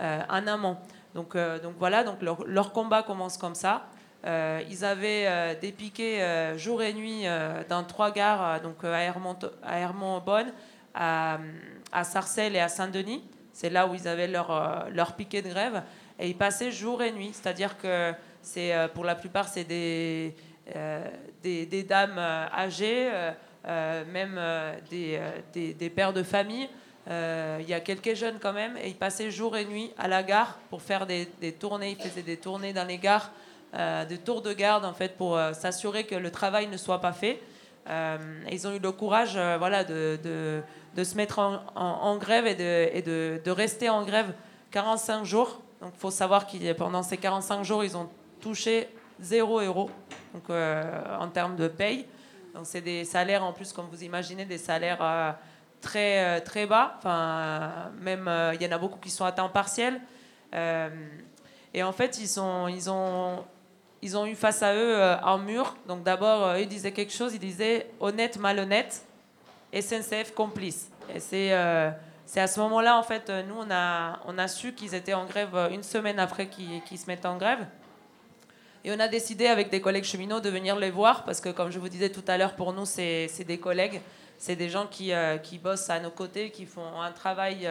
[0.00, 0.76] en amont.
[1.14, 3.86] Donc, donc voilà, donc leur, leur, combat commence comme ça.
[4.24, 7.26] ils avaient piquets jour et nuit
[7.68, 10.52] dans trois gares, donc à Hermont-Bonne,
[10.94, 11.38] à,
[12.04, 13.22] Sarcelles et à Saint-Denis.
[13.52, 15.82] C'est là où ils avaient leur, euh, leur piquet de grève.
[16.18, 17.30] Et ils passaient jour et nuit.
[17.32, 18.12] C'est-à-dire que
[18.42, 20.34] c'est, euh, pour la plupart, c'est des,
[20.76, 21.04] euh,
[21.42, 23.10] des, dames âgées,
[23.66, 24.40] même
[24.90, 25.20] des,
[25.52, 26.68] des, pères de famille.
[27.06, 28.76] Il y a quelques jeunes quand même.
[28.76, 31.26] Et ils passaient jour et nuit à la gare pour faire des,
[31.58, 31.96] tournées.
[31.98, 33.32] Ils faisaient des tournées dans les gares,
[34.08, 37.40] des tours de garde, en fait, pour s'assurer que le travail ne soit pas fait.
[38.50, 40.62] ils ont eu le courage voilà, de
[40.94, 44.32] de se mettre en, grève et, de, rester en grève
[44.70, 45.60] 45 jours.
[45.80, 48.08] Donc il faut savoir que pendant ces 45 jours, ils ont
[48.40, 48.88] touché
[49.20, 49.90] 0 euros
[50.34, 52.06] donc, euh, en termes de paye.
[52.54, 55.32] Donc c'est des salaires en plus, comme vous imaginez, des salaires euh,
[55.80, 56.94] très, euh, très bas.
[56.98, 60.00] Enfin, même il y en a beaucoup qui sont à temps partiel.
[60.52, 63.44] et en fait, ils, sont, ils, ont,
[64.02, 65.76] ils ont eu face à eux un mur.
[65.86, 69.06] Donc d'abord, ils disaient quelque chose, ils disaient honnête, malhonnête.
[69.72, 70.90] SNCF complice.
[71.14, 71.90] Et c'est euh,
[72.26, 75.24] c'est à ce moment-là, en fait, nous, on a, on a su qu'ils étaient en
[75.24, 77.66] grève euh, une semaine après qu'ils se mettent en grève.
[78.84, 81.72] Et on a décidé avec des collègues cheminots de venir les voir parce que, comme
[81.72, 84.00] je vous disais tout à l'heure, pour nous, c'est des collègues.
[84.38, 87.68] c'est des gens qui, qui bossent à nos côtés, qui font un travail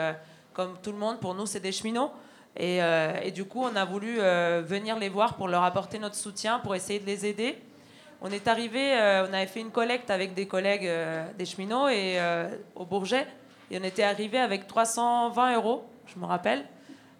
[0.53, 1.19] comme tout le monde.
[1.19, 2.11] Pour nous, c'est des cheminots.
[2.55, 2.79] Et,
[3.23, 6.75] et, du coup, on a voulu venir les voir pour leur apporter notre soutien, pour
[6.75, 7.57] essayer de les aider.
[8.21, 8.93] On est arrivé,
[9.29, 10.89] on avait fait une collecte avec des collègues
[11.37, 12.19] des cheminots et,
[12.75, 13.25] au Bourget.
[13.71, 16.65] Et on était arrivé avec 320 euros, je me rappelle,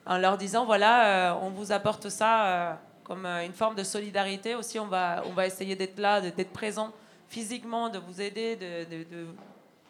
[0.06, 4.80] en leur disant voilà, on vous apporte ça comme euh, une forme de solidarité aussi.
[4.80, 6.94] On va, on va essayer d'être là, d'être présent
[7.28, 9.28] physiquement, de vous aider, de, de,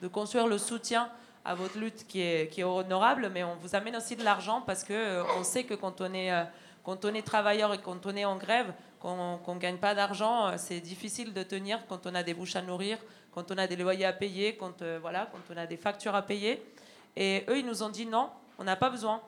[0.01, 1.09] de, construire le soutien
[1.43, 4.61] à votre lutte qui est, qui est honorable, mais on vous amène aussi de l'argent
[4.65, 6.43] parce que euh, on sait que quand on est, euh,
[6.83, 10.57] quand on est travailleur et quand on est en grève, qu'on ne gagne pas d'argent,
[10.57, 12.97] c'est difficile de tenir quand on a des bouches à nourrir,
[13.31, 16.21] quand on a des loyers à payer, quand, voilà, quand on a des factures à
[16.21, 16.63] payer.
[17.15, 19.21] Et eux, ils nous ont dit non, on n'a pas besoin.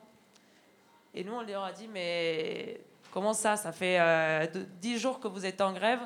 [1.13, 2.81] Et nous, on leur a dit, mais
[3.11, 4.47] Comment ça Ça fait euh,
[4.79, 5.99] dix jours que vous êtes en grève.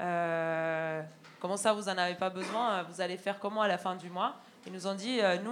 [0.00, 1.02] Euh,
[1.40, 4.10] comment ça, vous n'en avez pas besoin Vous allez faire comment à la fin du
[4.10, 4.34] mois?
[4.66, 5.50] Ils nous ont dit, euh, nous,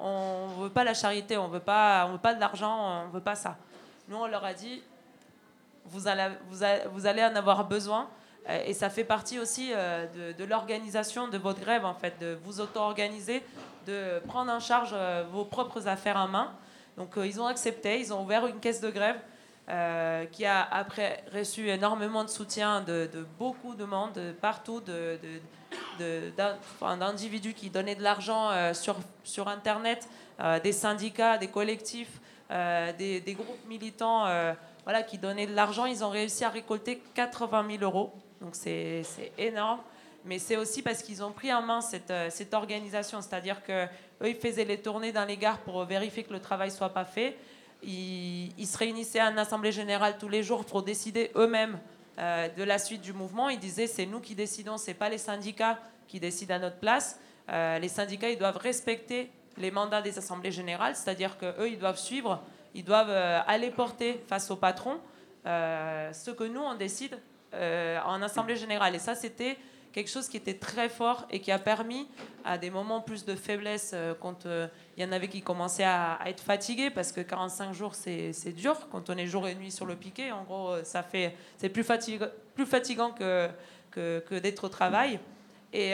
[0.00, 3.20] on ne veut pas la charité, on ne veut pas de l'argent, on ne veut
[3.20, 3.56] pas ça.
[4.08, 4.82] Nous, on leur a dit,
[5.86, 6.28] vous allez,
[6.92, 8.08] vous allez, en avoir besoin.
[8.66, 12.60] Et ça fait partie aussi de, de l'organisation de votre grève, en fait, de vous
[12.60, 13.42] auto-organiser,
[13.86, 14.94] de prendre en charge
[15.30, 16.52] vos propres affaires en main.
[16.96, 19.16] Donc, ils ont accepté, ils ont ouvert une caisse de grève.
[19.70, 23.08] Euh, qui a après reçu énormément de soutien de,
[23.38, 24.82] beaucoup de monde partout,
[26.80, 30.08] d'individus qui donnaient de l'argent euh, sur, sur Internet,
[30.40, 32.20] euh, des syndicats, des collectifs,
[32.50, 34.24] des, groupes militants
[34.84, 35.86] voilà, qui donnaient de l'argent.
[35.86, 38.12] Ils ont réussi à récolter 80 000 euros.
[38.40, 39.02] Donc c'est
[39.38, 39.80] énorme.
[40.24, 43.20] Mais c'est aussi parce qu'ils ont pris en main cette, cette organisation.
[43.22, 43.88] C'est-à-dire qu'eux,
[44.22, 47.04] ils faisaient les tournées dans les gares pour vérifier que le travail ne soit pas
[47.04, 47.36] fait
[47.82, 51.78] ils, se réunissaient à une assemblée générale tous les jours pour décider eux-mêmes
[52.18, 53.48] euh, de la suite du mouvement.
[53.48, 55.78] Ils disaient c'est nous qui décidons, c'est pas les syndicats
[56.08, 57.18] qui décident à notre place.
[57.50, 61.98] Euh, les syndicats ils doivent respecter les mandats des assemblées générales, c'est-à-dire qu'eux ils doivent
[61.98, 62.42] suivre,
[62.74, 64.98] ils doivent euh, aller porter face au patron
[65.44, 67.18] ce que nous on décide
[67.52, 68.94] en assemblée générale.
[68.94, 69.56] Et ça c'était
[69.92, 72.08] quelque chose qui était très fort et qui a permis
[72.44, 75.84] à des moments plus de faiblesse euh, quand euh, il y en avait qui commençaient
[75.84, 79.70] à, être fatigués parce que 45 jours c'est dur quand on est jour et nuit
[79.70, 83.48] sur le piquet en gros euh, ça fait c'est plus, fatigant, plus fatigant que,
[83.90, 85.18] que, d'être au travail
[85.72, 85.92] et,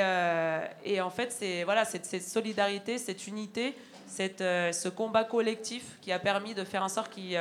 [0.84, 3.74] et en fait c'est voilà cette, solidarité cette unité
[4.06, 7.40] cette, ce combat collectif qui a permis de faire en sorte qu'ils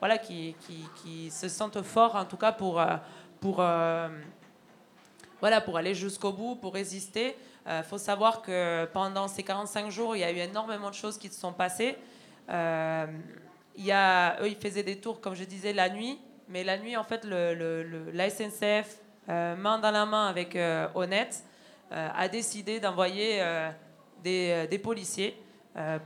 [0.00, 2.84] voilà, qui, qui, qui, se sentent forts en tout cas pour,
[3.40, 3.62] pour
[5.44, 7.36] voilà, pour aller jusqu'au bout, pour résister.
[7.66, 10.94] Il euh, faut savoir que pendant ces 45 jours, il y a eu énormément de
[10.94, 11.96] choses qui se sont passées.
[12.48, 13.06] Euh,
[13.76, 16.18] il y a, eux, ils faisaient des tours, comme je disais, la nuit.
[16.48, 18.96] Mais la nuit, en fait, le, la SNCF,
[19.28, 20.56] euh, main dans la main avec
[20.94, 21.44] Honnête,
[21.90, 23.44] a décidé d'envoyer
[24.22, 25.36] des, des, policiers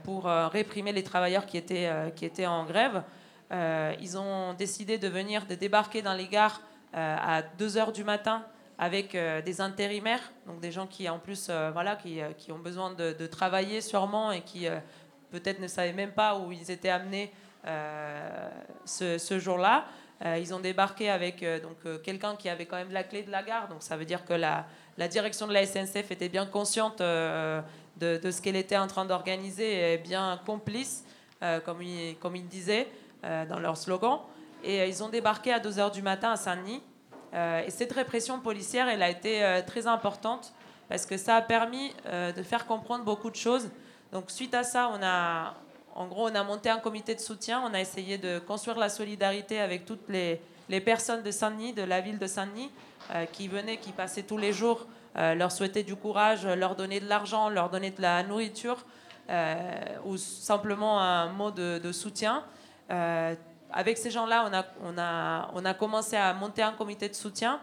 [0.03, 3.03] pour réprimer les travailleurs qui étaient, qui étaient en grève.
[3.51, 6.61] ils ont décidé de venir, de débarquer dans les gares
[6.93, 8.43] à 2 h du matin
[8.79, 12.53] avec euh, des intérimaires, donc des gens qui en plus euh, voilà, qui, euh, qui,
[12.53, 14.67] ont besoin de, travailler sûrement et qui
[15.29, 17.31] peut-être ne savaient même pas où ils étaient amenés
[18.85, 19.85] ce, ce jour-là.
[20.37, 23.67] ils ont débarqué avec donc quelqu'un qui avait quand même la clé de la gare,
[23.67, 24.65] donc ça veut dire que la,
[24.97, 27.01] la direction de la SNCF était bien consciente
[27.99, 31.03] de, ce qu'elle était en train d'organiser bien complice,
[31.65, 32.87] comme, ils, comme disaient
[33.23, 34.19] dans leur slogan.
[34.63, 36.81] Et ils ont débarqué à 2h du matin à Saint-Denis.
[37.33, 40.53] Euh, et cette répression policière, elle a été euh, très importante
[40.87, 43.69] parce que ça a permis euh, de faire comprendre beaucoup de choses.
[44.11, 45.53] Donc suite à ça, on a,
[45.95, 47.61] en gros, on a monté un comité de soutien.
[47.63, 51.83] On a essayé de construire la solidarité avec toutes les, les personnes de Saint-Denis, de
[51.83, 52.71] la ville de Saint-Denis,
[53.31, 57.49] qui venaient, qui passaient tous les jours, leur souhaiter du courage, leur donner de l'argent,
[57.49, 58.85] leur donner de la nourriture
[60.05, 62.43] ou simplement un mot de, soutien
[63.71, 67.13] avec ces gens-là, on a, on, a, on a commencé à monter un comité de
[67.13, 67.59] soutien.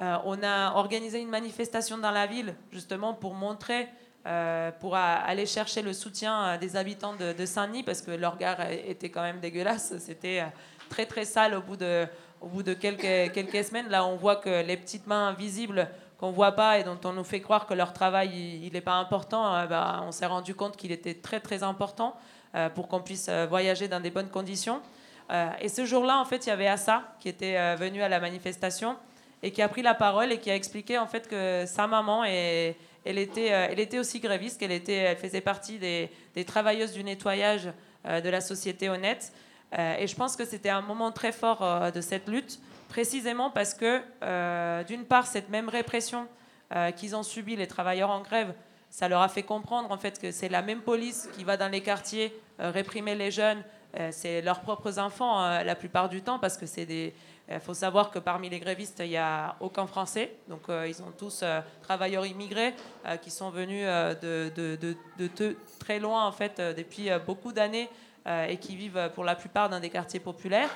[0.00, 3.88] Euh, on a organisé une manifestation dans la ville, justement, pour montrer,
[4.26, 8.70] euh, pour aller chercher le soutien euh, des habitants de, Saint-Denis, parce que leur gare
[8.70, 9.94] était quand même dégueulasse.
[9.98, 10.44] C'était
[10.88, 12.06] très, très sale au bout de,
[12.40, 13.88] au bout de quelques, quelques semaines.
[13.88, 15.88] Là, on voit que les petites mains visibles
[16.20, 18.96] qu'on voit pas et dont on nous fait croire que leur travail il n'est pas
[18.96, 22.14] important, bah, on s'est rendu compte qu'il était très très important
[22.74, 24.82] pour qu'on puisse voyager dans des bonnes conditions.
[25.30, 28.08] Euh, et ce jour-là, en fait, il y avait Assa qui était euh, venu à
[28.08, 28.96] la manifestation
[29.42, 32.24] et qui a pris la parole et qui a expliqué en fait que sa maman
[32.24, 32.74] elle
[33.04, 36.10] était, euh, elle était aussi gréviste, qu'elle était, elle faisait partie des,
[36.44, 37.70] travailleuses du nettoyage
[38.04, 39.32] de la société honnête.
[39.76, 42.58] et je pense que c'était un moment très fort de cette lutte,
[42.90, 44.02] précisément parce que,
[44.84, 46.26] d'une part, cette même répression
[46.96, 48.52] qu'ils ont subie, les travailleurs en grève,
[48.90, 51.68] ça leur a fait comprendre en fait que c'est la même police qui va dans
[51.68, 53.62] les quartiers réprimer les jeunes.
[54.10, 57.14] c'est leurs propres enfants la plupart du temps parce que c'est des
[57.52, 60.36] il faut savoir que parmi les grévistes, il n'y a aucun Français.
[60.48, 61.42] Donc, ils sont tous
[61.82, 62.74] travailleurs immigrés
[63.22, 67.88] qui sont venus de, de, de, très loin, en fait, depuis beaucoup d'années
[68.48, 70.70] et qui vivent pour la plupart dans des quartiers populaires.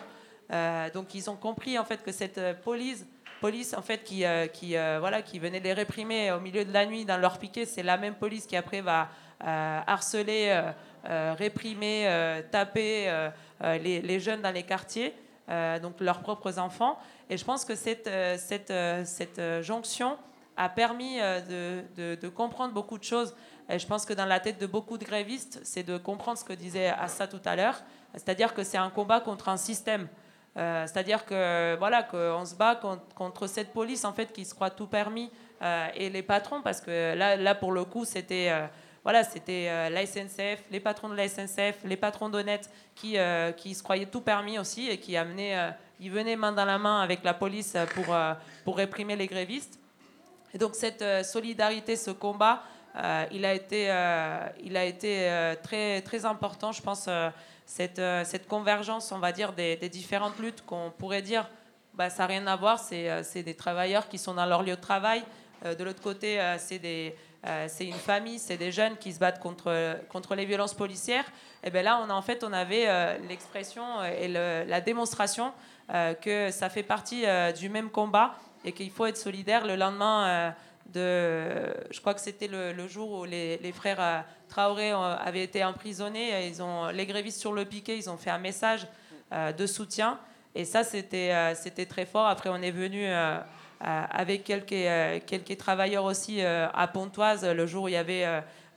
[0.51, 3.07] Donc, ils ont compris, en fait, que cette police
[3.45, 6.73] police en fait qui, euh, qui, euh, voilà, qui venait les réprimer au milieu de
[6.73, 9.11] la nuit dans leur piquet, c'est la même police qui après va
[9.45, 10.63] euh, harceler,
[11.05, 12.09] réprimer,
[12.51, 13.31] taper
[13.61, 15.13] les, jeunes dans les quartiers,
[15.83, 16.99] donc leurs propres enfants.
[17.29, 18.09] Et je pense que cette,
[18.39, 18.73] cette,
[19.05, 20.17] cette jonction
[20.57, 23.37] a permis de, comprendre beaucoup de choses.
[23.69, 26.45] Et je pense que dans la tête de beaucoup de grévistes, c'est de comprendre ce
[26.45, 27.83] que disait Assa tout à l'heure,
[28.15, 30.09] c'est-à-dire que c'est un combat contre un système.
[30.57, 32.81] Euh, c'est-à-dire que voilà qu'on se bat
[33.17, 35.31] contre, cette police en fait qui se croit tout permis
[35.63, 38.67] euh, et les patrons parce que là, là pour le coup c'était euh,
[39.03, 43.17] voilà c'était la SNCF, les patrons de la SNCF, les patrons d'Honnête qui,
[43.57, 47.03] qui se croyaient tout permis aussi et qui amenaient ils venaient main dans la main
[47.03, 48.17] avec la police pour
[48.65, 49.79] pour réprimer les grévistes.
[50.55, 52.63] Et donc cette solidarité, ce combat,
[53.31, 53.89] il a été
[54.63, 57.07] il a été très très important, je pense
[57.67, 61.49] cette, euh, cette, convergence, on va dire, des, différentes luttes qu'on pourrait dire,
[61.95, 64.77] bah, ça n'a rien à voir, euh, c'est des travailleurs qui sont dans leur lieu
[64.77, 65.23] de travail.
[65.65, 70.35] Euh, de l'autre côté, c'est une famille, c'est des jeunes qui se battent contre, contre
[70.35, 71.25] les violences policières.
[71.63, 75.53] Et bien là, on a, en fait, on avait l'expression et la démonstration
[75.89, 77.25] que ça fait partie
[77.59, 78.35] du même combat
[78.65, 80.55] et qu'il faut être solidaire le lendemain
[80.93, 84.25] de, je crois que c'était le, jour où les, frères
[84.55, 86.47] Traoré avaient été emprisonnés.
[86.47, 88.87] Ils ont, les grévistes sur le piquet, ils ont fait un message
[89.33, 90.21] euh, de soutien.
[90.55, 92.29] Et ça, c'était, euh, c'était très fort.
[92.29, 93.05] Après, on est venu
[93.81, 98.25] avec quelques, quelques travailleurs aussi à Pontoise le jour où il y avait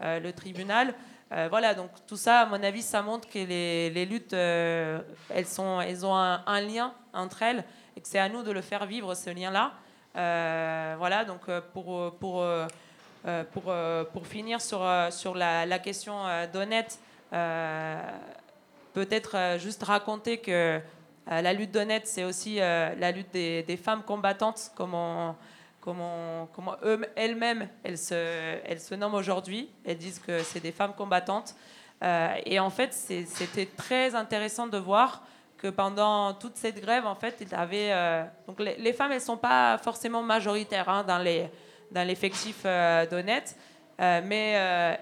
[0.02, 0.96] le tribunal.
[1.30, 6.06] voilà, donc tout ça, à mon avis, ça montre que les, luttes, elles, sont, elles
[6.06, 7.64] ont un, lien entre elles
[7.96, 9.74] et que c'est à nous de le faire vivre, ce lien-là.
[10.18, 12.68] Euh, voilà, donc euh, pour, pour, euh,
[13.52, 13.74] pour,
[14.14, 16.24] pour finir sur, sur la, question
[16.54, 17.00] d'Honnête,
[18.94, 20.80] peut-être juste raconter que
[21.28, 25.36] la lutte d'Honnête, c'est aussi la lutte des, femmes combattantes, comment,
[25.82, 26.76] comment, comment
[27.16, 28.14] elles-mêmes elles se,
[28.66, 29.70] elles se nomment aujourd'hui.
[29.86, 31.56] Elles disent que c'est des femmes combattantes.
[32.02, 35.24] et en fait, c'était très intéressant de voir
[35.58, 37.92] que pendant toute cette grève, en fait, il avait.
[37.92, 41.50] Euh, donc les, femmes, elles sont pas forcément majoritaires hein, dans les
[41.92, 43.56] dans l'effectif euh, d'Honnête,
[44.00, 44.52] euh, mais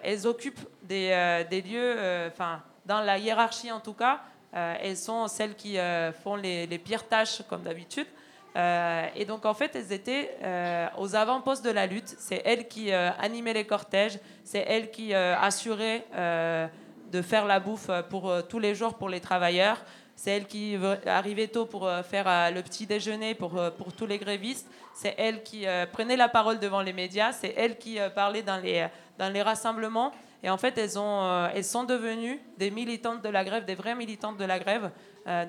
[0.03, 1.97] elles occupent des, des lieux,
[2.27, 4.21] enfin dans la hiérarchie en tout cas,
[4.53, 5.77] elles sont celles qui
[6.23, 8.07] font les, les, pires tâches comme d'habitude.
[8.55, 10.37] et donc en fait, elles étaient
[10.97, 12.15] aux avant-postes de la lutte.
[12.17, 18.31] C'est elles qui animaient les cortèges, c'est elles qui assuraient de faire la bouffe pour
[18.47, 19.83] tous les jours pour les travailleurs.
[20.15, 23.91] C'est elle qui arrivait tôt pour euh, faire euh, le petit déjeuner pour, euh, pour
[23.93, 24.67] tous les grévistes.
[24.93, 27.33] C'est elle qui prenait la parole devant les médias.
[27.33, 28.87] C'est elle qui parlait dans les,
[29.19, 30.13] dans les rassemblements.
[30.41, 33.93] Et en fait, elles, ont, elles sont devenues des militantes de la grève, des vraies
[33.93, 34.91] militantes de la grève,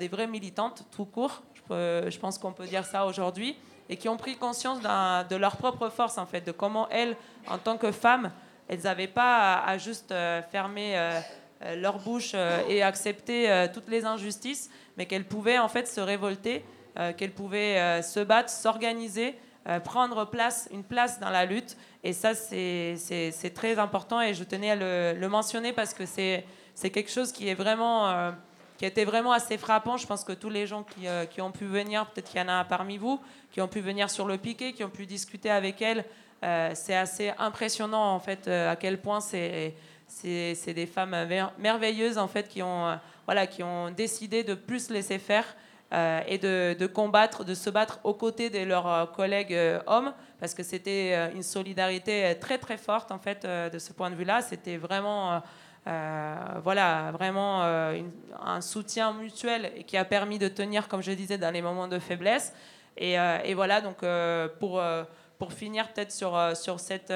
[0.01, 1.45] des vraies militantes tout court.
[1.71, 3.57] Je, pense qu'on peut dire ça aujourd'hui.
[3.89, 7.17] Et qui ont pris conscience de leur propre force, en fait, de comment elles,
[7.47, 8.33] en tant que femmes,
[8.67, 10.13] elles n'avaient pas à, juste
[10.51, 10.99] fermer
[11.75, 16.01] leur bouche euh, et accepter euh, toutes les injustices, mais qu'elles pouvaient en fait se
[16.01, 16.65] révolter,
[17.19, 19.35] qu'elles pouvaient se battre, s'organiser,
[19.85, 21.77] prendre place, une place dans la lutte.
[22.03, 24.77] Et ça, c'est très important et je tenais à
[25.13, 26.45] le, mentionner parce que c'est
[26.91, 28.33] quelque chose qui est vraiment
[28.79, 29.99] qui été vraiment assez frappant.
[29.99, 32.49] Je pense que tous les gens qui, qui ont pu venir, peut-être qu'il y en
[32.49, 33.21] a parmi vous,
[33.53, 36.03] qui ont pu venir sur le piquet, qui ont pu discuter avec elles,
[36.73, 39.75] c'est assez impressionnant en fait à quel point c'est
[40.09, 41.17] c'est des femmes
[41.59, 42.97] merveilleuses en fait qui ont, euh,
[43.27, 45.45] voilà, qui ont décidé de plus laisser faire
[45.93, 49.57] euh, et de, combattre, de se battre aux côtés de leurs euh, collègues
[49.87, 54.17] hommes, parce que c'était une solidarité très très forte en fait de ce point de
[54.17, 54.43] vue-là.
[54.43, 55.43] C'était vraiment,
[55.85, 61.63] voilà, vraiment un soutien mutuel qui a permis de tenir, comme je disais, dans les
[61.63, 62.53] moments de faiblesse.
[62.99, 64.05] Et, et voilà, donc
[64.61, 64.83] pour,
[65.39, 67.13] pour finir peut-être sur, sur cette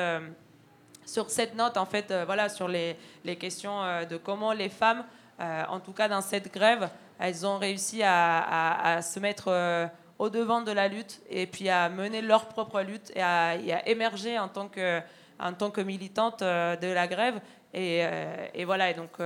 [1.10, 4.68] sur cette note, en fait, euh, voilà, sur les, les questions euh, de comment les
[4.68, 5.04] femmes,
[5.40, 6.88] euh, en tout cas dans cette grève,
[7.18, 11.88] elles ont réussi à, à, se mettre au devant de la lutte et puis à
[11.90, 15.00] mener leur propre lutte et à, à émerger en tant que,
[15.38, 17.40] en tant que militante de la grève.
[17.74, 18.02] Et,
[18.54, 19.18] et voilà, et donc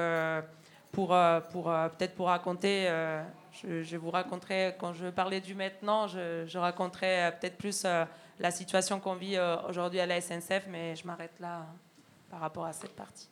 [0.90, 1.16] pour,
[1.52, 2.88] pour peut-être pour raconter,
[3.52, 7.86] je, vous raconterai, quand je parlais du maintenant, je, je raconterai peut-être plus
[8.38, 11.66] la situation qu'on vit euh, aujourd'hui à la SNCF, mais je m'arrête là hein,
[12.30, 13.28] par rapport à cette partie.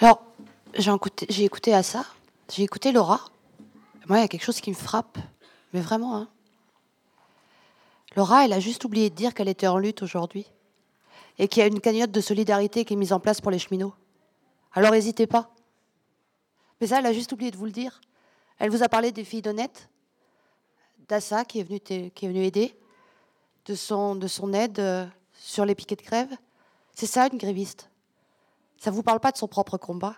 [0.00, 0.22] Alors,
[0.74, 2.04] j'ai écouté, à ça,
[2.50, 3.20] j'ai écouté Laura.
[4.06, 5.18] Moi, il y a quelque chose qui me frappe,
[5.72, 6.16] mais vraiment.
[6.16, 6.28] Hein.
[8.16, 10.46] Laura, elle a juste oublié de dire qu'elle était en lutte aujourd'hui
[11.38, 13.58] et qu'il y a une cagnotte de solidarité qui est mise en place pour les
[13.58, 13.94] cheminots.
[14.72, 15.50] Alors n'hésitez pas.
[16.80, 18.00] Mais ça, elle a juste oublié de vous le dire.
[18.58, 19.88] Elle vous a parlé des filles d'Honnête,
[21.10, 22.74] d'Assa qui, est venue qui est venue aider,
[23.66, 26.30] de son, de son aide euh, sur les piquets de grève.
[26.94, 27.90] C'est ça une gréviste.
[28.78, 30.14] Ça ne vous parle pas de son propre combat?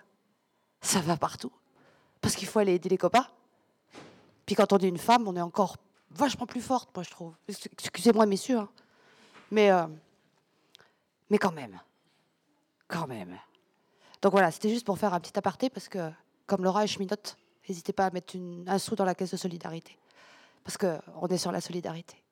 [0.81, 1.51] Ça va partout.
[2.21, 3.27] Parce qu'il faut aller aider les copains.
[4.45, 5.77] Puis quand on est une femme, on est encore
[6.11, 7.33] vachement plus forte, moi je trouve.
[7.47, 8.59] Excusez-moi messieurs.
[8.59, 8.69] Hein.
[9.51, 9.87] Mais, euh,
[11.29, 11.79] mais quand même.
[12.87, 13.37] Quand même.
[14.21, 16.11] Donc voilà, c'était juste pour faire un petit aparté parce que,
[16.45, 17.35] comme Laura et cheminote,
[17.67, 18.35] n'hésitez pas à mettre
[18.67, 19.97] un sou dans la caisse de solidarité.
[20.63, 22.23] Parce qu'on est sur la solidarité.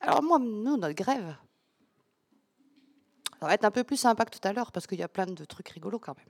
[0.00, 1.36] Alors moi, nous, notre grève,
[3.40, 5.08] ça va être un peu plus sympa que tout à l'heure parce qu'il y a
[5.08, 6.26] plein de trucs rigolos quand même.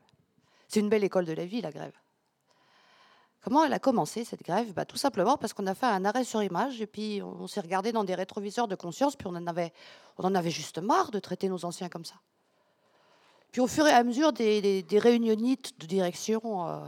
[0.69, 1.95] C'est une belle école de la vie, la grève.
[3.43, 4.73] Comment elle a commencé cette grève?
[4.75, 7.61] Bah, Tout simplement parce qu'on a fait un arrêt sur image et puis on s'est
[7.61, 9.73] regardé dans des rétroviseurs de conscience, puis on en, avait,
[10.19, 12.17] on en avait juste marre de traiter nos anciens comme ça.
[13.53, 16.81] Puis au fur et à mesure des, des, réunionites de direction, euh,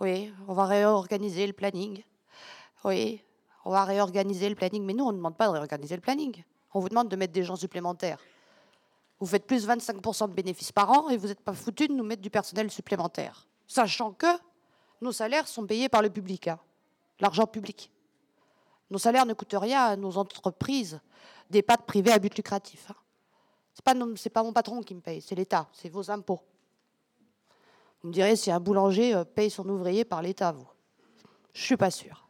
[0.00, 2.02] oui, on va réorganiser le planning.
[2.84, 3.22] Oui,
[3.64, 4.84] on va réorganiser le planning.
[4.84, 6.44] Mais nous, on ne demande pas de réorganiser le planning.
[6.72, 8.20] On vous demande de mettre des gens supplémentaires.
[9.20, 12.04] Vous faites plus 25% de bénéfices par an et vous n'êtes pas foutu de nous
[12.04, 13.46] mettre du personnel supplémentaire.
[13.66, 14.26] Sachant que
[15.00, 16.58] nos salaires sont payés par le public, hein.
[17.18, 17.90] l'argent public.
[18.90, 21.00] Nos salaires ne coûtent rien à nos entreprises,
[21.50, 22.90] des pattes privées à but lucratif.
[22.90, 22.94] Hein.
[23.74, 26.40] Ce n'est pas, mon patron qui me paye, c'est l'État, c'est vos impôts.
[28.02, 30.68] Vous me direz si un boulanger euh, paye son ouvrier par l'État, vous.
[31.52, 32.28] Je ne suis pas sûre.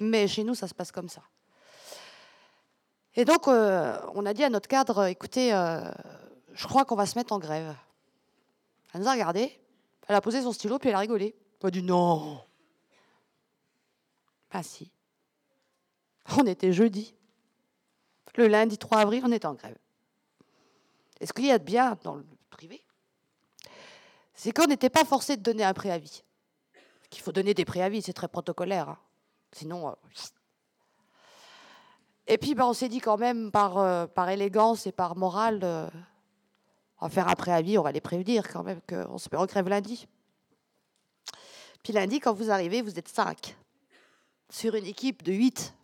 [0.00, 1.22] Mais chez nous, ça se passe comme ça.
[3.14, 5.90] Et donc, euh, on a dit à notre cadre, écoutez, euh,
[6.52, 7.74] je crois qu'on va se mettre en grève.
[8.92, 9.58] Elle nous a regardé,
[10.08, 11.34] elle a posé son stylo, puis elle a rigolé.
[11.60, 12.40] Elle a dit non.
[14.50, 14.90] Ah si.
[16.38, 17.14] On était jeudi.
[18.36, 19.78] Le lundi 3 avril, on était en grève.
[21.20, 22.24] Et ce qu'il y a de bien dans le
[24.36, 26.22] c'est qu'on n'était pas forcé de donner un préavis.
[27.10, 28.90] Qu'il faut donner des préavis, c'est très protocolaire.
[28.90, 28.98] Hein.
[29.52, 29.88] Sinon.
[29.88, 29.92] Euh,
[32.26, 35.60] et puis, ben, on s'est dit quand même, par, euh, par élégance et par morale,
[35.62, 35.88] euh,
[37.00, 39.46] on va faire un préavis, on va les prévenir quand même qu'on se met en
[39.68, 40.06] lundi.
[41.82, 43.56] Puis lundi, quand vous arrivez, vous êtes cinq.
[44.50, 45.74] Sur une équipe de huit.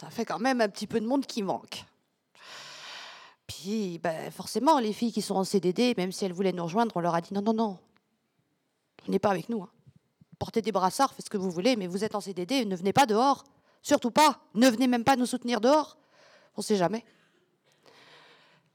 [0.00, 1.84] Ça fait quand même un petit peu de monde qui manque.
[3.48, 6.96] Puis, ben, forcément, les filles qui sont en CDD, même si elles voulaient nous rejoindre,
[6.96, 7.78] on leur a dit non, non, non,
[9.06, 9.62] venez pas avec nous.
[9.62, 9.70] Hein.
[10.38, 12.92] Portez des brassards, faites ce que vous voulez, mais vous êtes en CDD, ne venez
[12.92, 13.42] pas dehors.
[13.82, 14.40] Surtout pas.
[14.54, 15.96] Ne venez même pas nous soutenir dehors.
[16.56, 17.04] On ne sait jamais.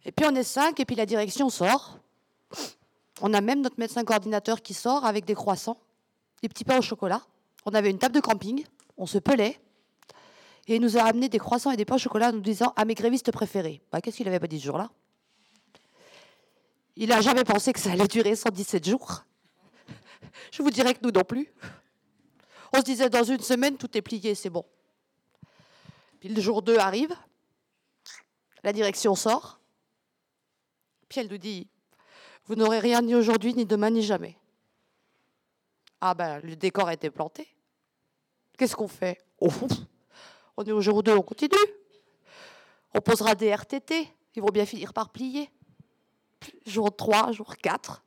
[0.05, 1.99] Et puis on est cinq, et puis la direction sort.
[3.21, 5.77] On a même notre médecin coordinateur qui sort avec des croissants,
[6.41, 7.21] des petits pains au chocolat.
[7.65, 8.65] On avait une table de camping,
[8.97, 9.59] on se pelait,
[10.68, 12.73] et il nous a amené des croissants et des pains au chocolat en nous disant
[12.76, 13.81] à mes grévistes préférés.
[13.91, 14.90] Bah, Qu'est-ce qu'il avait pas dit ce jour-là?
[16.95, 19.23] Il n'a jamais pensé que ça allait durer 117 jours.
[20.52, 21.52] Je vous dirais que nous non plus.
[22.72, 24.65] On se disait dans une semaine, tout est plié, c'est bon.
[26.19, 27.14] Puis le jour 2 arrive,
[28.64, 29.60] la direction sort,
[31.10, 31.68] puis elle nous dit
[32.45, 34.38] Vous n'aurez rien ni aujourd'hui, ni demain, ni jamais.
[35.99, 37.48] Ah ben, le décor a été planté.
[38.57, 39.19] Qu'est-ce qu'on fait?
[39.40, 39.49] Oh,
[40.57, 41.51] on est au jour 2, on continue.
[42.93, 45.49] On posera des RTT, ils vont bien finir par plier.
[46.65, 48.03] Jour 3, jour 4,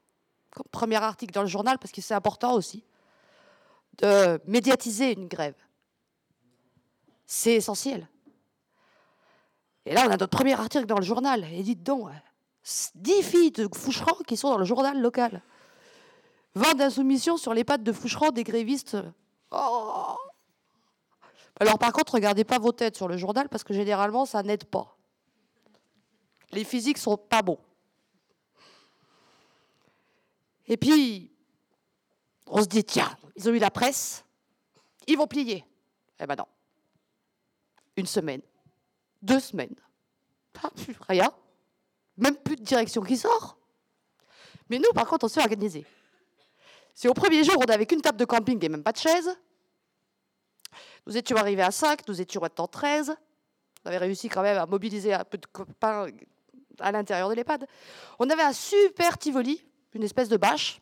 [0.51, 2.85] comme premier article dans le journal, parce que c'est important aussi,
[3.99, 5.57] de médiatiser une grève.
[7.27, 8.09] C'est essentiel.
[9.87, 11.45] Et là, on a notre premier article dans le journal.
[11.53, 12.11] Et dites donc,
[12.97, 15.43] 10 filles de Foucheron qui sont dans le journal local.
[16.55, 18.97] 20 d'insoumission sur les pattes de Foucheron des grévistes.
[19.51, 20.17] Oh
[21.59, 24.65] alors par contre, regardez pas vos têtes sur le journal parce que généralement, ça n'aide
[24.65, 24.97] pas.
[26.53, 27.59] Les physiques sont pas bons.
[30.67, 31.33] Et puis,
[32.47, 34.25] on se dit, tiens, ils ont eu la presse,
[35.07, 35.65] ils vont plier.
[36.21, 36.47] Eh ben non.
[37.97, 38.43] Une semaine,
[39.23, 39.75] deux semaines,
[41.09, 41.31] rien,
[42.17, 43.57] même plus de direction qui sort.
[44.69, 45.87] Mais nous, par contre, on s'est organisé.
[46.95, 49.31] Si au premier jour, on n'avait qu'une table de camping et même pas de chaise,
[51.07, 53.15] nous étions arrivés à 5, nous étions maintenant 13.
[53.85, 56.09] On avait réussi quand même à mobiliser un peu de copains
[56.81, 57.67] à l'intérieur de l'EHPAD.
[58.19, 59.63] On avait un super Tivoli,
[59.95, 60.81] une espèce de bâche.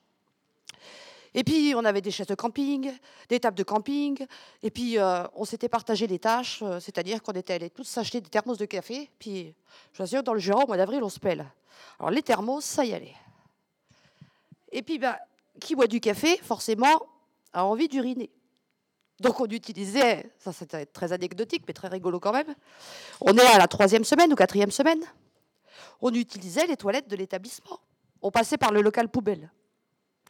[1.36, 2.92] Et puis, on avait des chaises de camping,
[3.28, 4.24] des tables de camping.
[4.62, 8.20] Et puis, euh, on s'était partagé les tâches, euh, c'est-à-dire qu'on était allés tous s'acheter
[8.20, 9.10] des thermos de café.
[9.18, 9.52] Puis,
[9.92, 11.44] je vous assure, dans le Jura, au mois d'avril, on se pèle.
[11.98, 13.16] Alors, les thermos, ça y allait.
[14.70, 15.16] Et puis, ben,
[15.60, 17.04] qui boit du café, forcément,
[17.52, 18.30] a envie d'uriner.
[19.20, 22.54] Donc, on utilisait, ça c'était très anecdotique, mais très rigolo quand même.
[23.20, 25.02] On est à la troisième semaine ou quatrième semaine.
[26.00, 27.78] On utilisait les toilettes de l'établissement.
[28.22, 29.50] On passait par le local poubelle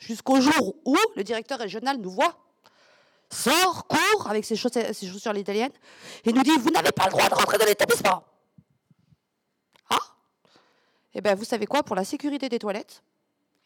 [0.01, 2.36] jusqu'au jour où le directeur régional nous voit,
[3.31, 5.73] sort, court avec ses chaussures, ses l'italienne,
[6.24, 8.24] et nous dit Vous n'avez pas le droit de rentrer dans l'établissement.
[9.90, 9.98] Ah
[11.15, 11.82] Eh bien, vous savez quoi?
[11.82, 13.02] Pour la sécurité des toilettes,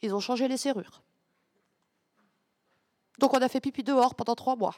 [0.03, 1.03] ils ont changé les serrures.
[3.19, 4.77] Donc, on a fait pipi dehors pendant trois mois.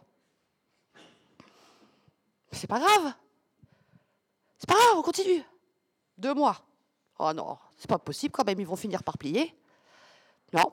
[2.52, 3.12] C'est pas grave.
[4.58, 5.42] C'est pas grave, on continue.
[6.18, 6.56] Deux mois.
[7.18, 9.54] Oh non, c'est pas possible quand même, ils vont finir par plier.
[10.52, 10.72] Non,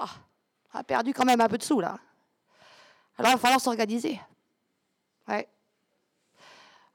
[0.00, 1.98] on ah, a perdu quand même un peu de sous là.
[3.18, 4.18] Alors il va falloir s'organiser.
[5.28, 5.46] Ouais.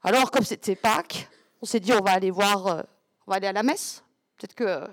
[0.02, 1.28] Alors comme c'était Pâques,
[1.62, 2.82] on s'est dit on va aller voir, euh,
[3.26, 4.02] on va aller à la messe.
[4.36, 4.86] Peut-être que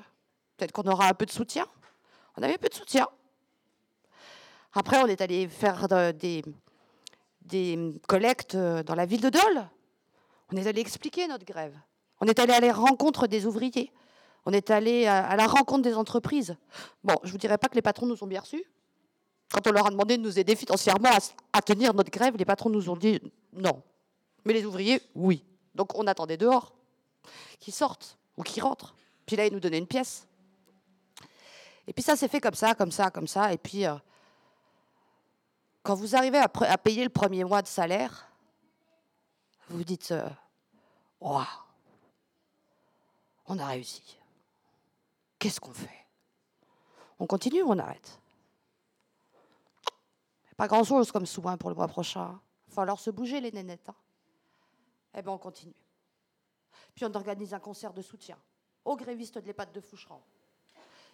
[0.57, 1.65] peut-être qu'on aura un peu de soutien.
[2.37, 3.07] On avait un peu de soutien.
[4.73, 6.43] Après on est allé faire des,
[7.45, 9.67] des collectes euh, dans la ville de Dole.
[10.51, 11.77] On est allé expliquer notre grève.
[12.21, 13.91] On est allé à la rencontre des ouvriers.
[14.45, 16.55] On est allé à, la rencontre des entreprises.
[17.03, 18.63] Bon, je ne vous dirais pas que les patrons nous ont bien reçus.
[19.51, 21.11] Quand on leur a demandé de nous aider financièrement
[21.53, 23.21] à, tenir notre grève, les patrons nous ont dit
[23.53, 23.81] non.
[24.45, 25.45] Mais les ouvriers, oui.
[25.75, 26.73] Donc on attendait dehors
[27.59, 28.95] qu'ils sortent ou qu'ils rentrent.
[29.25, 30.27] Puis là, ils nous donnaient une pièce.
[31.87, 33.53] Et puis ça s'est fait comme ça, comme ça, comme ça.
[33.53, 33.95] Et puis, euh,
[35.83, 38.27] quand vous arrivez à, payer le premier mois de salaire,
[39.69, 40.13] vous dites,
[41.19, 41.45] waouh,
[43.47, 44.17] on a réussi.
[45.37, 46.05] Qu'est-ce qu'on fait?
[47.19, 48.19] On continue ou on arrête?
[50.55, 52.39] Pas grand-chose comme souvent pour le mois prochain.
[52.67, 53.89] Il va falloir se bouger les nénettes.
[53.89, 53.95] Hein.
[55.15, 55.75] eh bien, on continue.
[56.95, 58.37] Puis on organise un concert de soutien
[58.85, 60.21] aux grévistes de l'EHPAD de Foucheron.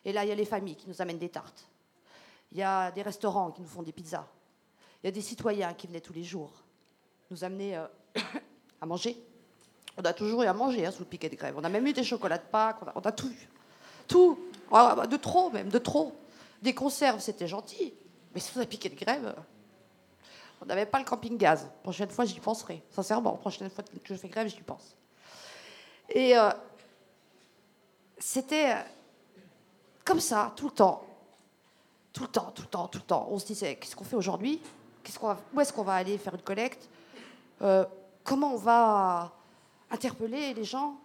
[0.05, 1.67] Et là, il y a les familles qui nous amènent des tartes.
[2.51, 4.27] Il y a des restaurants qui nous font des pizzas.
[5.03, 6.51] Il y a des citoyens qui venaient tous les jours
[7.31, 7.85] nous amener euh,
[8.81, 9.17] à manger.
[9.97, 11.55] On a toujours eu à manger hein, sous le piquet de grève.
[11.57, 13.49] On a même eu des chocolats de Pâques, on a tout eu.
[14.07, 14.39] Tout.
[14.71, 16.15] Ah, bah, de trop même, de trop.
[16.61, 17.93] Des conserves, c'était gentil.
[18.33, 19.35] Mais vous avez piqué de grève,
[20.61, 21.69] on n'avait pas le camping-gaz.
[21.83, 22.83] Prochaine fois, j'y penserai.
[22.91, 24.95] Sincèrement, prochaine fois que je fais grève, j'y pense.
[26.09, 26.49] Et euh,
[28.17, 28.81] c'était euh,
[30.03, 31.05] comme ça, tout le temps.
[32.11, 33.27] Tout le temps, tout le temps, tout le temps.
[33.31, 34.61] On se disait, qu'est-ce qu'on fait aujourd'hui?
[35.53, 36.89] Où est-ce qu'on va aller faire une collecte
[37.61, 37.85] euh,
[38.23, 39.33] Comment on va
[39.91, 40.97] interpeller les gens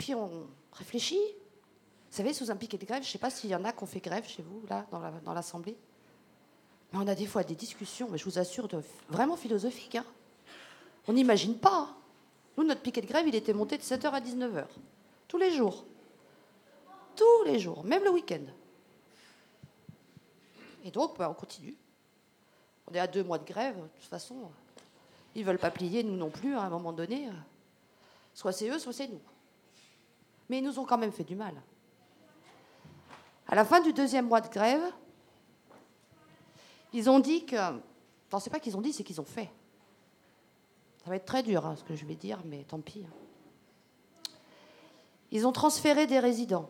[0.00, 1.20] puis on réfléchit.
[2.10, 3.72] Vous savez, sous un piquet de grève, je ne sais pas s'il y en a
[3.72, 4.86] qui ont fait grève chez vous, là,
[5.24, 5.76] dans l'Assemblée.
[6.90, 8.66] mais on a des fois des discussions, mais je vous assure,
[9.10, 9.96] vraiment philosophiques.
[9.96, 10.06] Hein.
[11.06, 11.86] On n'imagine pas.
[11.86, 11.94] Hein.
[12.56, 14.64] Nous, notre piquet de grève, il était monté de 7h à 19h.
[15.28, 15.84] Tous les jours.
[17.14, 18.46] Tous les jours, même le week-end.
[20.84, 21.76] Et donc, bah, on continue.
[22.90, 24.50] On est à deux mois de grève, de toute façon.
[25.34, 27.28] Ils ne veulent pas plier, nous non plus, à un moment donné.
[28.34, 29.20] Soit c'est eux, soit c'est nous
[30.50, 31.54] mais ils nous ont quand même fait du mal.
[33.46, 34.82] À la fin du deuxième mois de grève,
[36.92, 37.56] ils ont dit que.
[37.56, 39.48] Enfin, c'est pas qu'ils ont dit, c'est qu'ils ont fait.
[41.04, 43.06] Ça va être très dur, hein, ce que je vais dire, mais tant pis.
[43.06, 44.32] Hein.
[45.30, 46.68] Ils ont transféré des résidents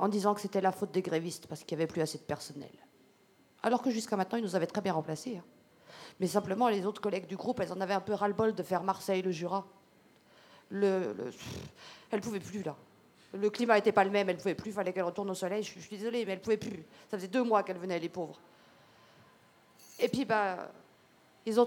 [0.00, 2.22] en disant que c'était la faute des grévistes parce qu'il n'y avait plus assez de
[2.22, 2.70] personnel.
[3.62, 5.36] Alors que jusqu'à maintenant, ils nous avaient très bien remplacés.
[5.36, 5.44] Hein.
[6.18, 8.82] Mais simplement, les autres collègues du groupe, elles en avaient un peu ras-le-bol de faire
[8.82, 9.66] Marseille, le Jura
[10.70, 11.16] le,
[12.10, 12.76] elle pouvait plus là.
[13.34, 15.62] Le climat n'était pas le même, elle pouvait plus, il fallait qu'elle retourne au soleil.
[15.62, 16.84] Je, suis désolée, mais elle pouvait plus.
[17.10, 18.40] Ça faisait deux mois qu'elle venait, les pauvres.
[19.98, 20.26] Et puis,
[21.46, 21.66] ils ont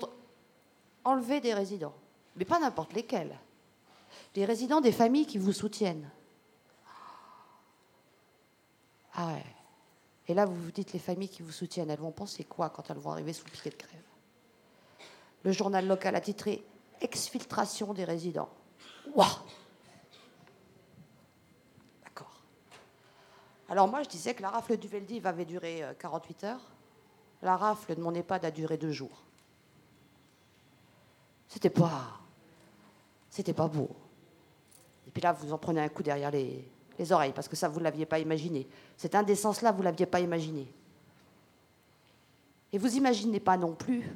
[1.03, 1.93] enlevé des résidents,
[2.35, 3.37] mais pas n'importe lesquels.
[4.35, 6.09] Les résidents des familles qui vous soutiennent.
[9.15, 9.43] Ah ouais.
[10.27, 12.89] Et là, vous vous dites, les familles qui vous soutiennent, elles vont penser quoi quand
[12.89, 14.01] elles vont arriver sous le piquet de grève?
[15.43, 16.63] Le journal local a titré
[17.01, 18.49] Exfiltration des résidents.
[19.13, 19.27] Waouh
[22.05, 22.39] D'accord.
[23.67, 26.71] Alors moi, je disais que la rafle du Veldiv avait duré 48 euh, heures.
[27.41, 29.23] La rafle de mon EHPAD a duré deux jours.
[31.49, 32.19] C'était pas...
[33.29, 33.89] C'était pas beau.
[35.07, 37.67] Et puis là, vous en prenez un coup derrière les, les oreilles, parce que ça,
[37.67, 38.67] vous ne l'aviez pas imaginé.
[38.97, 40.67] Cette indécence-là, vous ne l'aviez pas imaginé.
[42.71, 44.09] Et vous imaginez pas non plus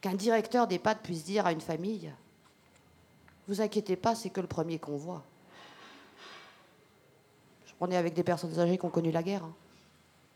[0.00, 2.12] qu'un directeur d'EHPAD puisse dire à une famille
[3.46, 5.22] vous inquiétez pas, c'est que le premier qu'on voit.
[7.80, 9.52] On est avec des personnes âgées qui ont connu la guerre, hein.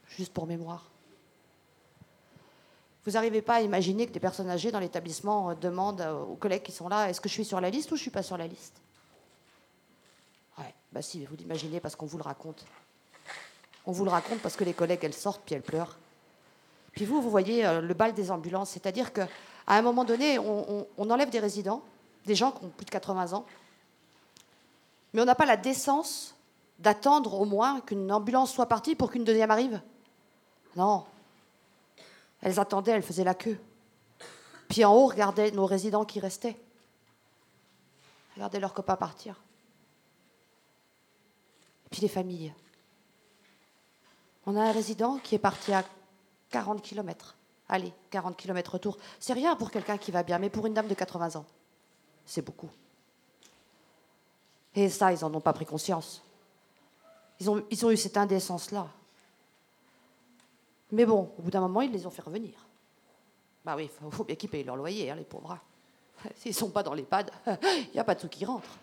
[0.08, 0.90] juste pour mémoire.
[3.04, 6.72] Vous n'arrivez pas à imaginer que des personnes âgées dans l'établissement demandent aux collègues qui
[6.72, 8.36] sont là est-ce que je suis sur la liste ou je ne suis pas sur
[8.36, 8.82] la liste?
[10.58, 12.64] Ouais, bah si, vous l'imaginez parce qu'on vous le raconte.
[13.86, 15.96] On vous le raconte parce que les collègues, elles sortent puis elles pleurent.
[16.92, 19.28] Puis vous, vous voyez euh, le bal des ambulances, c'est-à-dire qu'à
[19.66, 21.82] un moment donné, on, on enlève des résidents,
[22.26, 23.46] des gens qui ont plus de 80 ans,
[25.12, 26.34] mais on n'a pas la décence
[26.78, 29.80] d'attendre au moins qu'une ambulance soit partie pour qu'une deuxième arrive.
[30.76, 31.04] Non,
[32.42, 33.58] elles attendaient, elles faisaient la queue.
[34.68, 36.56] Puis en haut, regardaient nos résidents qui restaient.
[38.34, 39.40] Regardaient leurs copains partir.
[41.90, 42.52] Puis les familles.
[44.46, 45.84] On a un résident qui est parti à
[46.50, 47.36] 40 km.
[47.68, 48.96] Allez, 40 km retour.
[49.20, 51.44] C'est rien pour quelqu'un qui va bien, mais pour une dame de 80 ans,
[52.24, 52.70] c'est beaucoup.
[54.74, 56.22] Et ça, ils n'en ont pas pris conscience.
[57.40, 58.88] Ils ont, eu cette indécence-là.
[60.90, 62.54] Mais bon, au bout d'un moment, ils les ont fait revenir.
[63.64, 65.58] Bah oui, il faut bien qu'ils payent leur loyer, hein, les pauvres.
[66.36, 67.30] S'ils ne sont pas dans l'EHPAD,
[67.62, 68.78] il n'y a pas de sous qui rentrent.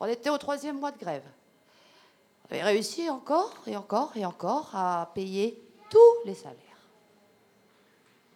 [0.00, 1.24] On était au troisième mois de grève.
[2.50, 5.60] Avait réussi encore et encore et encore à payer
[5.90, 6.56] tous les salaires.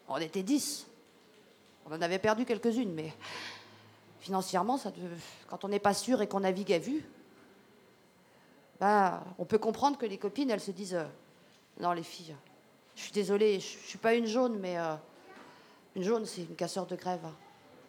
[0.08, 0.86] On était dix.
[1.86, 3.12] On en avait perdu quelques-unes, mais
[4.20, 4.78] financièrement,
[5.48, 7.04] quand on n'est pas sûr et qu'on navigue à vue,
[8.80, 11.04] bah, on peut comprendre que les copines, elles se disent euh,
[11.78, 12.34] non, les filles,
[12.96, 14.94] je suis désolée, je ne suis pas une jaune, mais euh,
[15.94, 17.20] une jaune, c'est une casseur de grève.
[17.24, 17.34] Hein.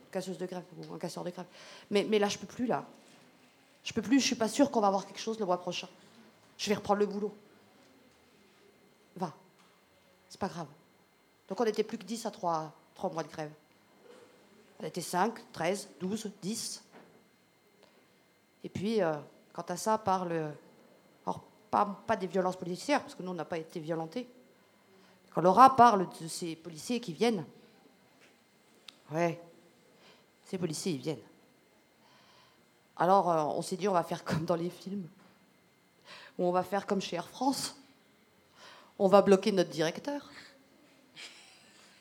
[0.06, 1.46] Une casseuse de grève ou un casseur de grève.
[1.90, 2.86] Mais, mais là, je peux plus, là.
[3.84, 5.88] Je peux plus, je suis pas sûre qu'on va avoir quelque chose le mois prochain.
[6.62, 7.36] Je vais reprendre le boulot.
[9.16, 9.34] Va.
[10.30, 10.68] C'est pas grave.
[11.50, 13.52] Donc on n'était plus que 10 à 3, 3 mois de grève.
[14.80, 16.84] On était 5, 13, 12, 10.
[18.64, 19.16] Et puis, euh,
[19.54, 20.52] quant à ça, par le,
[21.72, 24.30] pas, des violences policières, parce que nous, on n'a pas été violentés.
[25.34, 27.44] Quand Laura parle de ces policiers qui viennent,
[29.10, 29.42] ouais,
[30.46, 31.24] ces policiers, ils viennent.
[32.98, 35.08] Alors, euh, on s'est dit, on va faire comme dans les films,
[36.38, 37.76] ou on va faire comme chez Air France.
[39.00, 40.30] On va bloquer notre directeur.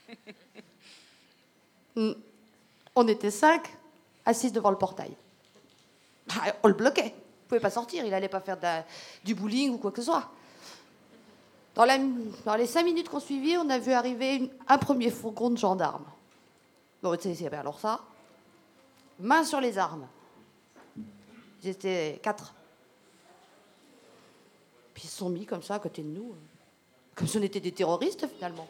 [2.95, 3.77] On était cinq,
[4.25, 5.15] assis devant le portail.
[6.31, 7.15] Ah, on le bloquait
[7.51, 8.57] pouvait pas sortir, il allait pas faire
[9.25, 10.31] du bowling ou quoi que ce soit.
[11.75, 11.85] Dans,
[12.57, 16.05] les cinq minutes qu'on suivit, on a vu arriver un premier fourgon de gendarmes.
[17.03, 17.17] Bon,
[17.53, 18.01] alors ça,
[19.19, 20.07] main sur les armes.
[21.65, 22.55] Étaient quatre.
[25.03, 26.35] Ils se sont mis comme ça à côté de nous,
[27.15, 28.69] comme si on était des terroristes finalement.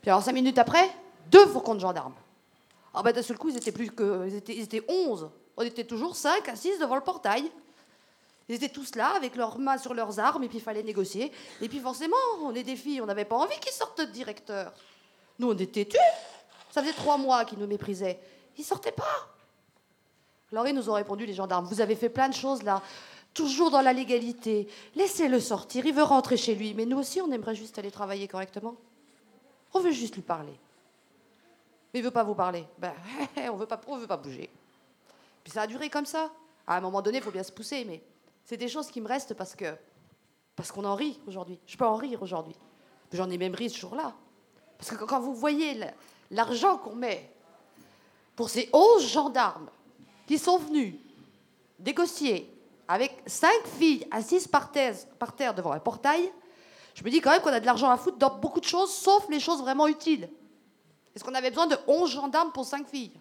[0.00, 0.90] Puis alors cinq minutes après,
[1.30, 2.14] deux fourgons de gendarmes.
[2.92, 5.30] Alors ben, d'un seul coup, ils étaient plus que, ils étaient, ils étaient onze.
[5.56, 7.50] On était toujours cinq à six devant le portail.
[8.48, 11.30] Ils étaient tous là, avec leurs mains sur leurs armes, et puis il fallait négocier.
[11.60, 14.72] Et puis forcément, on est des filles, on n'avait pas envie qu'ils sortent de directeur.
[15.38, 15.98] Nous, on était têtus.
[16.70, 18.18] Ça faisait trois mois qu'ils nous méprisaient.
[18.56, 19.28] Ils sortaient pas.
[20.50, 22.82] Alors nous ont répondu, les gendarmes, vous avez fait plein de choses là,
[23.34, 24.68] toujours dans la légalité.
[24.94, 26.74] Laissez-le sortir, il veut rentrer chez lui.
[26.74, 28.76] Mais nous aussi, on aimerait juste aller travailler correctement.
[29.74, 30.54] On veut juste lui parler.
[31.92, 32.64] Mais il veut pas vous parler.
[32.78, 32.92] Ben,
[33.52, 34.50] on veut pas, on veut pas bouger
[35.48, 36.30] ça a duré comme ça.
[36.66, 38.02] À un moment donné, il faut bien se pousser, mais
[38.44, 39.74] c'est des choses qui me restent parce que
[40.54, 41.58] parce qu'on en rit aujourd'hui.
[41.66, 42.56] Je peux en rire aujourd'hui.
[43.12, 44.12] J'en ai même ri ce jour-là.
[44.76, 45.80] Parce que quand vous voyez
[46.30, 47.32] l'argent qu'on met
[48.34, 49.70] pour ces 11 gendarmes
[50.26, 50.96] qui sont venus
[51.78, 52.52] négocier
[52.88, 56.32] avec cinq filles assises par terre, devant un portail,
[56.94, 58.92] je me dis quand même qu'on a de l'argent à foutre dans beaucoup de choses,
[58.92, 60.28] sauf les choses vraiment utiles.
[61.14, 63.12] Est-ce qu'on avait besoin de 11 gendarmes pour cinq filles?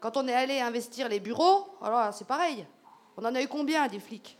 [0.00, 2.66] Quand on est allé investir les bureaux, alors c'est pareil.
[3.16, 4.36] On en a eu combien des flics?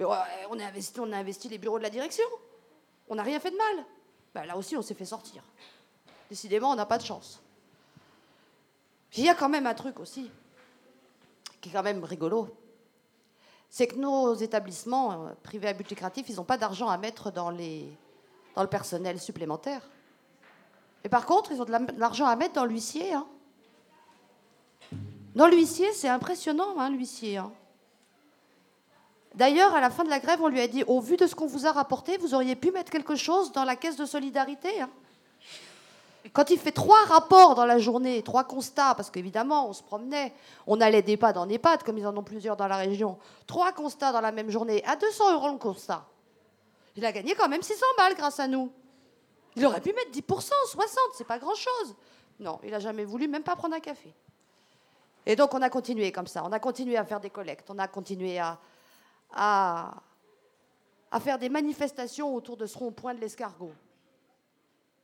[0.00, 0.08] On,
[0.58, 0.66] a
[1.16, 2.24] investi, les bureaux de la direction.
[3.08, 3.84] On n'a rien fait de mal.
[4.34, 5.42] Ben, là aussi, on s'est fait sortir.
[6.30, 7.40] Décidément, on n'a pas de chance.
[9.16, 10.30] il y a quand même un truc aussi,
[11.60, 12.48] qui est quand même rigolo.
[13.76, 17.32] C'est que nos établissements euh, privés à but lucratif, ils n'ont pas d'argent à mettre
[17.32, 19.90] dans, dans le personnel supplémentaire.
[21.02, 23.14] Et par contre, ils ont de l'argent à mettre dans l'huissier.
[23.14, 23.26] Hein.
[25.34, 27.38] Non, l'huissier, c'est impressionnant, hein, l'huissier.
[27.38, 27.50] Hein.
[29.34, 31.34] D'ailleurs, à la fin de la grève, on lui a dit, au vu de ce
[31.34, 34.82] qu'on vous a rapporté, vous auriez pu mettre quelque chose dans la caisse de solidarité.
[34.82, 34.90] Hein.
[36.32, 40.32] Quand il fait trois rapports dans la journée, trois constats, parce qu'évidemment, on se promenait,
[40.66, 44.10] on allait d'EHPAD en EHPAD, comme ils en ont plusieurs dans la région, trois constats
[44.12, 46.06] dans la même journée, à 200 euros le constat.
[46.96, 48.70] Il a gagné quand même 600 balles grâce à nous.
[49.56, 51.94] Il aurait pu mettre 10%, 60%, c'est pas grand-chose.
[52.40, 54.12] Non, il n'a jamais voulu même pas prendre un café.
[55.26, 57.78] Et donc on a continué comme ça, on a continué à faire des collectes, on
[57.78, 58.58] a continué à,
[59.32, 59.94] à,
[61.10, 63.72] à faire des manifestations autour de ce rond-point de l'escargot.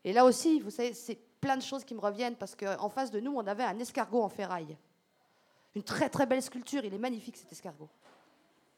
[0.05, 3.10] Et là aussi, vous savez, c'est plein de choses qui me reviennent parce qu'en face
[3.10, 4.77] de nous, on avait un escargot en ferraille.
[5.74, 7.89] Une très très belle sculpture, il est magnifique cet escargot.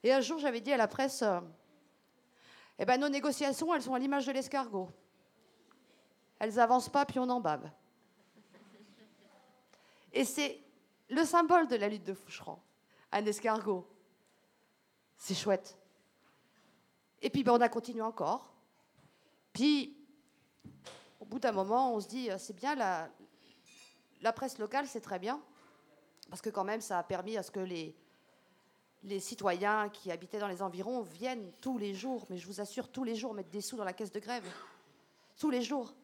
[0.03, 1.41] Et un jour, j'avais dit à la presse, euh,
[2.79, 4.91] eh ben, nos négociations, elles sont à l'image de l'escargot.
[6.39, 7.71] Elles avancent pas, puis on en bave.
[10.13, 10.61] Et c'est
[11.09, 12.59] le symbole de la lutte de Foucheron,
[13.13, 13.87] un escargot.
[15.17, 15.79] C'est chouette.
[17.23, 18.53] Et puis ben, on a continué encore.
[19.53, 19.97] Puis,
[21.23, 25.21] au bout d'un moment, on se dit, euh, c'est bien, la, presse locale, c'est très
[25.21, 25.41] bien,
[26.29, 27.95] parce que quand même, ça a permis à ce que les,
[29.05, 32.89] les citoyens qui habitaient dans les environs viennent tous les jours, mais je vous assure,
[32.89, 34.45] tous les jours, mettre des sous dans la caisse de grève.
[35.39, 35.95] Tous les jours.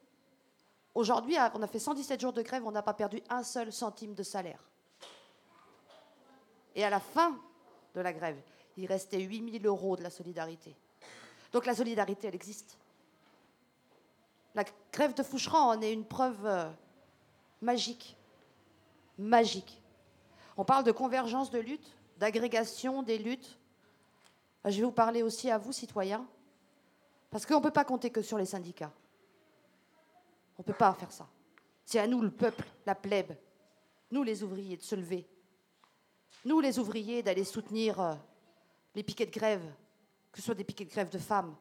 [0.95, 4.15] Aujourd'hui, on a fait 117 jours de grève, on n'a pas perdu un seul centime
[4.15, 4.63] de salaire.
[6.77, 7.37] Et à la fin
[7.95, 8.41] de la grève,
[8.77, 10.77] il restait 8000 euros de la solidarité.
[11.53, 12.79] Donc la solidarité, elle existe.
[14.59, 16.69] La grève de Foucheran en est une preuve euh,
[17.61, 18.17] magique.
[19.17, 19.81] Magique.
[20.57, 23.57] On parle de convergence de lutte, d'agrégation des luttes.
[24.65, 26.27] Je vais vous parler aussi à vous, citoyens,
[27.31, 28.91] parce qu'on ne peut pas compter que sur les syndicats.
[30.59, 31.29] On ne peut pas faire ça.
[31.85, 33.37] C'est à nous, le peuple, la plèbe,
[34.11, 35.25] nous les ouvriers, de se lever.
[36.45, 38.15] Nous les ouvriers, d'aller soutenir euh,
[38.97, 39.73] les piquets de grève,
[40.33, 41.55] que ce soit des piquets de grève de femmes,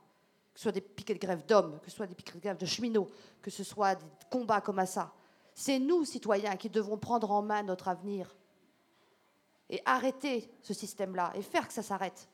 [0.58, 2.58] que ce soit des piquets de grève d'hommes, que ce soit des piquets de grève
[2.58, 3.08] de cheminots,
[3.44, 5.14] que ce soit des combats comme ça.
[5.54, 8.36] C'est nous, citoyens, qui devons prendre en main notre avenir
[9.70, 12.28] et arrêter ce système-là et faire que ça s'arrête.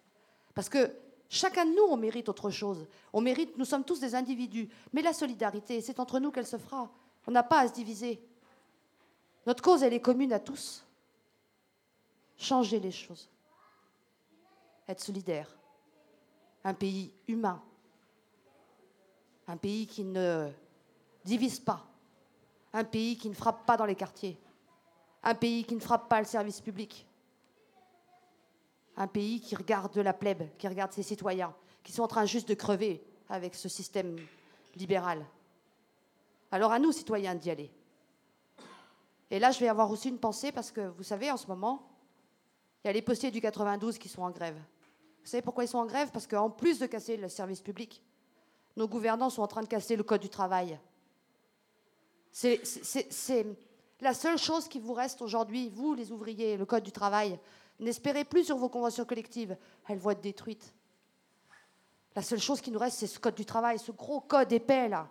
[0.55, 0.89] Parce que
[1.27, 2.87] chacun de nous, on mérite autre chose.
[3.11, 4.69] On mérite, nous sommes tous des individus.
[4.93, 6.89] Mais la solidarité, c'est entre nous qu'elle se fera.
[7.27, 8.25] On n'a pas à se diviser.
[9.45, 10.85] Notre cause, elle est commune à tous.
[12.37, 13.29] Changer les choses.
[14.87, 15.53] Être solidaire.
[16.63, 17.61] Un pays humain.
[19.47, 20.49] Un pays qui ne
[21.23, 21.85] divise pas.
[22.73, 24.39] Un pays qui ne frappe pas dans les quartiers.
[25.23, 27.05] Un pays qui ne frappe pas le service public
[28.95, 31.53] un pays qui regarde la plèbe, qui regarde ses citoyens,
[31.83, 34.17] qui sont en train juste de crever avec ce système
[34.75, 35.25] libéral.
[36.51, 37.71] Alors à nous, citoyens, d'y aller.
[39.31, 41.89] Et là, je vais avoir aussi une pensée parce que, vous savez, en ce moment,
[42.83, 44.57] il y a les postiers du 92 qui sont en grève.
[45.23, 46.11] Vous savez pourquoi ils sont en grève?
[46.11, 48.03] Parce qu'en plus de casser le service public,
[48.75, 50.79] nos gouvernants sont en train de casser le code du travail.
[52.31, 52.61] C'est
[54.01, 57.39] la seule chose qui vous reste aujourd'hui, vous les ouvriers, le code du travail,
[57.79, 59.57] N'espérez plus sur vos conventions collectives.
[59.87, 60.73] Elles vont être détruites.
[62.15, 64.87] La seule chose qui nous reste, c'est ce code du travail, ce gros code épais
[64.87, 65.09] là.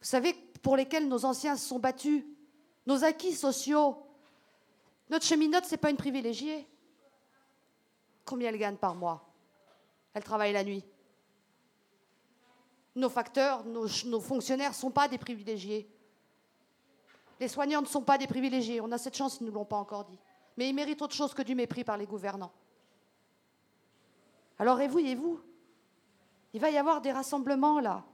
[0.00, 0.32] Vous savez,
[0.62, 2.24] pour lesquels nos anciens se sont battus,
[2.86, 3.96] nos acquis sociaux.
[5.10, 6.66] Notre cheminote, ce n'est pas une privilégiée.
[8.24, 9.26] Combien elle gagne par mois?
[10.14, 10.84] Elle travaille la nuit.
[12.98, 15.88] Nos facteurs, nos, fonctionnaires ne sont pas des privilégiés.
[17.38, 18.80] Les soignants ne sont pas des privilégiés.
[18.80, 20.18] On a cette chance, ils ne nous l'ont pas encore dit
[20.58, 22.50] mais ils méritent autre chose que du mépris par les gouvernants.
[24.58, 25.40] Alors réveillez-vous.
[26.52, 28.04] Il va y avoir des rassemblements là.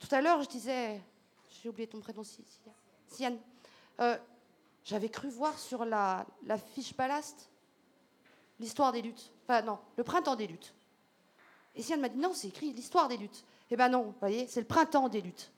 [0.00, 1.00] Tout à l'heure, je disais,
[1.62, 2.22] j'ai oublié ton prénom,
[3.06, 3.38] Siane.
[4.00, 4.18] Euh,
[4.82, 7.48] J'avais cru voir sur la, la fiche ballast
[8.58, 9.30] l'histoire des luttes.
[9.44, 10.74] Enfin non, le printemps des luttes.
[11.76, 13.44] Et Siane m'a dit non, c'est écrit l'histoire des luttes.
[13.70, 15.52] Eh ben non, vous voyez, c'est le printemps des luttes.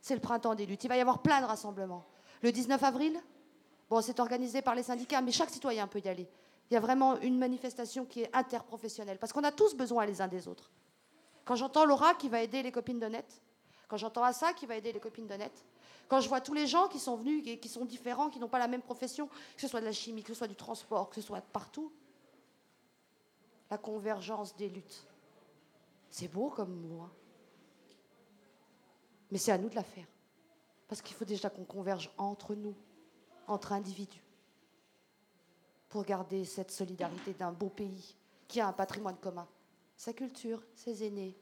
[0.00, 0.84] C'est le printemps des luttes.
[0.84, 2.04] Il va y avoir plein de rassemblements.
[2.42, 3.20] Le 19 avril,
[3.88, 6.28] Bon, c'est organisé par les syndicats, mais chaque citoyen peut y aller.
[6.70, 10.20] Il y a vraiment une manifestation qui est interprofessionnelle, parce qu'on a tous besoin les
[10.20, 10.70] uns des autres.
[11.44, 13.40] Quand j'entends Laura qui va aider les copines de net,
[13.86, 15.64] quand j'entends Assa qui va aider les copines de net,
[16.08, 18.48] quand je vois tous les gens qui sont venus et qui sont différents, qui n'ont
[18.48, 21.08] pas la même profession, que ce soit de la chimie, que ce soit du transport,
[21.08, 21.92] que ce soit de partout,
[23.70, 25.06] la convergence des luttes.
[26.10, 27.12] C'est beau comme mot, hein.
[29.30, 30.06] mais c'est à nous de la faire.
[30.88, 32.74] Parce qu'il faut déjà qu'on converge entre nous
[33.48, 34.22] entre individus
[35.88, 38.16] pour garder cette solidarité d'un beau pays
[38.48, 39.46] qui a un patrimoine commun,
[39.96, 41.36] sa culture, ses aînés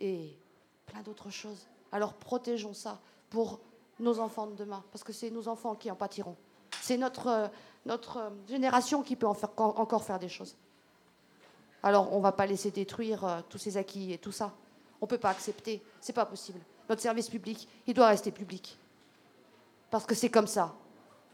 [0.00, 0.38] et
[0.86, 1.66] plein d'autres choses.
[1.92, 3.00] Alors protégeons ça
[3.30, 3.60] pour
[3.98, 6.36] nos enfants de demain, parce que c'est nos enfants qui en pâtiront.
[6.82, 7.50] C'est notre,
[7.86, 10.56] notre génération qui peut encore faire des choses.
[11.86, 14.52] Alors on ne va pas laisser détruire euh, tous ces acquis et tout ça.
[15.00, 16.58] On ne peut pas accepter, c'est pas possible.
[16.88, 18.76] Notre service public, il doit rester public.
[19.88, 20.74] Parce que c'est comme ça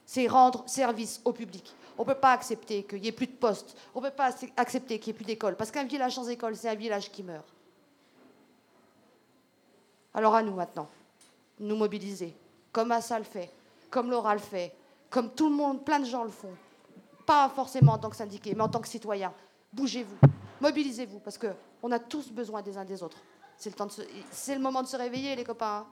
[0.04, 1.74] c'est rendre service au public.
[1.96, 3.74] On ne peut pas accepter qu'il n'y ait plus de postes.
[3.94, 5.56] On ne peut pas accepter qu'il n'y ait plus d'écoles.
[5.56, 7.46] Parce qu'un village sans école, c'est un village qui meurt.
[10.12, 10.88] Alors à nous maintenant,
[11.58, 12.34] nous mobiliser,
[12.72, 13.50] comme Assa le fait,
[13.88, 14.74] comme Laura le fait,
[15.08, 16.52] comme tout le monde, plein de gens le font.
[17.24, 19.32] Pas forcément en tant que syndiqué, mais en tant que citoyen.
[19.72, 20.18] Bougez-vous,
[20.62, 23.18] mobilisez-vous, parce qu'on a tous besoin des uns des autres.
[23.58, 23.86] C'est le,
[24.30, 25.84] c'est le moment de se réveiller, les copains.
[25.84, 25.86] Hein.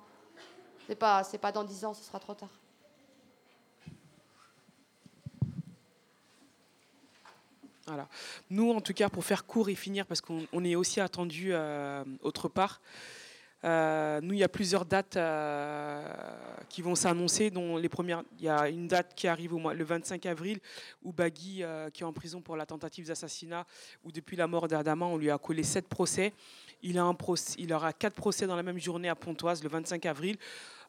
[0.86, 2.48] C'est pas, pas dans dix ans, ce sera trop tard.
[7.86, 8.08] Voilà.
[8.48, 12.04] Nous, en tout cas, pour faire court et finir, parce qu'on est aussi attendu euh,
[12.22, 12.80] autre part,
[13.64, 16.02] euh, nous, il y a plusieurs dates euh,
[16.68, 19.74] qui vont s'annoncer, dont les premières, il y a une date qui arrive au mois,
[19.74, 20.60] le 25 avril,
[21.02, 21.62] où Bagui,
[21.92, 23.66] qui est en prison pour la tentative d'assassinat,
[24.04, 26.32] où depuis la mort d'Adama, on lui a collé sept procès.
[26.82, 29.68] Il, a un procès, il aura quatre procès dans la même journée à Pontoise, le
[29.68, 30.36] 25 avril.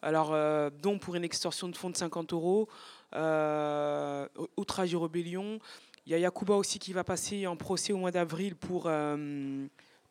[0.01, 0.35] Alors,
[0.81, 2.69] dont pour une extorsion de fonds de 50 euros,
[4.57, 5.59] outrage et rébellion,
[6.05, 9.67] il y a Yacouba aussi qui va passer en procès au mois d'avril pour euh,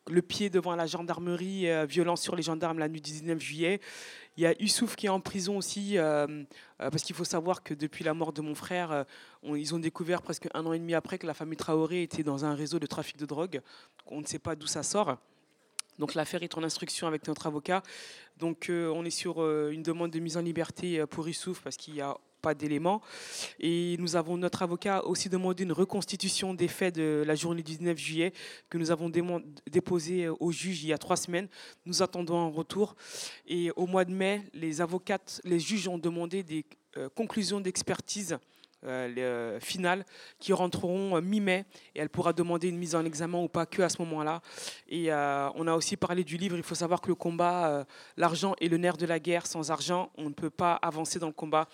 [0.09, 3.79] le pied devant la gendarmerie, euh, violence sur les gendarmes la nuit du 19 juillet.
[4.37, 6.43] Il y a Youssouf qui est en prison aussi, euh,
[6.77, 9.05] parce qu'il faut savoir que depuis la mort de mon frère,
[9.43, 12.45] ils ont découvert presque un an et demi après que la famille Traoré était dans
[12.45, 13.61] un réseau de trafic de drogue.
[14.07, 15.17] On ne sait pas d'où ça sort.
[15.99, 17.83] Donc l'affaire est en instruction avec notre avocat.
[18.37, 22.01] Donc on est sur une demande de mise en liberté pour Youssouf parce qu'il y
[22.01, 23.01] a pas d'éléments.
[23.59, 27.77] Et nous avons notre avocat aussi demandé une reconstitution des faits de la journée du
[27.77, 28.33] 19 juillet
[28.69, 29.09] que nous avons
[29.69, 31.47] déposé au juge il y a trois semaines.
[31.85, 32.95] Nous attendons un retour.
[33.47, 36.65] Et au mois de mai, les avocates, les juges ont demandé des
[36.97, 38.37] euh, conclusions d'expertise
[38.83, 40.03] euh, euh, finales
[40.39, 43.83] qui rentreront euh, mi-mai et elle pourra demander une mise en examen ou pas que
[43.83, 44.41] à ce moment-là.
[44.89, 46.57] Et on a aussi parlé du livre.
[46.57, 47.85] Il faut savoir que le combat,
[48.17, 49.45] l'argent est le nerf de la guerre.
[49.45, 51.67] Sans argent, on ne peut pas avancer dans le combat.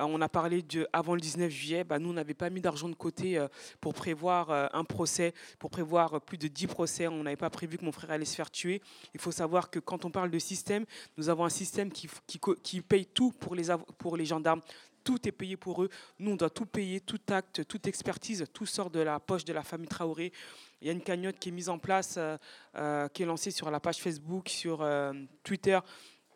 [0.00, 1.84] On a parlé avant le 19 juillet.
[1.84, 3.44] Bah, nous, on n'avait pas mis d'argent de côté
[3.80, 7.06] pour prévoir un procès, pour prévoir plus de 10 procès.
[7.08, 8.80] On n'avait pas prévu que mon frère allait se faire tuer.
[9.14, 10.84] Il faut savoir que quand on parle de système,
[11.16, 14.60] nous avons un système qui, paye tout pour les, gendarmes
[15.04, 15.88] tout est payé pour eux.
[16.18, 19.54] Nous, on doit tout payer, tout acte, toute expertise, tout sort de la poche de
[19.54, 20.32] la famille Traoré.
[20.80, 22.36] Il y a une cagnotte qui est mise en place, euh,
[22.76, 25.12] euh, qui est lancée sur la page Facebook, sur euh,
[25.42, 25.78] Twitter.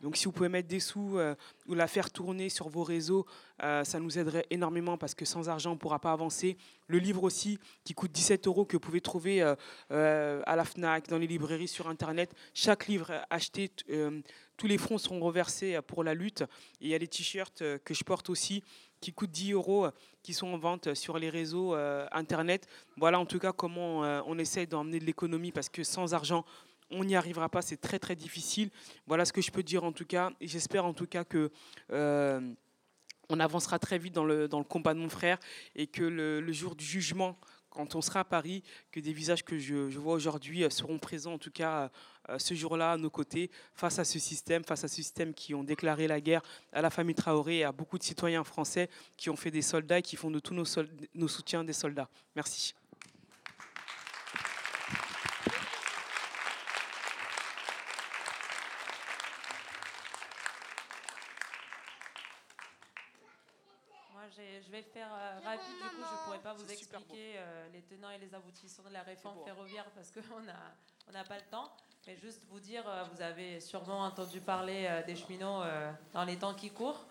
[0.02, 1.18] Donc si vous pouvez mettre des sous
[1.68, 3.24] ou la faire tourner sur vos réseaux,
[3.60, 6.56] ça nous aiderait énormément parce que sans argent, on ne pourra pas avancer.
[6.88, 9.56] Le livre aussi, qui coûte 17 euros, que vous pouvez trouver à
[9.90, 12.34] la FNAC, dans les librairies, sur Internet.
[12.52, 13.70] Chaque livre acheté
[14.62, 16.42] tous les fonds seront reversés pour la lutte.
[16.80, 18.62] Et il y a les t-shirts euh, que je porte aussi
[19.00, 19.90] qui coûtent 10 euros, euh,
[20.22, 22.68] qui sont en vente sur les réseaux euh, Internet.
[22.96, 26.44] Voilà en tout cas comment on essaye d'emmener de l'économie parce que sans argent,
[26.92, 28.70] on n'y arrivera pas, c'est très très difficile.
[29.06, 30.30] Voilà ce que je peux dire en tout cas.
[30.40, 31.50] J'espère en tout cas que
[33.28, 35.38] on avancera très vite dans le, dans le combat de mon frère
[35.74, 37.38] et que le jour du jugement,
[37.72, 41.34] quand on sera à Paris, que des visages que je, vois aujourd'hui euh, seront présents,
[41.34, 41.90] en tout cas
[42.28, 45.54] euh, ce jour-là, à nos côtés, face à ce système, face à ce système qui
[45.54, 46.42] ont déclaré la guerre
[46.72, 49.98] à la famille Traoré et à beaucoup de citoyens français qui ont fait des soldats
[49.98, 50.64] et qui font de tous nos,
[51.14, 52.08] nos soutiens des soldats.
[52.36, 52.74] Merci.
[64.64, 67.80] je vais faire euh, rapide, du coup, je ne pourrais pas vous expliquer euh, les
[67.94, 70.52] tenants et les aboutissants de la réforme ferroviaire parce qu'on n'a
[71.08, 71.70] on n'a pas le temps.
[72.06, 75.62] Mais juste vous dire, euh, vous avez sûrement entendu parler des cheminots
[76.12, 77.04] dans les temps qui courent.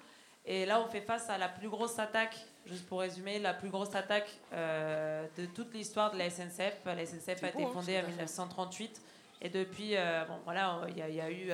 [0.43, 2.35] Et là, on fait face à la plus grosse attaque,
[2.65, 6.83] juste pour résumer, la plus grosse attaque de toute l'histoire de la SNCF.
[6.85, 9.01] La SNCF a été hein, fondée en 1938.
[9.43, 9.95] Et depuis,
[10.27, 11.51] bon, voilà, il y, y, a eu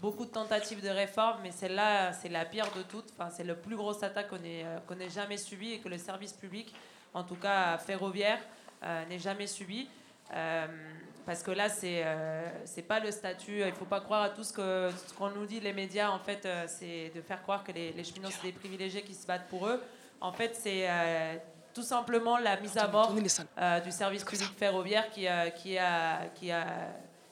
[0.00, 3.10] beaucoup de tentatives de réforme, mais celle-là, c'est la pire de toutes.
[3.12, 5.88] Enfin, c'est le plus gros attaque qu'on ait, euh, qu'on ait jamais subi et que
[5.88, 6.74] le service public,
[7.14, 8.38] en tout cas ferroviaire,
[8.82, 9.88] euh, n'ait jamais subi.
[10.34, 10.66] Euh,
[11.24, 12.04] parce que là, c'est
[12.64, 13.60] c'est pas le statut.
[13.60, 16.10] Il faut pas croire à tout ce que ce qu'on nous dit les médias.
[16.10, 19.26] En fait, c'est de faire croire que les, les cheminots c'est des privilégiés qui se
[19.26, 19.82] battent pour eux.
[20.20, 20.88] En fait, c'est
[21.74, 25.26] tout simplement la mise à mort du service public ferroviaire qui,
[25.56, 26.66] qui, a, qui, a,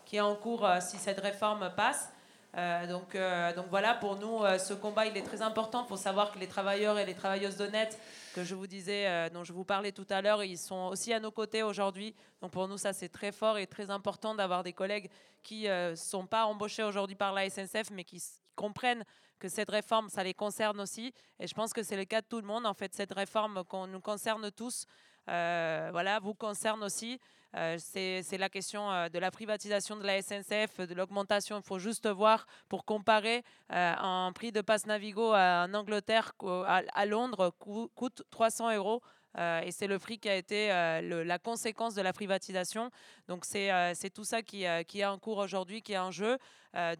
[0.04, 2.08] qui est en cours si cette réforme passe.
[2.56, 5.84] Euh, donc, euh, donc voilà, pour nous, euh, ce combat, il est très important.
[5.84, 7.98] Il faut savoir que les travailleurs et les travailleuses d'honnête,
[8.34, 11.20] que je vous disais, dont je vous parlais tout à l'heure, ils sont aussi à
[11.20, 12.16] nos côtés aujourd'hui.
[12.42, 15.08] Donc pour nous, ça, c'est très fort et très important d'avoir des collègues
[15.44, 18.20] qui ne sont pas embauchés aujourd'hui par la SNCF, mais qui
[18.56, 19.04] comprennent
[19.38, 21.14] que cette réforme, ça les concerne aussi.
[21.38, 22.66] Et je pense que c'est le cas de tout le monde.
[22.66, 24.84] En fait, cette réforme qu'on nous concerne tous,
[25.26, 27.20] voilà, vous concerne aussi.
[27.56, 31.56] Euh, c'est la question euh, de la privatisation de la SNCF, de l'augmentation.
[31.58, 36.32] Il faut juste voir pour comparer euh, un prix de passe Navigo en Angleterre
[36.66, 37.50] à, Londres
[37.94, 39.02] coûte 300 euros.
[39.36, 42.90] Et c'est le prix qui a été la conséquence de la privatisation.
[43.28, 46.38] Donc c'est tout ça qui, est en cours aujourd'hui, qui est en jeu.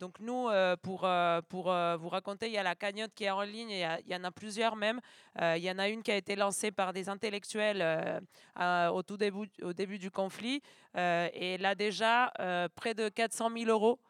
[0.00, 0.48] donc nous,
[0.82, 4.24] pour, vous raconter, il y a la cagnotte qui est en ligne, il y, en
[4.24, 5.00] a plusieurs même.
[5.40, 8.20] il y en a une qui a été lancée par des intellectuels
[8.58, 10.60] au tout début, début du conflit.
[10.96, 12.32] et là déjà,
[12.74, 14.00] près de 400 000 euros.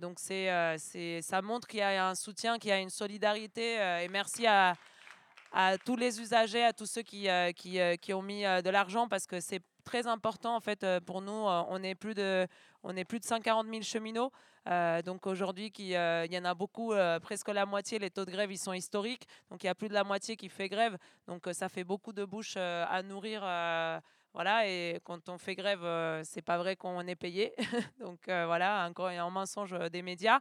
[0.00, 3.74] donc c'est, ça montre qu'il y a un soutien, qu'il y a une solidarité.
[4.02, 4.74] et merci à,
[5.52, 9.26] à tous les usagers, à tous ceux qui, qui, qui ont mis de l'argent parce
[9.26, 11.32] que c'est très important en fait pour nous.
[11.32, 12.46] On est plus de,
[12.82, 14.30] on est plus de 140 000 cheminots.
[15.04, 17.98] donc aujourd'hui, il y en a beaucoup, presque la moitié.
[17.98, 19.26] Les taux de grève, ils sont historiques.
[19.50, 20.96] Donc il y a plus de la moitié qui fait grève.
[21.26, 23.42] Donc ça fait beaucoup de bouches à nourrir
[24.32, 27.52] voilà, et quand on fait grève, euh, c'est pas vrai qu'on est payé.
[27.98, 30.38] donc euh, voilà, encore un mensonge euh, des médias.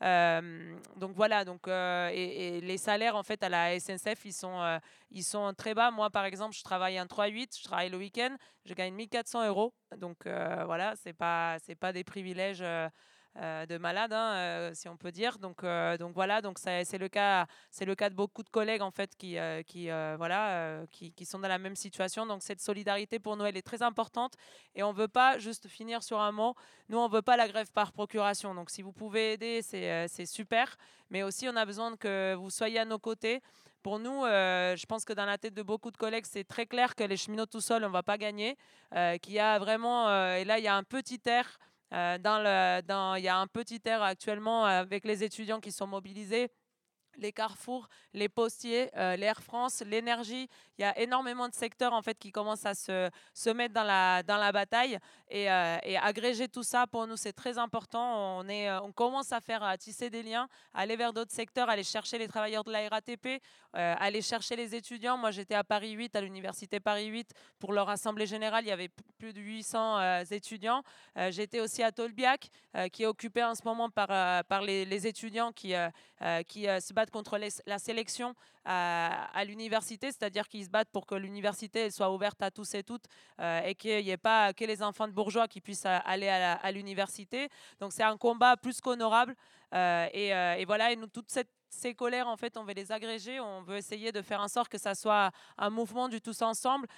[0.00, 5.52] Donc voilà, donc, et, les salaires en fait à la SNCF, ils sont, ils sont
[5.54, 5.90] très bas.
[5.90, 9.74] Moi par exemple, je travaille un 3-8, je travaille le week-end, je gagne 1400 euros.
[9.98, 12.64] Donc voilà, c'est pas, c'est pas des privilèges.
[13.36, 15.38] Euh, de malades, hein, euh, si on peut dire.
[15.38, 18.82] Donc, euh, donc voilà, donc c'est le cas, c'est le cas de beaucoup de collègues
[18.82, 19.36] en fait qui,
[19.66, 22.26] qui voilà, qui, sont dans la même situation.
[22.26, 24.34] Donc cette solidarité pour nous, elle est très importante
[24.74, 26.56] et on veut pas juste finir sur un mot.
[26.88, 28.52] Nous, on veut pas la grève par procuration.
[28.54, 30.76] Donc si vous pouvez aider, c'est super.
[31.08, 33.40] Mais aussi, on a besoin que vous soyez à nos côtés.
[33.82, 36.96] Pour nous, je pense que dans la tête de beaucoup de collègues, c'est très clair
[36.96, 38.56] que les cheminots tout seuls, on ne va pas gagner.
[39.22, 41.58] qu'il y a vraiment, et là, il y a un petit air
[41.92, 45.72] euh, dans le, dans, il y a un petit air actuellement avec les étudiants qui
[45.72, 46.50] sont mobilisés
[47.20, 50.48] les carrefours, les postiers, euh, l'Air France, l'énergie.
[50.78, 53.84] Il y a énormément de secteurs en fait qui commencent à se, se mettre dans
[53.84, 54.98] la, dans la bataille
[55.28, 58.38] et, euh, agréger tout ça pour nous c'est très important.
[58.38, 61.68] On, est, euh, on commence à faire à tisser des liens, aller vers d'autres secteurs,
[61.68, 63.42] aller chercher les travailleurs de la RATP,
[63.72, 65.16] aller chercher les étudiants.
[65.18, 68.64] Moi j'étais à Paris 8, à l'université Paris 8 pour leur assemblée générale.
[68.64, 68.88] Il y avait
[69.18, 70.82] plus de 800 étudiants.
[71.28, 72.48] J'étais aussi à Tolbiac
[72.92, 74.08] qui est occupé en ce moment par,
[74.46, 75.74] par les, les étudiants qui,
[76.48, 78.34] qui se battent contre la sélection
[78.64, 83.06] à, l'université, c'est-à-dire qu'ils se battent pour que l'université soit ouverte à tous et toutes
[83.40, 86.72] euh, et qu'il n'y ait pas que les enfants de bourgeois qui puissent aller à
[86.72, 87.48] l'université.
[87.80, 89.34] Donc c'est un combat plus qu'honorable.
[89.72, 92.74] Euh, et, euh, et, voilà, et nous, toute cette ces colères, en fait, on veut
[92.74, 96.20] les agréger, on veut essayer de faire en sorte que ça soit un mouvement du
[96.20, 96.88] tous ensemble.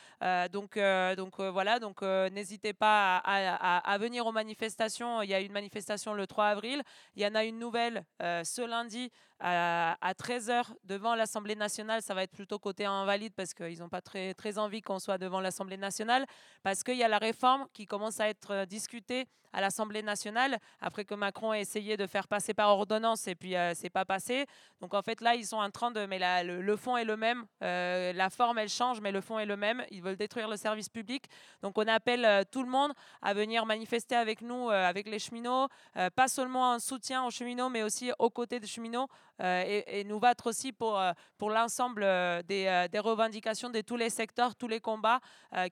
[0.50, 0.78] Donc,
[1.18, 5.20] donc voilà, donc n'hésitez pas à, venir aux manifestations.
[5.20, 6.82] Il y a une manifestation le 3 avril.
[7.16, 9.12] Il y en a une nouvelle ce lundi
[9.42, 12.00] à, 13h devant l'Assemblée nationale.
[12.02, 15.18] Ça va être plutôt côté invalide parce qu'ils n'ont pas très, très envie qu'on soit
[15.18, 16.26] devant l'Assemblée nationale.
[16.62, 21.04] Parce qu'il y a la réforme qui commence à être discutée à l'Assemblée nationale après
[21.04, 24.46] que Macron a essayé de faire passer par ordonnance et puis c'est pas passé.
[24.80, 26.06] Donc en fait, là, ils sont en train de.
[26.06, 27.44] Mais le, fond est le même.
[27.62, 29.84] Euh, la forme, elle change, mais le fond est le même.
[29.90, 31.24] Ils veulent détruire le service public.
[31.62, 35.18] Donc on appelle euh, tout le monde à venir manifester avec nous, euh, avec les
[35.18, 35.68] cheminots,
[36.14, 39.08] pas seulement en soutien aux cheminots, mais aussi aux côtés des cheminots
[39.40, 41.00] et, nous battre aussi pour,
[41.38, 42.02] pour l'ensemble
[42.44, 45.20] des, des, revendications de tous les secteurs, tous les combats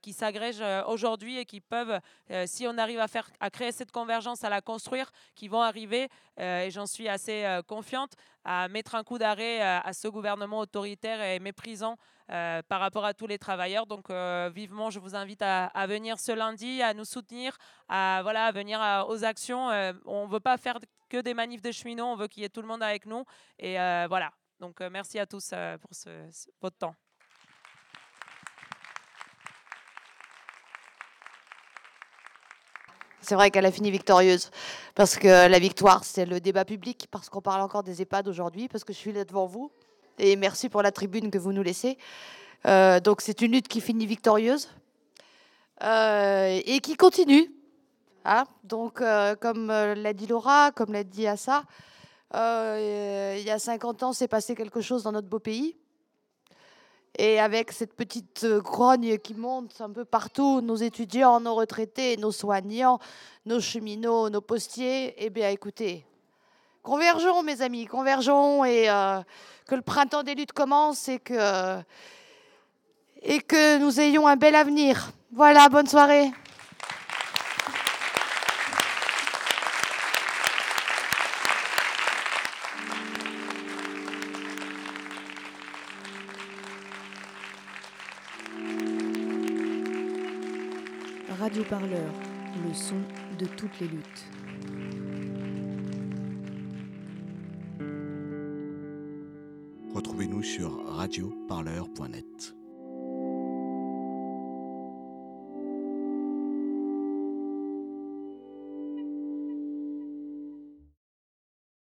[0.02, 2.00] qui s'agrègent aujourd'hui et qui peuvent,
[2.46, 6.08] si on arrive à, faire, à créer cette convergence, à la construire, qui vont arriver,
[6.38, 8.14] et j'en suis assez confiante,
[8.44, 11.96] à mettre un coup d'arrêt euh, à, ce gouvernement autoritaire et méprisant
[12.30, 13.86] euh, par rapport à tous les travailleurs.
[13.86, 17.56] Donc euh, vivement, je vous invite à, venir ce lundi, à nous soutenir,
[17.88, 19.68] à, voilà, à venir aux actions.
[20.06, 20.78] on ne veut pas faire
[21.08, 23.24] que des manifs de cheminots, on veut qu'il y ait tout le monde avec nous.
[23.58, 23.74] Et
[24.08, 24.30] voilà.
[24.60, 26.10] Donc merci à tous pour ce,
[26.60, 26.94] votre temps.
[33.22, 34.50] C'est vrai qu'elle a fini victorieuse.
[34.94, 37.06] Parce que la victoire, c'est le débat public.
[37.10, 38.68] Parce qu'on parle encore des EHPAD aujourd'hui.
[38.68, 39.70] Parce que je suis là devant vous.
[40.22, 41.96] Et merci pour la tribune que vous nous laissez.
[42.66, 44.68] Euh, donc c'est une lutte qui finit victorieuse.
[45.82, 47.50] Euh, et qui continue.
[48.26, 51.64] Hein donc, euh, comme l'a dit Laura, comme l'a dit Assa,
[52.34, 55.74] il y a 50 ans, c'est passé quelque chose dans notre beau pays.
[57.16, 62.30] Et avec cette petite grogne qui monte un peu partout, nos étudiants, nos retraités, nos
[62.30, 62.98] soignants,
[63.46, 66.04] nos cheminots, nos postiers, eh bien écoutez,
[66.82, 69.20] convergeons mes amis, convergeons et euh,
[69.66, 71.80] que le printemps des luttes commence et que,
[73.22, 75.12] et que nous ayons un bel avenir.
[75.32, 76.30] Voilà, bonne soirée.
[91.40, 92.12] Radio Parleur,
[92.64, 93.00] le son
[93.38, 94.39] de toutes les luttes.
[100.42, 102.59] Sur radioparleur.net.